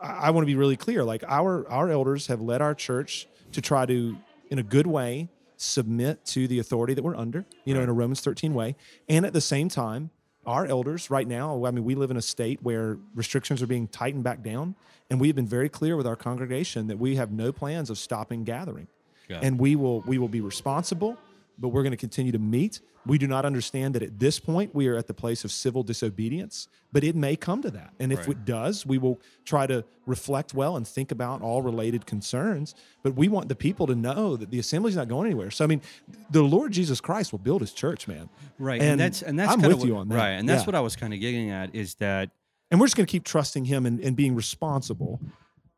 I, 0.00 0.06
I 0.06 0.30
want 0.30 0.42
to 0.42 0.46
be 0.46 0.54
really 0.54 0.76
clear. 0.76 1.04
Like 1.04 1.24
our 1.26 1.68
our 1.68 1.90
elders 1.90 2.26
have 2.28 2.40
led 2.40 2.62
our 2.62 2.74
church 2.74 3.26
to 3.52 3.60
try 3.60 3.86
to, 3.86 4.16
in 4.50 4.58
a 4.58 4.62
good 4.62 4.86
way, 4.86 5.28
submit 5.56 6.24
to 6.26 6.48
the 6.48 6.58
authority 6.58 6.94
that 6.94 7.02
we're 7.02 7.16
under. 7.16 7.44
You 7.64 7.74
know, 7.74 7.82
in 7.82 7.88
a 7.88 7.92
Romans 7.92 8.20
13 8.20 8.54
way. 8.54 8.76
And 9.08 9.24
at 9.24 9.32
the 9.32 9.40
same 9.40 9.68
time, 9.68 10.10
our 10.46 10.66
elders 10.66 11.10
right 11.10 11.26
now, 11.26 11.64
I 11.64 11.70
mean, 11.70 11.84
we 11.84 11.94
live 11.94 12.10
in 12.10 12.16
a 12.16 12.22
state 12.22 12.62
where 12.62 12.98
restrictions 13.14 13.62
are 13.62 13.66
being 13.66 13.88
tightened 13.88 14.24
back 14.24 14.42
down, 14.42 14.74
and 15.10 15.20
we 15.20 15.28
have 15.28 15.36
been 15.36 15.46
very 15.46 15.68
clear 15.68 15.96
with 15.96 16.06
our 16.06 16.16
congregation 16.16 16.86
that 16.88 16.98
we 16.98 17.16
have 17.16 17.32
no 17.32 17.50
plans 17.52 17.88
of 17.90 17.98
stopping 17.98 18.44
gathering, 18.44 18.88
and 19.42 19.58
we 19.58 19.74
will 19.74 20.02
we 20.02 20.18
will 20.18 20.28
be 20.28 20.40
responsible, 20.42 21.16
but 21.58 21.68
we're 21.68 21.82
going 21.82 21.92
to 21.92 21.96
continue 21.96 22.32
to 22.32 22.38
meet. 22.38 22.80
We 23.06 23.18
do 23.18 23.26
not 23.26 23.44
understand 23.44 23.94
that 23.94 24.02
at 24.02 24.18
this 24.18 24.40
point 24.40 24.74
we 24.74 24.88
are 24.88 24.96
at 24.96 25.06
the 25.06 25.14
place 25.14 25.44
of 25.44 25.52
civil 25.52 25.82
disobedience, 25.82 26.68
but 26.92 27.04
it 27.04 27.14
may 27.14 27.36
come 27.36 27.60
to 27.62 27.70
that, 27.70 27.92
and 28.00 28.12
if 28.12 28.20
Right. 28.20 28.28
it 28.30 28.44
does, 28.44 28.86
we 28.86 28.96
will 28.98 29.20
try 29.44 29.66
to 29.66 29.84
reflect 30.06 30.54
well 30.54 30.76
and 30.76 30.86
think 30.88 31.12
about 31.12 31.42
all 31.42 31.60
related 31.62 32.06
concerns. 32.06 32.74
But 33.02 33.14
we 33.14 33.28
want 33.28 33.48
the 33.48 33.54
people 33.54 33.86
to 33.88 33.94
know 33.94 34.36
that 34.36 34.50
the 34.50 34.58
assembly's 34.58 34.96
not 34.96 35.08
going 35.08 35.26
anywhere. 35.26 35.50
So 35.50 35.64
I 35.64 35.66
mean, 35.66 35.82
the 36.30 36.42
Lord 36.42 36.72
Jesus 36.72 37.00
Christ 37.00 37.30
will 37.32 37.38
build 37.40 37.60
His 37.60 37.72
church, 37.72 38.08
man. 38.08 38.28
Right, 38.58 38.80
And 38.80 38.92
and, 38.92 39.00
that's 39.00 39.22
and 39.22 39.38
that's 39.38 39.52
I'm 39.52 39.60
kinda 39.60 39.76
with 39.76 39.78
what- 39.82 39.88
you 39.88 39.96
on 39.96 40.08
that. 40.08 40.14
Right, 40.16 40.30
and 40.30 40.48
that's 40.48 40.62
Yeah. 40.62 40.66
what 40.66 40.74
I 40.74 40.80
was 40.80 40.96
kind 40.96 41.12
of 41.12 41.20
getting 41.20 41.50
at 41.50 41.74
is 41.74 41.94
that 41.96 42.30
and 42.70 42.80
we're 42.80 42.86
just 42.86 42.96
going 42.96 43.06
to 43.06 43.10
keep 43.12 43.24
trusting 43.24 43.66
him 43.66 43.84
and, 43.86 44.00
and 44.00 44.16
being 44.16 44.34
responsible 44.34 45.20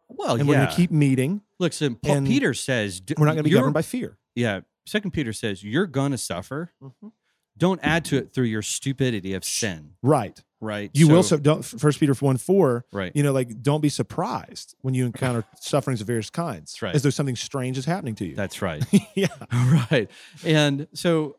well, 0.08 0.36
and 0.36 0.48
we're 0.48 0.54
going 0.54 0.68
to 0.68 0.74
keep 0.74 0.90
meeting 0.92 1.42
Look, 1.58 1.72
so 1.72 1.94
Paul 1.94 2.22
Peter 2.22 2.54
says 2.54 3.02
we're 3.18 3.26
not 3.26 3.32
going 3.32 3.38
to 3.44 3.50
be 3.50 3.50
governed 3.50 3.74
by 3.74 3.82
fear 3.82 4.16
Yeah. 4.36 4.60
Second 4.86 5.10
Peter 5.12 5.32
says 5.32 5.62
you're 5.64 5.86
gonna 5.86 6.18
suffer. 6.18 6.72
Mhm. 6.82 7.12
Don't 7.58 7.80
add 7.82 8.04
to 8.06 8.16
it 8.18 8.32
through 8.34 8.44
your 8.44 8.62
stupidity 8.62 9.32
of 9.34 9.44
sin. 9.44 9.92
right 10.02 10.40
Right. 10.60 10.90
you 10.94 11.06
will 11.08 11.22
so 11.22 11.36
don't 11.36 11.62
first 11.64 12.00
peter 12.00 12.14
1 12.14 12.38
4 12.38 12.86
right. 12.90 13.12
you 13.14 13.22
know 13.22 13.32
like 13.32 13.62
don't 13.62 13.82
be 13.82 13.90
surprised 13.90 14.74
when 14.80 14.94
you 14.94 15.04
encounter 15.04 15.44
sufferings 15.60 16.00
of 16.00 16.06
various 16.06 16.30
kinds 16.30 16.72
That's 16.72 16.82
right. 16.82 16.94
as 16.94 17.02
though 17.02 17.10
something 17.10 17.36
strange 17.36 17.76
is 17.76 17.84
happening 17.84 18.14
to 18.16 18.24
you 18.26 18.34
That's 18.34 18.62
right. 18.62 18.82
yeah 19.14 19.26
right. 19.90 20.10
And 20.44 20.88
so 20.94 21.36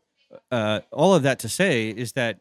uh, 0.52 0.82
all 0.92 1.16
of 1.16 1.24
that 1.24 1.40
to 1.40 1.50
say 1.50 1.90
is 1.90 2.12
that 2.14 2.40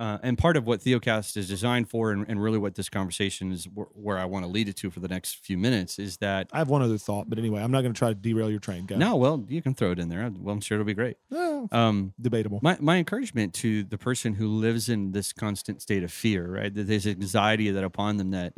uh, 0.00 0.18
and 0.22 0.36
part 0.38 0.56
of 0.56 0.66
what 0.66 0.80
Theocast 0.80 1.36
is 1.36 1.46
designed 1.46 1.88
for, 1.90 2.10
and, 2.10 2.24
and 2.28 2.42
really 2.42 2.58
what 2.58 2.74
this 2.74 2.88
conversation 2.88 3.52
is 3.52 3.66
wh- 3.66 3.94
where 3.96 4.18
I 4.18 4.24
want 4.24 4.44
to 4.44 4.50
lead 4.50 4.68
it 4.68 4.76
to 4.78 4.90
for 4.90 4.98
the 5.00 5.08
next 5.08 5.44
few 5.44 5.56
minutes, 5.58 5.98
is 5.98 6.16
that 6.16 6.48
i 6.52 6.58
have 6.58 6.68
one 6.70 6.82
other 6.82 6.98
thought 6.98 7.28
but 7.30 7.38
anyway 7.38 7.60
i'm 7.62 7.70
not 7.70 7.82
going 7.82 7.92
to 7.92 7.98
try 7.98 8.08
to 8.08 8.14
derail 8.14 8.50
your 8.50 8.58
train. 8.60 8.86
Go. 8.86 8.96
No, 8.96 9.14
well, 9.16 9.44
you 9.48 9.62
can 9.62 9.74
throw 9.74 9.92
it 9.92 9.98
in 9.98 10.08
there. 10.08 10.28
Well, 10.38 10.52
I'm 10.54 10.60
sure 10.60 10.76
it'll 10.76 10.86
be 10.86 10.94
great. 10.94 11.16
Eh, 11.32 11.66
Um, 11.70 12.14
debatable. 12.20 12.58
my, 12.62 12.76
my 12.80 12.96
encouragement 12.96 13.52
to 13.54 13.84
the 13.84 13.98
person 13.98 14.34
who 14.34 14.48
lives 14.48 14.88
in 14.88 15.12
this 15.12 15.32
constant 15.32 15.82
state 15.82 16.02
of 16.02 16.10
fear 16.10 16.50
right 16.50 16.74
that 16.74 16.84
there's 16.88 17.06
anxiety 17.06 17.70
that 17.70 17.84
upon 17.84 18.16
them 18.16 18.30
that 18.30 18.54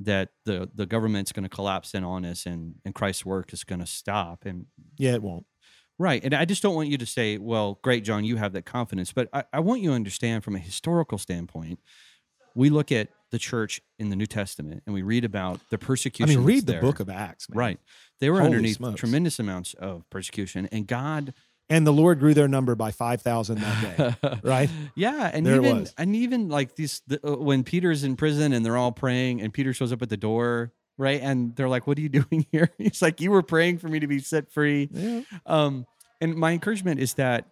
that 0.00 0.28
the 0.44 0.68
the 0.74 0.84
government's 0.86 1.32
going 1.32 1.44
to 1.44 1.48
collapse 1.48 1.94
in 1.94 2.04
on 2.04 2.24
us 2.24 2.44
and 2.46 2.74
and 2.84 2.94
christ's 2.94 3.24
work 3.24 3.52
is 3.52 3.64
going 3.64 3.78
to 3.80 3.86
stop 3.86 4.44
and 4.44 4.66
yeah 4.98 5.14
it 5.14 5.22
won't 5.22 5.46
right 5.98 6.22
and 6.24 6.34
i 6.34 6.44
just 6.44 6.62
don't 6.62 6.74
want 6.74 6.88
you 6.88 6.98
to 6.98 7.06
say 7.06 7.38
well 7.38 7.78
great 7.82 8.04
jon 8.04 8.24
you 8.24 8.36
have 8.36 8.52
that 8.52 8.64
confidence 8.64 9.12
but 9.12 9.28
i, 9.32 9.44
I 9.52 9.60
want 9.60 9.80
you 9.82 9.90
to 9.90 9.94
understand 9.94 10.44
from 10.44 10.56
a 10.56 10.58
historical 10.58 11.18
standpoint 11.18 11.78
we 12.54 12.68
look 12.70 12.92
at 12.92 13.08
the 13.30 13.38
church 13.38 13.80
in 13.98 14.10
the 14.10 14.16
new 14.16 14.26
testament 14.26 14.82
and 14.84 14.94
we 14.94 15.02
read 15.02 15.24
about 15.24 15.60
the 15.70 15.78
persecution. 15.78 16.34
i 16.34 16.36
mean 16.36 16.44
read 16.46 16.66
the 16.66 16.72
there. 16.72 16.80
book 16.80 17.00
of 17.00 17.08
acts 17.08 17.48
man. 17.48 17.58
right 17.58 17.80
They 18.20 18.28
were 18.30 18.38
Holy 18.38 18.46
underneath 18.46 18.76
smokes. 18.76 19.00
tremendous 19.00 19.38
amounts 19.38 19.74
of 19.74 20.08
persecution, 20.10 20.68
and 20.70 20.86
God, 20.86 21.32
And 21.70 21.86
the 21.86 21.92
Lord 21.92 22.18
grew 22.20 22.34
their 22.34 22.48
number 22.48 22.74
by 22.74 22.90
5,000 22.90 23.58
that 23.60 23.96
day, 24.20 24.38
right? 24.44 24.68
yeah, 24.94 25.30
and 25.32 25.46
There 25.46 25.56
even 25.56 25.86
and 25.96 26.14
even 26.14 26.48
like 26.50 26.74
these 26.76 27.00
the, 27.06 27.18
uh, 27.26 27.36
when 27.36 27.64
Peter's 27.64 28.04
in 28.04 28.16
prison 28.16 28.52
and 28.52 28.64
they're 28.64 28.76
all 28.76 28.92
praying, 28.92 29.40
and 29.40 29.52
Peter 29.52 29.72
shows 29.72 29.92
up 29.92 30.02
at 30.02 30.08
the 30.10 30.16
door, 30.18 30.72
right, 30.98 31.20
and 31.20 31.54
they're 31.56 31.68
like, 31.68 31.86
"What 31.86 31.98
are 31.98 32.00
you 32.02 32.08
doing 32.20 32.46
here?" 32.52 32.70
He's 32.78 33.02
like, 33.02 33.20
"You 33.20 33.30
were 33.30 33.42
praying 33.42 33.78
for 33.78 33.88
me 33.88 34.00
to 34.00 34.06
be 34.06 34.18
set 34.20 34.52
free." 34.52 34.88
Yeah. 34.92 35.22
Um, 35.46 35.86
and 36.20 36.34
my 36.36 36.52
encouragement 36.52 37.00
is 37.00 37.14
that 37.14 37.46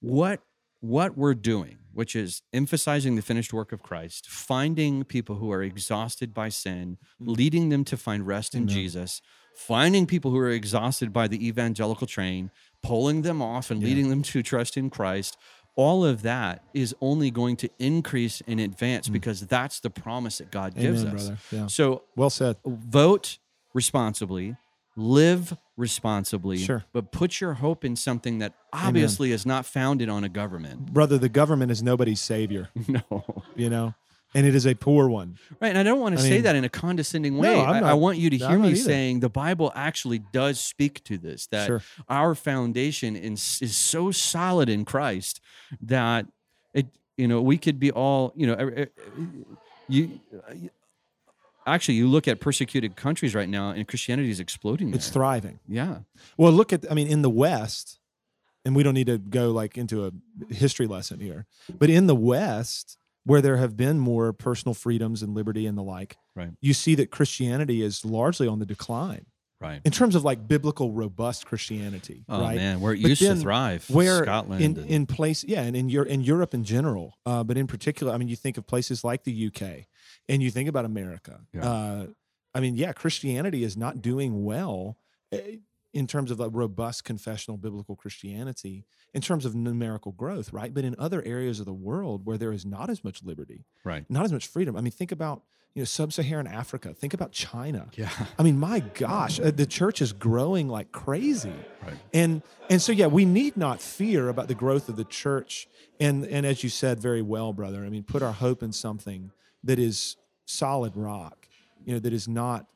what 0.00 0.40
what 0.80 1.16
we're 1.16 1.34
doing, 1.34 1.78
which 1.92 2.16
is 2.16 2.42
emphasizing 2.52 3.14
the 3.14 3.22
finished 3.22 3.52
work 3.52 3.70
of 3.72 3.82
Christ, 3.82 4.28
finding 4.28 5.04
people 5.04 5.36
who 5.36 5.52
are 5.52 5.62
exhausted 5.62 6.34
by 6.34 6.48
sin, 6.48 6.98
leading 7.20 7.68
them 7.68 7.84
to 7.84 7.96
find 7.96 8.26
rest 8.26 8.54
in 8.54 8.62
Mm. 8.62 8.70
Amen. 8.70 8.74
Jesus, 8.74 9.22
finding 9.54 10.06
people 10.06 10.32
who 10.32 10.38
are 10.38 10.50
exhausted 10.50 11.12
by 11.12 11.28
the 11.28 11.46
evangelical 11.46 12.06
train, 12.08 12.50
pulling 12.82 13.22
them 13.22 13.40
off 13.40 13.70
and 13.70 13.80
Yeah. 13.80 13.88
leading 13.88 14.08
them 14.10 14.22
to 14.22 14.42
trust 14.42 14.76
in 14.76 14.90
Christ. 14.90 15.36
All 15.74 16.04
of 16.04 16.22
that 16.22 16.62
is 16.74 16.94
only 17.00 17.30
going 17.30 17.56
to 17.56 17.70
increase 17.78 18.42
in 18.42 18.58
advance 18.58 19.08
because 19.08 19.40
that's 19.46 19.80
the 19.80 19.88
promise 19.90 20.38
that 20.38 20.50
God 20.50 20.74
gives 20.74 21.02
Mm. 21.04 21.14
Us. 21.14 21.24
brother. 21.28 21.38
Yeah. 21.50 21.66
So 21.68 22.02
Well 22.16 22.28
said. 22.30 22.56
vote 22.66 23.38
responsibly, 23.72 24.56
live 24.96 25.56
responsibly, 25.78 26.58
Sure. 26.58 26.84
but 26.92 27.10
put 27.10 27.40
your 27.40 27.54
hope 27.54 27.84
in 27.84 27.96
something 27.96 28.38
that 28.38 28.52
obviously 28.72 29.32
is 29.32 29.46
not 29.46 29.64
founded 29.64 30.08
on 30.10 30.24
a 30.24 30.28
government. 30.28 30.92
Brother, 30.92 31.16
the 31.16 31.30
government 31.30 31.72
is 31.72 31.82
nobody's 31.82 32.20
savior, 32.20 32.68
No. 32.88 33.24
you 33.56 33.70
know, 33.70 33.94
and 34.34 34.46
it 34.46 34.54
is 34.54 34.66
a 34.66 34.74
poor 34.74 35.08
one. 35.08 35.38
Right. 35.60 35.68
And 35.68 35.78
I 35.78 35.82
don't 35.82 36.00
want 36.00 36.16
to 36.16 36.20
I 36.22 36.24
say 36.24 36.30
mean- 36.34 36.42
that 36.44 36.56
in 36.56 36.64
a 36.64 36.68
condescending 36.68 37.36
way. 37.38 37.60
I'm 37.60 37.84
I, 37.84 37.90
I 37.90 37.94
want 37.94 38.18
you 38.18 38.30
to 38.30 38.36
hear 38.36 38.58
me 38.58 38.68
either. 38.70 38.76
saying 38.76 39.20
the 39.20 39.28
Bible 39.28 39.70
actually 39.74 40.20
does 40.32 40.58
speak 40.60 41.02
to 41.04 41.18
this, 41.18 41.46
that 41.48 41.66
Sure. 41.66 41.82
our 42.08 42.34
foundation 42.34 43.14
is, 43.16 43.58
is 43.60 43.76
so 43.76 44.10
solid 44.10 44.68
in 44.68 44.84
Christ 44.84 45.40
that 45.80 46.26
it, 46.74 46.86
you 47.16 47.28
know, 47.28 47.42
we 47.42 47.58
could 47.58 47.78
be 47.78 47.90
all, 47.90 48.32
you 48.34 48.46
know, 48.46 48.86
you, 49.88 50.20
actually, 51.66 51.94
you 51.94 52.08
look 52.08 52.26
at 52.28 52.40
persecuted 52.40 52.96
countries 52.96 53.34
right 53.34 53.48
now 53.48 53.70
and 53.70 53.86
Christianity 53.86 54.30
is 54.30 54.40
exploding 54.40 54.90
there. 54.90 54.96
It's 54.96 55.10
thriving. 55.10 55.60
yeah. 55.68 55.98
Well, 56.36 56.52
look 56.52 56.72
at, 56.72 56.90
I 56.90 56.94
mean, 56.94 57.08
in 57.08 57.22
the 57.22 57.30
West, 57.30 57.98
and 58.64 58.74
we 58.76 58.82
don't 58.82 58.94
need 58.94 59.08
to 59.08 59.18
go 59.18 59.50
like 59.50 59.76
into 59.76 60.06
a 60.06 60.12
history 60.54 60.86
lesson 60.86 61.20
here, 61.20 61.46
but 61.78 61.90
in 61.90 62.06
the 62.06 62.14
West, 62.14 62.96
where 63.24 63.40
there 63.40 63.56
have 63.56 63.76
been 63.76 63.98
more 63.98 64.32
personal 64.32 64.74
freedoms 64.74 65.22
and 65.22 65.34
liberty 65.34 65.66
and 65.66 65.76
the 65.78 65.82
like, 65.82 66.16
Right. 66.34 66.50
you 66.60 66.74
see 66.74 66.94
that 66.96 67.10
Christianity 67.10 67.82
is 67.82 68.04
largely 68.04 68.48
on 68.48 68.58
the 68.58 68.66
decline 68.66 69.26
Right. 69.60 69.80
in 69.84 69.92
terms 69.92 70.16
of 70.16 70.24
like 70.24 70.48
biblical, 70.48 70.90
robust 70.90 71.46
Christianity. 71.46 72.24
Oh 72.28 72.40
right? 72.40 72.56
man, 72.56 72.80
where 72.80 72.94
it 72.94 73.02
But 73.02 73.10
used 73.10 73.22
to 73.22 73.36
thrive, 73.36 73.88
where 73.88 74.24
Scotland. 74.24 74.60
in, 74.60 74.76
and- 74.76 74.90
in 74.90 75.06
place 75.06 75.44
yeah 75.44 75.62
and 75.62 75.76
in, 75.76 75.88
Euro- 75.88 76.08
in 76.08 76.20
europe 76.22 76.52
in 76.52 76.64
general 76.64 77.14
uh, 77.26 77.44
but 77.44 77.56
in 77.56 77.66
particular 77.68 78.12
i 78.12 78.16
mean 78.16 78.26
you 78.28 78.34
think 78.36 78.58
of 78.58 78.66
places 78.66 79.04
like 79.04 79.22
the 79.22 79.46
uk 79.46 79.62
and 80.28 80.42
you 80.42 80.50
think 80.50 80.68
about 80.68 80.84
america 80.84 81.40
Yeah. 81.54 81.64
uh, 81.70 82.06
i 82.54 82.60
mean 82.60 82.74
yeah 82.74 82.92
christianity 82.92 83.62
is 83.62 83.76
not 83.76 84.02
doing 84.02 84.44
well 84.44 84.96
eh, 85.30 85.58
in 85.92 86.06
terms 86.06 86.30
of 86.30 86.38
like 86.38 86.50
robust 86.52 87.04
confessional 87.04 87.56
biblical 87.56 87.96
christianity 87.96 88.84
in 89.14 89.20
terms 89.20 89.44
of 89.44 89.54
numerical 89.54 90.12
growth 90.12 90.52
right 90.52 90.72
but 90.74 90.84
in 90.84 90.94
other 90.98 91.22
areas 91.24 91.60
of 91.60 91.66
the 91.66 91.72
world 91.72 92.24
where 92.24 92.38
there 92.38 92.52
is 92.52 92.64
not 92.64 92.90
as 92.90 93.04
much 93.04 93.22
liberty 93.22 93.64
right. 93.84 94.04
not 94.08 94.24
as 94.24 94.32
much 94.32 94.46
freedom 94.46 94.76
i 94.76 94.80
mean 94.80 94.90
think 94.90 95.12
about 95.12 95.42
you 95.74 95.80
know 95.80 95.84
sub-saharan 95.84 96.46
africa 96.46 96.92
think 96.94 97.14
about 97.14 97.32
china 97.32 97.88
Yeah. 97.96 98.10
I 98.38 98.42
mean, 98.42 98.58
my 98.58 98.80
gosh, 98.80 99.40
uh, 99.40 99.50
the 99.50 99.66
church 99.66 100.02
is 100.02 100.12
growing 100.12 100.68
like 100.68 100.92
crazy. 100.92 101.54
Right. 101.82 101.94
And 102.12 102.42
and 102.68 102.80
so 102.80 102.92
yeah, 102.92 103.06
we 103.06 103.24
need 103.24 103.56
not 103.56 103.80
fear 103.80 104.28
about 104.28 104.48
the 104.48 104.54
growth 104.54 104.88
of 104.88 104.96
the 104.96 105.04
church. 105.04 105.68
And 106.00 106.24
and 106.26 106.44
as 106.46 106.62
you 106.62 106.70
said 106.70 107.00
very 107.00 107.22
well, 107.22 107.52
brother, 107.52 107.84
I 107.84 107.88
mean, 107.88 108.02
put 108.02 108.22
our 108.22 108.32
hope 108.32 108.62
in 108.62 108.72
something 108.72 109.30
that 109.64 109.78
is 109.78 110.16
solid 110.44 110.96
rock, 110.96 111.48
you 111.84 111.94
know, 111.94 112.00
that 112.00 112.12
is 112.12 112.28
not 112.28 112.66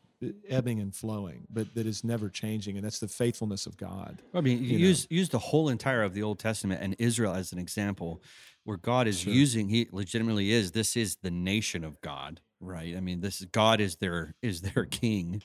ebbing 0.48 0.80
and 0.80 0.94
flowing, 0.94 1.46
but 1.50 1.74
that 1.74 1.86
is 1.86 2.02
never 2.04 2.28
changing, 2.30 2.76
and 2.76 2.84
that's 2.84 2.98
the 3.00 3.08
faithfulness 3.08 3.66
of 3.66 3.76
God. 3.76 4.22
I 4.34 4.40
mean, 4.40 4.58
you 4.58 4.64
you 4.70 4.78
know. 4.78 4.86
use 4.88 5.06
use 5.10 5.28
the 5.28 5.38
whole 5.38 5.68
entire 5.68 6.02
of 6.02 6.14
the 6.14 6.22
Old 6.22 6.38
Testament 6.38 6.80
and 6.82 6.96
Israel 6.98 7.34
as 7.34 7.52
an 7.52 7.58
example, 7.58 8.22
where 8.64 8.76
God 8.78 9.06
is 9.06 9.24
using. 9.26 9.68
He 9.68 9.88
legitimately 9.92 10.50
is. 10.52 10.72
This 10.72 10.96
is 10.96 11.16
the 11.22 11.30
nation 11.30 11.84
of 11.84 12.00
God, 12.00 12.40
right? 12.60 12.96
I 12.96 13.00
mean, 13.00 13.20
this 13.20 13.44
God 13.52 13.80
is 13.80 13.96
their 13.96 14.34
is 14.42 14.62
their 14.62 14.84
king, 14.90 15.42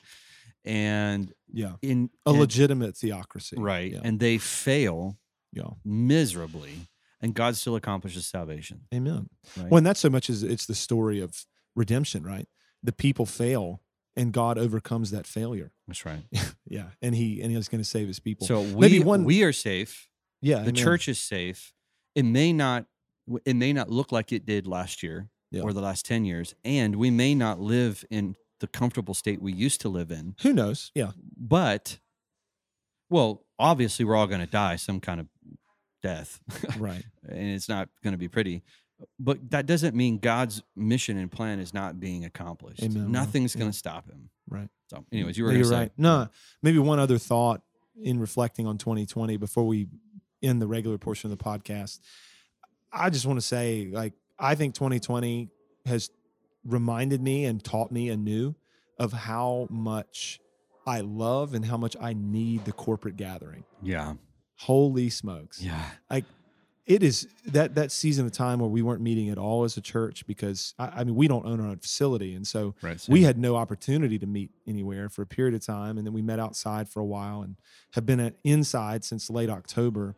and 0.64 1.32
Yeah. 1.52 1.74
in 1.82 2.10
A 2.26 2.30
and- 2.30 2.38
legitimate 2.40 2.96
theocracy. 2.96 3.56
right, 3.58 3.92
Yeah. 3.92 4.00
and 4.02 4.18
they 4.20 4.38
fail 4.38 5.18
yeah. 5.52 5.68
miserably, 5.84 6.88
and 7.20 7.34
God 7.34 7.56
still 7.56 7.76
accomplishes 7.76 8.26
salvation. 8.26 8.82
Amen. 8.94 9.28
Right? 9.56 9.68
Well, 9.70 9.78
and 9.78 9.86
that's 9.86 10.00
so 10.00 10.08
much 10.08 10.30
as 10.30 10.42
it's 10.42 10.64
the 10.64 10.74
story 10.74 11.20
of 11.20 11.44
redemption, 11.76 12.22
right? 12.22 12.48
The 12.82 12.92
people 12.92 13.26
fail 13.26 13.81
and 14.16 14.32
God 14.32 14.58
overcomes 14.58 15.10
that 15.10 15.26
failure. 15.26 15.72
That's 15.86 16.04
right. 16.04 16.24
Yeah. 16.68 16.86
And 17.02 17.14
he 17.14 17.42
and 17.42 17.52
he's 17.52 17.68
going 17.68 17.82
to 17.82 17.88
save 17.88 18.08
his 18.08 18.18
people. 18.18 18.46
So 18.46 18.62
we 18.62 18.74
Maybe 18.80 19.00
one- 19.00 19.24
we 19.24 19.42
are 19.42 19.52
safe. 19.52 20.08
yeah. 20.40 20.56
the 20.56 20.62
amen. 20.70 20.74
church 20.74 21.06
is 21.08 21.20
safe. 21.20 21.72
It 22.14 22.22
may 22.24 22.52
not 22.52 22.86
it 23.44 23.56
may 23.56 23.72
not 23.74 23.90
look 23.90 24.10
like 24.10 24.32
it 24.32 24.46
did 24.46 24.66
last 24.66 25.02
year 25.02 25.28
Yeah. 25.50 25.62
or 25.62 25.72
the 25.74 25.82
last 25.82 26.06
10 26.06 26.24
years 26.24 26.54
and 26.64 26.96
we 26.96 27.10
may 27.10 27.34
not 27.34 27.60
live 27.60 28.04
in 28.10 28.36
the 28.60 28.66
comfortable 28.68 29.12
state 29.14 29.42
we 29.42 29.52
used 29.52 29.80
to 29.82 29.88
live 29.90 30.10
in. 30.10 30.34
Who 30.42 30.52
knows? 30.54 30.90
Yeah. 30.94 31.10
But 31.36 31.98
well, 33.10 33.44
obviously 33.58 34.04
we're 34.04 34.16
all 34.16 34.26
going 34.26 34.40
to 34.40 34.46
die 34.46 34.76
some 34.76 35.00
kind 35.00 35.20
of 35.20 35.26
death. 36.02 36.40
Right. 36.78 37.04
and 37.28 37.50
it's 37.50 37.68
not 37.68 37.88
going 38.02 38.12
to 38.12 38.18
be 38.18 38.28
pretty. 38.28 38.62
But 39.18 39.50
that 39.50 39.66
doesn't 39.66 39.94
mean 39.94 40.18
God's 40.18 40.62
mission 40.76 41.16
and 41.16 41.30
plan 41.30 41.60
is 41.60 41.72
not 41.72 42.00
being 42.00 42.24
accomplished. 42.24 42.82
Amen. 42.82 43.10
Nothing's 43.10 43.54
going 43.54 43.70
to 43.70 43.76
stop 43.76 44.08
him. 44.08 44.30
Right. 44.48 44.68
So, 44.88 45.04
anyways, 45.12 45.38
you 45.38 45.44
were 45.44 45.52
No, 45.52 45.70
right. 45.70 45.92
No, 45.96 46.28
maybe 46.62 46.78
one 46.78 46.98
other 46.98 47.18
thought 47.18 47.62
in 48.00 48.20
reflecting 48.20 48.66
on 48.66 48.78
2020 48.78 49.36
before 49.36 49.66
we 49.66 49.88
end 50.42 50.60
the 50.60 50.66
regular 50.66 50.98
portion 50.98 51.30
of 51.30 51.38
the 51.38 51.42
podcast. 51.42 52.00
I 52.92 53.10
just 53.10 53.24
want 53.24 53.38
to 53.38 53.46
say, 53.46 53.88
like, 53.90 54.12
I 54.38 54.54
think 54.54 54.74
2020 54.74 55.48
has 55.86 56.10
reminded 56.64 57.22
me 57.22 57.44
and 57.44 57.62
taught 57.62 57.90
me 57.90 58.08
anew 58.08 58.54
of 58.98 59.12
how 59.12 59.66
much 59.70 60.40
I 60.86 61.00
love 61.00 61.54
and 61.54 61.64
how 61.64 61.76
much 61.76 61.96
I 62.00 62.12
need 62.12 62.64
the 62.64 62.72
corporate 62.72 63.16
gathering. 63.16 63.64
Yeah. 63.82 64.14
Holy 64.56 65.10
smokes. 65.10 65.62
Yeah. 65.62 65.82
It 66.86 67.02
is 67.02 67.28
that 67.46 67.74
that 67.76 67.92
season 67.92 68.26
of 68.26 68.32
time 68.32 68.58
where 68.58 68.68
we 68.68 68.82
weren't 68.82 69.00
meeting 69.00 69.30
at 69.30 69.38
all 69.38 69.64
as 69.64 69.76
a 69.76 69.80
church 69.80 70.26
because 70.26 70.74
I, 70.78 70.86
I 70.86 71.04
mean 71.04 71.14
we 71.14 71.28
don't 71.28 71.46
own 71.46 71.60
our 71.60 71.68
own 71.68 71.78
facility. 71.78 72.34
And 72.34 72.46
so 72.46 72.74
Right. 72.82 73.04
we 73.08 73.22
had 73.22 73.38
no 73.38 73.56
opportunity 73.56 74.18
to 74.18 74.26
meet 74.26 74.50
anywhere 74.66 75.08
for 75.08 75.22
a 75.22 75.26
period 75.26 75.54
of 75.54 75.64
time. 75.64 75.96
And 75.96 76.06
then 76.06 76.12
we 76.12 76.22
met 76.22 76.40
outside 76.40 76.88
for 76.88 77.00
a 77.00 77.04
while 77.04 77.42
and 77.42 77.56
have 77.92 78.04
been 78.04 78.18
at 78.20 78.34
inside 78.42 79.04
since 79.04 79.30
late 79.30 79.50
october 79.50 80.16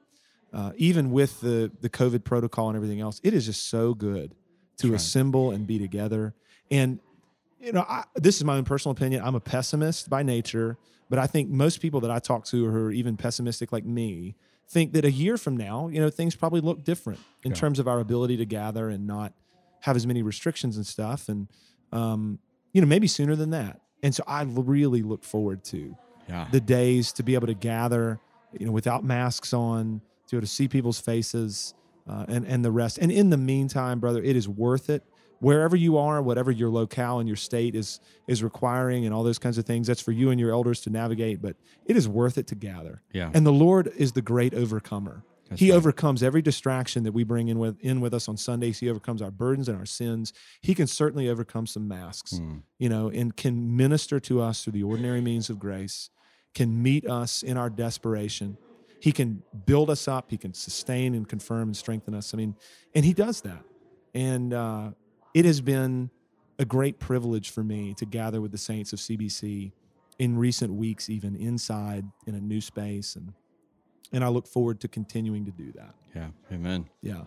uh, 0.52 0.70
even 0.76 1.10
with 1.10 1.40
the 1.40 1.70
the 1.80 1.90
covid 1.90 2.24
protocol 2.24 2.68
and 2.68 2.76
everything 2.76 3.00
else. 3.00 3.20
It 3.22 3.34
is 3.34 3.46
just 3.46 3.68
so 3.68 3.92
good 3.92 4.34
to 4.78 4.88
right. 4.88 4.96
assemble 4.96 5.50
and 5.50 5.66
be 5.66 5.78
together. 5.78 6.34
And 6.70 6.98
you 7.60 7.72
know 7.72 7.84
I, 7.88 8.04
this 8.14 8.36
is 8.36 8.44
my 8.44 8.56
own 8.56 8.64
personal 8.64 8.92
opinion. 8.92 9.22
I'm 9.22 9.34
a 9.34 9.40
pessimist 9.40 10.08
by 10.08 10.22
nature 10.22 10.78
but 11.10 11.18
i 11.18 11.26
think 11.26 11.50
most 11.50 11.80
people 11.80 12.00
that 12.00 12.10
i 12.10 12.18
talk 12.18 12.44
to 12.46 12.70
who 12.70 12.76
are 12.76 12.90
even 12.90 13.16
pessimistic 13.16 13.72
like 13.72 13.84
me 13.84 14.34
think 14.68 14.92
that 14.92 15.04
a 15.04 15.10
year 15.10 15.36
from 15.36 15.56
now 15.56 15.88
you 15.88 16.00
know 16.00 16.10
things 16.10 16.34
probably 16.34 16.60
look 16.60 16.84
different 16.84 17.20
in 17.44 17.52
terms 17.52 17.78
of 17.78 17.86
our 17.86 18.00
ability 18.00 18.36
to 18.38 18.46
gather 18.46 18.88
and 18.88 19.06
not 19.06 19.32
have 19.84 19.96
as 19.96 20.06
many 20.06 20.22
restrictions 20.22 20.76
and 20.76 20.86
stuff. 20.86 21.28
And 21.28 21.48
um, 21.92 22.38
you 22.72 22.80
know 22.80 22.86
maybe 22.86 23.06
sooner 23.06 23.36
than 23.36 23.50
that. 23.50 23.80
And 24.02 24.14
so 24.14 24.24
I 24.26 24.42
really 24.42 25.02
look 25.02 25.24
forward 25.24 25.64
to 25.64 25.96
yeah. 26.28 26.46
the 26.50 26.60
days 26.60 27.12
to 27.12 27.22
be 27.22 27.34
able 27.34 27.46
to 27.46 27.54
gather 27.54 28.18
you 28.58 28.66
know 28.66 28.72
without 28.72 29.04
masks 29.04 29.52
on 29.52 30.00
to 30.26 30.30
be 30.30 30.36
able 30.38 30.46
to 30.46 30.52
see 30.52 30.68
people's 30.68 30.98
faces 30.98 31.74
uh, 32.08 32.24
and 32.28 32.46
and 32.46 32.64
the 32.64 32.70
rest. 32.70 32.98
And 32.98 33.12
in 33.12 33.30
the 33.30 33.36
meantime 33.36 34.00
brother 34.00 34.22
it 34.22 34.36
is 34.36 34.48
worth 34.48 34.88
it 34.88 35.02
wherever 35.40 35.76
you 35.76 35.96
are 35.98 36.22
whatever 36.22 36.50
your 36.50 36.70
locale 36.70 37.18
and 37.18 37.28
your 37.28 37.36
state 37.36 37.74
is 37.74 38.00
is 38.26 38.42
requiring 38.42 39.04
and 39.04 39.14
all 39.14 39.22
those 39.22 39.38
kinds 39.38 39.58
of 39.58 39.64
things 39.66 39.86
that's 39.86 40.00
for 40.00 40.12
you 40.12 40.30
and 40.30 40.38
your 40.40 40.50
elders 40.52 40.80
to 40.80 40.90
navigate 40.90 41.42
but 41.42 41.56
it 41.86 41.96
is 41.96 42.08
worth 42.08 42.38
it 42.38 42.46
to 42.46 42.54
gather 42.54 43.02
yeah. 43.12 43.30
and 43.34 43.46
the 43.46 43.52
lord 43.52 43.90
is 43.96 44.12
the 44.12 44.22
great 44.22 44.54
overcomer 44.54 45.24
That's 45.48 45.60
he 45.60 45.70
right. 45.70 45.76
overcomes 45.76 46.22
every 46.22 46.40
distraction 46.42 47.02
that 47.04 47.12
we 47.12 47.24
bring 47.24 47.48
in 47.48 47.58
with 47.58 47.78
in 47.80 48.00
with 48.00 48.14
us 48.14 48.28
on 48.28 48.36
Sundays. 48.38 48.78
He 48.78 48.88
overcomes 48.88 49.20
our 49.20 49.30
burdens 49.30 49.68
and 49.68 49.76
our 49.78 49.84
sins. 49.86 50.32
He 50.62 50.74
can 50.74 50.86
certainly 50.86 51.28
overcome 51.28 51.66
some 51.66 51.86
masks, 51.86 52.32
Mm. 52.40 52.62
you 52.78 52.88
know, 52.88 53.10
and 53.10 53.36
can 53.36 53.76
minister 53.76 54.18
to 54.20 54.40
us 54.40 54.64
through 54.64 54.72
the 54.72 54.82
ordinary 54.84 55.20
means 55.20 55.50
of 55.50 55.58
grace, 55.58 56.08
can 56.54 56.82
meet 56.82 57.04
us 57.20 57.42
in 57.42 57.58
our 57.58 57.68
desperation. 57.68 58.56
He 59.00 59.12
can 59.12 59.42
build 59.66 59.90
us 59.90 60.08
up. 60.08 60.30
He 60.30 60.38
can 60.38 60.54
sustain 60.54 61.14
and 61.14 61.28
confirm 61.28 61.68
and 61.68 61.76
strengthen 61.76 62.14
us. 62.14 62.32
I 62.32 62.38
mean, 62.38 62.56
and 62.94 63.04
he 63.04 63.12
does 63.12 63.42
that. 63.42 63.62
And 64.14 64.54
uh, 64.54 64.92
it 65.34 65.44
has 65.44 65.60
been 65.60 66.10
a 66.58 66.64
great 66.64 66.98
privilege 67.00 67.50
for 67.50 67.64
me 67.64 67.92
to 67.94 68.06
gather 68.06 68.40
with 68.40 68.52
the 68.52 68.58
saints 68.58 68.92
of 68.92 69.00
CBC 69.00 69.72
in 70.18 70.38
recent 70.38 70.72
weeks, 70.72 71.10
even 71.10 71.34
inside 71.34 72.04
in 72.26 72.34
a 72.34 72.40
new 72.40 72.60
space, 72.60 73.16
and 73.16 73.32
and 74.12 74.22
I 74.22 74.28
look 74.28 74.46
forward 74.46 74.78
to 74.80 74.88
continuing 74.88 75.44
to 75.46 75.50
do 75.50 75.72
that. 75.72 75.94
Yeah. 76.14 76.28
Amen. 76.52 76.86
Yeah. 77.02 77.24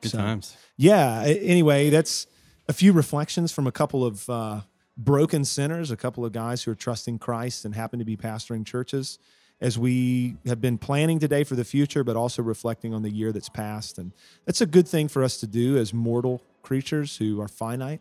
Good 0.00 0.10
So- 0.10 0.18
times. 0.18 0.56
Yeah. 0.76 1.22
Anyway, 1.24 1.88
that's 1.90 2.26
a 2.68 2.72
few 2.72 2.92
reflections 2.92 3.52
from 3.52 3.68
a 3.68 3.72
couple 3.72 4.04
of 4.04 4.28
uh, 4.28 4.62
broken 4.96 5.44
sinners, 5.44 5.92
a 5.92 5.96
couple 5.96 6.24
of 6.24 6.32
guys 6.32 6.64
who 6.64 6.72
are 6.72 6.74
trusting 6.74 7.20
Christ 7.20 7.64
and 7.64 7.76
happen 7.76 8.00
to 8.00 8.04
be 8.04 8.16
pastoring 8.16 8.66
churches. 8.66 9.20
As 9.60 9.78
we 9.78 10.36
have 10.46 10.60
been 10.60 10.76
planning 10.78 11.18
today 11.20 11.44
for 11.44 11.54
the 11.54 11.64
future, 11.64 12.02
but 12.02 12.16
also 12.16 12.42
reflecting 12.42 12.92
on 12.92 13.02
the 13.02 13.10
year 13.10 13.30
that's 13.30 13.48
passed. 13.48 13.96
And 13.96 14.12
that's 14.46 14.60
a 14.60 14.66
good 14.66 14.88
thing 14.88 15.06
for 15.06 15.22
us 15.22 15.38
to 15.38 15.46
do 15.46 15.78
as 15.78 15.94
mortal 15.94 16.42
creatures 16.70 17.16
who 17.18 17.40
are 17.40 17.48
finite, 17.48 18.00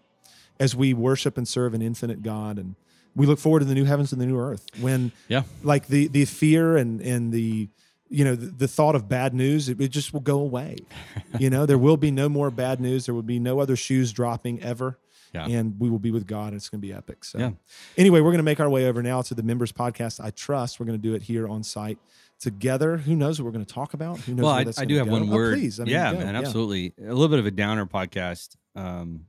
as 0.60 0.76
we 0.76 0.94
worship 0.94 1.38
and 1.38 1.48
serve 1.48 1.74
an 1.74 1.82
infinite 1.82 2.24
God. 2.24 2.58
And 2.58 2.76
we 3.16 3.26
look 3.26 3.40
forward 3.40 3.60
to 3.60 3.66
the 3.66 3.76
new 3.76 3.86
heavens 3.86 4.12
and 4.12 4.20
the 4.22 4.26
new 4.26 4.38
earth 4.40 4.66
when 4.82 5.12
Yeah. 5.28 5.44
like 5.64 5.88
the 5.88 6.08
the 6.08 6.26
fear 6.26 6.76
and 6.78 7.00
and 7.02 7.32
the 7.32 7.70
you 8.10 8.24
know 8.26 8.36
the, 8.36 8.48
the 8.48 8.68
thought 8.68 8.96
of 8.96 9.08
bad 9.10 9.34
news 9.34 9.68
it, 9.70 9.80
it 9.82 9.88
just 9.90 10.14
will 10.14 10.20
go 10.34 10.40
away 10.40 10.78
you 11.40 11.50
know 11.50 11.66
there 11.66 11.78
will 11.78 11.98
be 11.98 12.12
no 12.12 12.30
more 12.30 12.52
bad 12.52 12.80
news 12.80 13.06
there 13.08 13.16
will 13.16 13.24
be 13.36 13.40
no 13.40 13.60
other 13.60 13.76
shoes 13.76 14.14
dropping 14.14 14.62
ever 14.62 15.00
Yeah. 15.34 15.48
and 15.48 15.80
we 15.80 15.90
will 15.90 15.98
be 16.08 16.12
with 16.12 16.28
god 16.28 16.50
and 16.50 16.56
it's 16.58 16.70
going 16.70 16.82
to 16.82 16.88
be 16.88 16.94
epic 16.94 17.26
so 17.26 17.40
Yeah. 17.40 17.52
anyway 17.98 18.20
we're 18.22 18.30
going 18.36 18.46
to 18.46 18.52
make 18.52 18.60
our 18.60 18.70
way 18.70 18.86
over 18.86 19.02
now 19.02 19.24
to 19.24 19.34
the 19.34 19.42
members 19.42 19.72
podcast 19.72 20.24
i 20.24 20.30
trust 20.30 20.80
we're 20.80 20.86
going 20.86 21.02
to 21.02 21.08
do 21.10 21.16
it 21.16 21.24
here 21.24 21.48
on 21.48 21.64
site 21.64 21.98
together 22.40 22.98
who 22.98 23.16
knows 23.16 23.40
what 23.40 23.46
we're 23.46 23.52
going 23.52 23.66
to 23.66 23.74
talk 23.74 23.94
about 23.94 24.20
who 24.20 24.34
knows 24.36 24.44
Well, 24.44 24.54
I, 24.54 24.64
that's 24.66 24.80
I 24.80 24.86
do 24.86 24.96
have 24.98 25.08
go? 25.08 25.14
one 25.14 25.30
Oh, 25.30 25.34
word. 25.36 25.54
please 25.58 25.80
I 25.80 25.84
mean, 25.86 25.94
yeah, 25.94 26.14
go. 26.14 26.20
man, 26.20 26.36
absolutely. 26.36 26.94
A 27.00 27.14
little 27.14 27.30
bit 27.30 27.40
of 27.40 27.46
a 27.46 27.52
downer 27.52 27.86
podcast. 27.86 28.56
Um, 28.76 29.26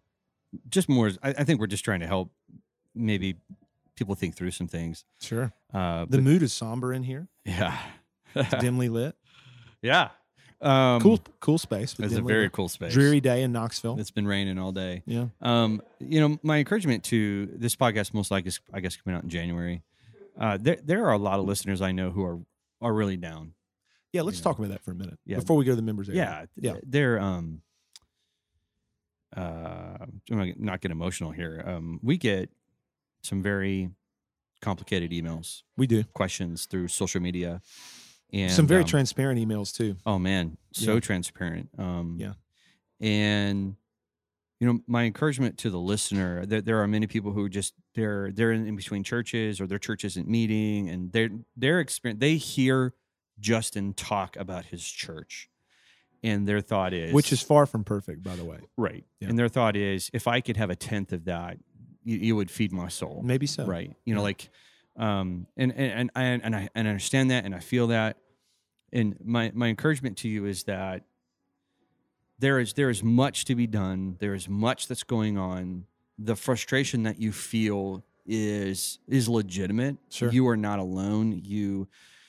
just 0.69 0.89
more. 0.89 1.11
I, 1.23 1.31
I 1.31 1.45
think 1.45 1.61
we're 1.61 1.67
just 1.69 1.85
trying 1.85 2.01
to 2.01 2.07
help 2.07 2.31
maybe 2.95 3.37
people 3.95 4.15
think 4.15 4.35
through 4.35 4.51
some 4.51 4.67
things. 4.69 5.05
sure 5.21 5.53
Uh, 5.73 6.01
the 6.07 6.17
but- 6.19 6.23
mood 6.23 6.43
is 6.43 6.53
somber 6.53 6.93
in 6.93 7.03
here 7.03 7.29
yeah, 7.45 7.79
it's 8.35 8.55
dimly 8.61 8.89
lit 8.89 9.15
yeah. 9.83 10.09
Um, 10.61 11.01
cool 11.03 11.21
cool 11.41 11.59
space 11.59 11.95
It's 11.99 12.15
a 12.15 12.23
very 12.23 12.45
lit. 12.45 12.53
cool 12.53 12.69
space. 12.71 12.93
dreary 12.95 13.21
day 13.21 13.43
in 13.43 13.53
knoxville 13.53 14.01
It's 14.01 14.11
been 14.11 14.27
raining 14.27 14.59
all 14.59 14.73
day. 14.73 15.03
yeah 15.07 15.27
Um, 15.43 15.83
you 16.01 16.19
know, 16.21 16.39
my 16.43 16.57
encouragement 16.59 17.05
to 17.05 17.47
this 17.55 17.77
podcast, 17.77 18.15
most 18.15 18.31
likely, 18.31 18.49
is, 18.49 18.61
I 18.73 18.81
guess, 18.81 18.97
coming 18.97 19.17
out 19.17 19.23
in 19.23 19.29
January. 19.29 19.83
Uh, 20.39 20.57
there, 20.61 20.79
there 20.83 21.05
are 21.07 21.13
a 21.13 21.19
lot 21.19 21.39
of 21.39 21.45
listeners 21.45 21.83
I 21.83 21.93
know 21.93 22.11
who 22.11 22.25
are 22.25 22.39
are 22.87 22.95
really 22.95 23.17
down. 23.17 23.53
yeah 24.13 24.23
let's 24.23 24.39
You 24.39 24.45
know. 24.45 24.51
talk 24.51 24.59
about 24.59 24.71
that 24.71 24.83
for 24.85 24.93
a 24.93 24.95
minute 24.95 25.19
Yeah. 25.27 25.39
before 25.39 25.57
we 25.57 25.65
go 25.65 25.73
to 25.73 25.77
the 25.77 25.83
members 25.83 26.09
area. 26.09 26.49
Yeah, 26.57 26.73
Yeah. 26.75 26.81
They're 26.87 27.19
um, 27.21 27.63
uh, 29.37 30.07
I'm 30.31 30.55
not 30.57 30.81
get 30.81 30.91
emotional 30.91 31.31
here. 31.33 31.63
Um, 31.67 32.01
we 32.03 32.17
get 32.17 32.51
some 33.23 33.43
very 33.43 33.91
complicated 34.63 35.11
emails, 35.11 35.63
we 35.77 35.87
do 35.87 36.05
questions 36.15 36.67
through 36.67 36.89
social 36.89 37.21
media, 37.21 37.61
and 38.33 38.51
some 38.53 38.67
very 38.67 38.83
um, 38.83 38.89
transparent 38.89 39.39
emails 39.41 39.75
too 39.75 39.97
Oh 40.07 40.19
man, 40.19 40.57
so 40.73 40.95
Yeah. 40.95 41.01
transparent. 41.01 41.69
Um, 41.79 42.17
Yeah. 42.19 42.35
and 43.01 43.77
you 44.61 44.67
know, 44.67 44.81
my 44.87 45.05
encouragement 45.05 45.59
to 45.59 45.71
the 45.71 45.79
listener 45.79 46.47
that 46.47 46.65
there 46.65 46.81
are 46.83 46.87
many 46.89 47.07
people 47.07 47.33
who 47.33 47.49
just 47.49 47.75
they're 47.95 48.31
they're 48.33 48.53
in, 48.53 48.67
in 48.67 48.77
between 48.77 49.05
churches 49.05 49.61
or 49.61 49.67
their 49.67 49.79
church 49.79 50.05
isn't 50.05 50.27
meeting, 50.29 50.89
and 50.89 51.13
their 51.13 51.29
their 51.57 51.81
experience 51.81 52.21
they 52.21 52.37
hear 52.37 52.95
Justin 53.39 53.93
talk 53.95 54.37
about 54.37 54.67
his 54.67 54.87
church, 54.87 55.51
and 56.23 56.49
their 56.49 56.61
thought 56.63 56.93
is 56.95 57.13
which 57.13 57.33
is 57.33 57.43
far 57.43 57.67
from 57.67 57.85
perfect 57.85 58.23
by 58.23 58.35
the 58.37 58.45
way. 58.45 58.61
Right, 58.77 59.05
Yeah. 59.21 59.29
and 59.29 59.39
their 59.39 59.49
thought 59.49 59.77
is 59.77 60.11
if 60.15 60.27
I 60.27 60.41
could 60.41 60.57
have 60.57 60.71
a 60.71 60.77
tenth 60.77 61.13
of 61.13 61.27
that, 61.27 61.59
you, 62.03 62.17
you 62.19 62.37
would 62.37 62.51
feed 62.51 62.73
my 62.73 62.89
soul. 62.89 63.21
Maybe 63.25 63.47
so. 63.47 63.67
Right. 63.67 63.95
You 64.07 64.15
know 64.15 64.21
Yeah. 64.21 64.25
like 64.25 64.51
um 64.97 65.47
and 65.59 65.73
and 65.77 66.11
and 66.15 66.43
and 66.43 66.57
I 66.57 66.69
and 66.75 66.87
I 66.89 66.91
understand 66.91 67.31
that 67.31 67.45
and 67.45 67.55
I 67.55 67.61
feel 67.61 67.89
that. 67.89 68.17
And 68.93 69.17
my 69.23 69.53
my 69.55 69.67
encouragement 69.67 70.17
to 70.19 70.29
you 70.29 70.47
is 70.47 70.65
that 70.65 71.03
there 72.39 72.59
is 72.59 72.75
there 72.75 72.91
is 72.91 73.03
much 73.03 73.45
to 73.47 73.55
be 73.55 73.67
done. 73.67 74.17
There 74.19 74.35
is 74.35 74.49
much 74.49 74.89
that's 74.89 75.03
going 75.05 75.39
on. 75.39 75.85
The 76.19 76.37
frustration 76.37 77.03
that 77.05 77.21
you 77.21 77.33
feel 77.33 78.05
is 78.27 78.99
is 79.09 79.29
legitimate. 79.29 79.97
Sure. 80.11 80.31
you 80.31 80.47
are 80.49 80.57
not 80.57 80.79
alone. 80.79 81.41
You 81.45 81.89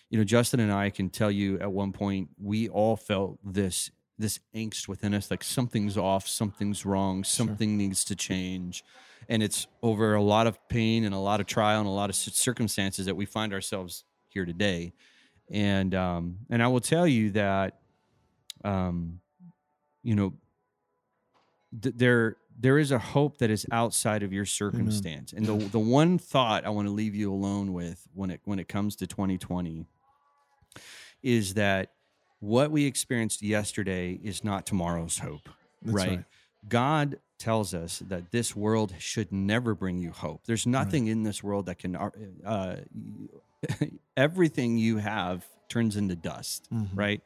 you 0.09 0.17
know 0.17 0.23
Justin 0.23 0.59
and 0.59 0.71
I 0.71 0.89
can 0.89 1.09
tell 1.09 1.31
you 1.31 1.59
at 1.59 1.71
one 1.71 1.91
point 1.91 2.29
we 2.41 2.69
all 2.69 2.95
felt 2.95 3.39
this 3.43 3.91
this 4.19 4.39
angst 4.55 4.87
within 4.87 5.13
us 5.13 5.29
like 5.29 5.43
something's 5.43 5.95
off 5.95 6.27
something's 6.27 6.87
wrong 6.87 7.23
something 7.23 7.77
needs 7.77 8.03
to 8.05 8.15
change. 8.15 8.83
And 9.29 9.43
it's 9.43 9.67
over 9.83 10.15
a 10.15 10.21
lot 10.21 10.47
of 10.47 10.57
pain 10.69 11.03
and 11.03 11.13
a 11.13 11.19
lot 11.19 11.41
of 11.41 11.47
trial 11.47 11.79
and 11.79 11.87
a 11.87 11.91
lot 11.91 12.09
of 12.09 12.15
circumstances 12.15 13.07
that 13.07 13.15
we 13.15 13.25
find 13.25 13.53
ourselves 13.53 14.05
here 14.29 14.45
today. 14.45 14.93
And 15.51 15.93
um 15.93 16.37
and 16.49 16.63
i 16.63 16.67
will 16.67 16.81
tell 16.81 17.07
you 17.07 17.31
that 17.31 17.79
um 18.63 19.19
you 20.07 20.15
know 20.15 20.33
th- 21.81 21.95
there 21.97 22.37
there 22.59 22.79
is 22.79 22.91
a 22.91 22.97
hope 22.97 23.37
that 23.39 23.49
is 23.51 23.65
outside 23.71 24.23
of 24.23 24.31
your 24.31 24.45
circumstance 24.45 25.33
and 25.33 25.45
the 25.45 25.55
the 25.69 25.79
one 25.79 26.17
thought 26.17 26.65
i 26.65 26.69
want 26.69 26.87
to 26.87 26.93
leave 26.93 27.13
you 27.13 27.31
alone 27.31 27.73
with 27.73 28.07
when 28.13 28.29
it 28.31 28.39
when 28.45 28.57
it 28.57 28.67
comes 28.69 28.95
to 28.95 29.05
2020 29.05 29.85
is 31.21 31.55
that 31.55 31.91
what 32.39 32.71
we 32.71 32.85
experienced 32.85 33.41
yesterday 33.41 34.17
is 34.23 34.43
not 34.43 34.65
tomorrow's 34.65 35.17
hope 35.19 35.49
That's 35.83 35.95
right. 35.95 36.23
God 36.69 37.19
tells 37.39 37.73
us 37.73 37.99
that 38.07 38.31
this 38.31 38.55
world 38.55 38.93
should 38.99 39.31
never 39.31 39.73
bring 39.75 39.99
you 39.99 40.11
hope. 40.11 40.41
There's 40.45 40.65
nothing 40.67 41.07
in 41.07 41.23
this 41.23 41.41
world 41.43 41.67
that 41.67 41.77
can, 41.79 41.95
uh, 41.95 42.09
uh, 42.45 42.75
everything 44.17 44.77
you 44.77 44.97
have 44.97 45.45
turns 45.69 45.95
into 45.95 46.15
dust, 46.15 46.67
Mhm. 46.71 46.89
right? 46.93 47.21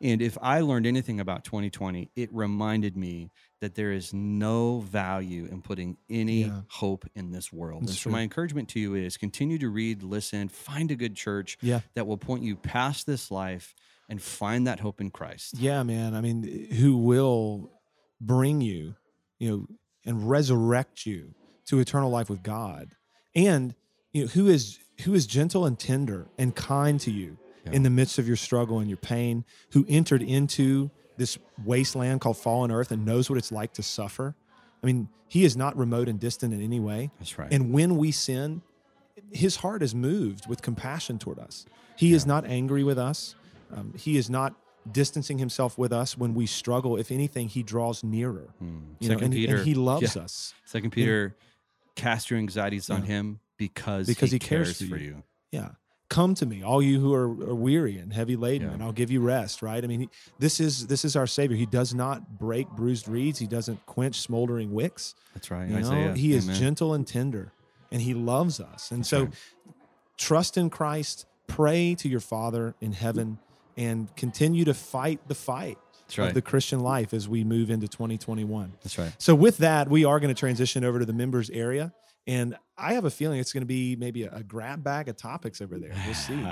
And 0.00 0.22
if 0.22 0.38
I 0.40 0.60
learned 0.60 0.86
anything 0.86 1.20
about 1.20 1.44
2020, 1.44 2.10
it 2.14 2.32
reminded 2.32 2.96
me 2.96 3.30
that 3.60 3.74
there 3.74 3.92
is 3.92 4.14
no 4.14 4.80
value 4.80 5.46
in 5.50 5.60
putting 5.62 5.96
any 6.08 6.44
Yeah. 6.44 6.62
hope 6.68 7.06
in 7.14 7.32
this 7.32 7.52
world. 7.52 7.82
That's 7.82 7.90
and 7.92 7.98
so 7.98 8.02
true. 8.04 8.12
my 8.12 8.22
encouragement 8.22 8.68
to 8.70 8.80
you 8.80 8.94
is 8.94 9.16
continue 9.16 9.58
to 9.58 9.68
read, 9.68 10.02
listen, 10.02 10.48
find 10.48 10.90
a 10.90 10.94
good 10.96 11.16
church 11.16 11.58
Yeah. 11.60 11.80
that 11.94 12.06
will 12.06 12.18
point 12.18 12.44
you 12.44 12.54
past 12.56 13.06
this 13.06 13.30
life 13.30 13.74
and 14.08 14.22
find 14.22 14.66
that 14.66 14.80
hope 14.80 15.00
in 15.00 15.10
Christ. 15.10 15.54
Yeah, 15.58 15.82
man. 15.82 16.14
I 16.14 16.20
mean, 16.20 16.42
who 16.78 16.96
will 16.96 17.72
bring 18.20 18.60
you, 18.60 18.94
you 19.38 19.50
know, 19.50 19.66
and 20.06 20.28
resurrect 20.30 21.04
you 21.06 21.34
to 21.66 21.80
eternal 21.80 22.10
life 22.10 22.30
with 22.30 22.42
God, 22.42 22.94
and 23.34 23.74
you 24.12 24.22
know, 24.22 24.28
who 24.28 24.46
is 24.48 24.78
who 25.02 25.14
is 25.14 25.26
gentle 25.26 25.64
and 25.66 25.78
tender 25.78 26.28
and 26.38 26.56
kind 26.56 26.98
to 27.00 27.10
you 27.10 27.38
Yeah. 27.70 27.76
in 27.76 27.82
the 27.82 27.90
midst 27.90 28.18
of 28.18 28.26
your 28.26 28.36
struggle 28.36 28.78
and 28.78 28.88
your 28.88 28.96
pain, 28.98 29.44
who 29.72 29.84
entered 29.88 30.22
into 30.22 30.90
this 31.16 31.38
wasteland 31.64 32.20
called 32.20 32.36
fallen 32.36 32.70
earth 32.70 32.90
and 32.90 33.04
knows 33.04 33.28
what 33.28 33.38
it's 33.38 33.50
like 33.52 33.72
to 33.74 33.82
suffer. 33.82 34.34
I 34.82 34.86
mean, 34.86 35.08
he 35.26 35.44
is 35.44 35.56
not 35.56 35.76
remote 35.76 36.08
and 36.08 36.18
distant 36.20 36.54
in 36.54 36.62
any 36.62 36.80
way. 36.80 37.10
That's 37.18 37.38
right. 37.38 37.52
And 37.52 37.72
when 37.72 37.96
we 37.96 38.12
sin, 38.12 38.62
his 39.32 39.56
heart 39.56 39.82
is 39.82 39.94
moved 39.94 40.48
with 40.48 40.62
compassion 40.62 41.18
toward 41.18 41.38
us. 41.38 41.66
He 41.96 42.12
is 42.12 42.24
not 42.24 42.44
angry 42.44 42.84
with 42.84 42.98
us. 42.98 43.34
Um, 43.74 43.92
he 43.96 44.16
is 44.16 44.30
not 44.30 44.54
distancing 44.90 45.36
himself 45.38 45.76
with 45.76 45.92
us 45.92 46.16
when 46.16 46.34
we 46.34 46.46
struggle. 46.46 46.96
If 46.96 47.10
anything, 47.10 47.48
he 47.48 47.62
draws 47.64 48.04
nearer. 48.04 48.48
Hmm. 48.60 48.78
You 49.00 49.08
know, 49.08 49.14
Second 49.16 49.24
and, 49.24 49.32
Peter, 49.34 49.56
and 49.56 49.66
he 49.66 49.74
loves 49.74 50.14
yeah. 50.16 50.22
us. 50.22 50.54
Second 50.64 50.90
Peter, 50.92 51.34
cast 51.96 52.30
your 52.30 52.38
anxieties 52.38 52.88
on 52.88 53.00
Yeah. 53.02 53.06
him 53.08 53.40
because 53.58 54.06
Because 54.06 54.30
he, 54.30 54.36
he 54.36 54.38
cares 54.38 54.68
cares, 54.78 54.78
for 54.88 54.96
for 54.96 55.02
you. 55.02 55.08
you. 55.08 55.22
Yeah. 55.50 55.70
Come 56.08 56.34
to 56.36 56.46
me, 56.46 56.62
all 56.62 56.80
you 56.80 57.00
who 57.00 57.12
are, 57.12 57.24
are 57.50 57.54
weary 57.54 57.98
and 57.98 58.12
heavy 58.14 58.34
laden, 58.34 58.68
Yeah. 58.68 58.74
and 58.74 58.82
I'll 58.82 58.92
give 58.92 59.10
you 59.10 59.20
rest. 59.20 59.60
Right? 59.60 59.82
I 59.82 59.86
mean, 59.86 60.00
he, 60.00 60.08
this 60.38 60.58
is 60.58 60.86
this 60.86 61.04
is 61.04 61.16
our 61.16 61.26
Savior. 61.26 61.56
He 61.56 61.66
does 61.66 61.92
not 61.94 62.38
break 62.38 62.68
bruised 62.70 63.08
reeds. 63.08 63.38
He 63.38 63.46
doesn't 63.46 63.84
quench 63.86 64.18
smoldering 64.20 64.72
wicks. 64.72 65.14
That's 65.34 65.50
right. 65.50 65.68
You 65.68 65.74
know, 65.74 65.80
Isaiah. 65.80 66.14
he 66.14 66.32
is 66.32 66.44
Amen. 66.46 66.56
gentle 66.60 66.94
and 66.94 67.06
tender, 67.06 67.52
and 67.92 68.00
he 68.00 68.14
loves 68.14 68.58
us. 68.58 68.90
And 68.90 69.04
so, 69.06 69.24
right. 69.24 69.34
trust 70.16 70.56
in 70.56 70.70
Christ. 70.70 71.26
Pray 71.46 71.94
to 71.96 72.08
your 72.08 72.20
Father 72.20 72.74
in 72.80 72.92
heaven, 72.92 73.38
and 73.76 74.14
continue 74.16 74.64
to 74.66 74.74
fight 74.74 75.20
the 75.28 75.34
fight 75.34 75.78
That's 76.02 76.18
right. 76.18 76.28
of 76.28 76.34
the 76.34 76.42
Christian 76.42 76.80
life 76.80 77.14
as 77.14 77.26
we 77.26 77.42
move 77.42 77.70
into 77.70 77.88
2021. 77.88 78.74
That's 78.82 78.98
right. 78.98 79.12
So, 79.18 79.34
with 79.34 79.56
that, 79.58 79.88
we 79.88 80.04
are 80.04 80.20
going 80.20 80.34
to 80.34 80.38
transition 80.38 80.84
over 80.84 80.98
to 80.98 81.06
the 81.06 81.12
members 81.14 81.48
area, 81.50 81.92
and 82.28 82.56
I 82.76 82.92
have 82.92 83.04
a 83.04 83.10
feeling 83.10 83.40
it's 83.40 83.52
going 83.52 83.62
to 83.62 83.66
be 83.66 83.96
maybe 83.96 84.22
a, 84.22 84.32
a 84.32 84.42
grab 84.44 84.84
bag 84.84 85.08
of 85.08 85.16
topics 85.16 85.60
over 85.60 85.78
there. 85.78 85.92
We'll 86.06 86.14
see. 86.14 86.34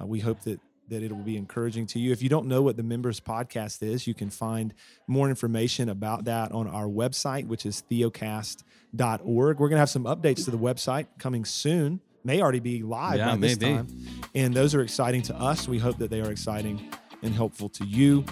Uh, 0.00 0.06
we 0.06 0.20
hope 0.20 0.40
that 0.42 0.60
that 0.88 1.02
it 1.04 1.12
will 1.12 1.22
be 1.22 1.36
encouraging 1.36 1.86
to 1.86 1.98
you. 2.00 2.10
If 2.10 2.20
you 2.22 2.28
don't 2.28 2.46
know 2.46 2.62
what 2.62 2.76
the 2.76 2.82
members 2.82 3.20
podcast 3.20 3.80
is, 3.82 4.06
you 4.08 4.14
can 4.14 4.28
find 4.28 4.74
more 5.06 5.28
information 5.28 5.88
about 5.88 6.24
that 6.24 6.50
on 6.52 6.66
our 6.66 6.86
website, 6.86 7.46
which 7.46 7.64
is 7.64 7.84
theocast.org. 7.90 9.20
We're 9.24 9.54
going 9.68 9.70
to 9.76 9.78
have 9.78 9.90
some 9.90 10.04
updates 10.04 10.44
to 10.46 10.50
the 10.50 10.58
website 10.58 11.06
coming 11.18 11.44
soon. 11.44 12.00
May 12.24 12.42
already 12.42 12.60
be 12.60 12.82
live 12.82 13.18
Yeah, 13.18 13.30
by 13.30 13.36
this 13.36 13.60
maybe. 13.60 13.74
time. 13.76 13.86
And 14.34 14.52
those 14.54 14.74
are 14.74 14.80
exciting 14.82 15.22
to 15.22 15.36
us. 15.36 15.68
We 15.68 15.78
hope 15.78 15.98
that 15.98 16.10
they 16.10 16.20
are 16.20 16.30
exciting 16.30 16.90
and 17.22 17.34
helpful 17.34 17.68
to 17.70 17.84
you. 17.84 18.24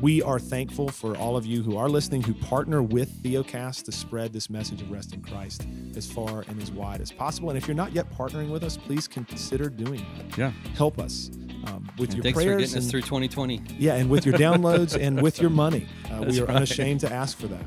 We 0.00 0.22
are 0.22 0.38
thankful 0.38 0.88
for 0.88 1.16
all 1.16 1.36
of 1.36 1.46
you 1.46 1.62
who 1.62 1.76
are 1.76 1.88
listening, 1.88 2.22
who 2.22 2.34
partner 2.34 2.82
with 2.82 3.10
Theocast 3.22 3.84
to 3.84 3.92
spread 3.92 4.32
this 4.32 4.50
message 4.50 4.82
of 4.82 4.90
rest 4.90 5.14
in 5.14 5.22
Christ 5.22 5.66
as 5.96 6.10
far 6.10 6.44
and 6.48 6.60
as 6.62 6.70
wide 6.70 7.00
as 7.00 7.10
possible. 7.10 7.48
And 7.50 7.56
if 7.58 7.66
you're 7.66 7.74
not 7.76 7.92
yet 7.92 8.10
partnering 8.12 8.50
with 8.50 8.62
us, 8.62 8.76
please 8.76 9.08
consider 9.08 9.68
doing 9.70 10.04
that. 10.18 10.36
Yeah. 10.38 10.50
Help 10.76 10.98
us 10.98 11.30
um, 11.66 11.88
with 11.98 12.10
And 12.10 12.16
your 12.18 12.22
thanks 12.24 12.38
for 12.38 12.44
prayers. 12.44 12.60
getting 12.62 12.76
us 12.78 12.84
and- 12.84 12.90
through 12.90 13.02
2020. 13.02 13.62
yeah, 13.78 13.94
and 13.94 14.10
with 14.10 14.26
your 14.26 14.34
downloads 14.36 15.00
and 15.00 15.22
with 15.26 15.40
your 15.40 15.50
money. 15.50 15.86
Uh, 16.12 16.22
we 16.28 16.40
are 16.40 16.44
right. 16.44 16.56
unashamed 16.56 17.00
to 17.00 17.12
ask 17.12 17.38
for 17.38 17.46
that. 17.48 17.64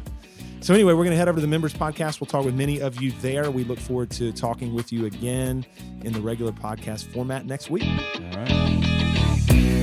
So, 0.62 0.74
anyway, 0.74 0.92
we're 0.92 1.06
going 1.06 1.12
to 1.12 1.18
head 1.18 1.30
over 1.30 1.38
to 1.38 1.42
the 1.42 1.48
members 1.48 1.74
podcast. 1.74 2.20
We'll 2.20 2.28
talk 2.28 2.44
with 2.44 2.54
many 2.54 2.82
of 2.82 3.02
you 3.02 3.14
there. 3.22 3.50
We 3.50 3.64
look 3.64 3.80
forward 3.80 4.10
to 4.12 4.34
talking 4.34 4.74
with 4.74 4.92
you 4.92 5.06
again 5.06 5.66
in 6.04 6.12
the 6.12 6.20
regular 6.20 6.52
podcast 6.52 7.06
format 7.14 7.46
next 7.46 7.70
week. 7.70 7.86
All 7.88 8.46
right. 8.46 9.79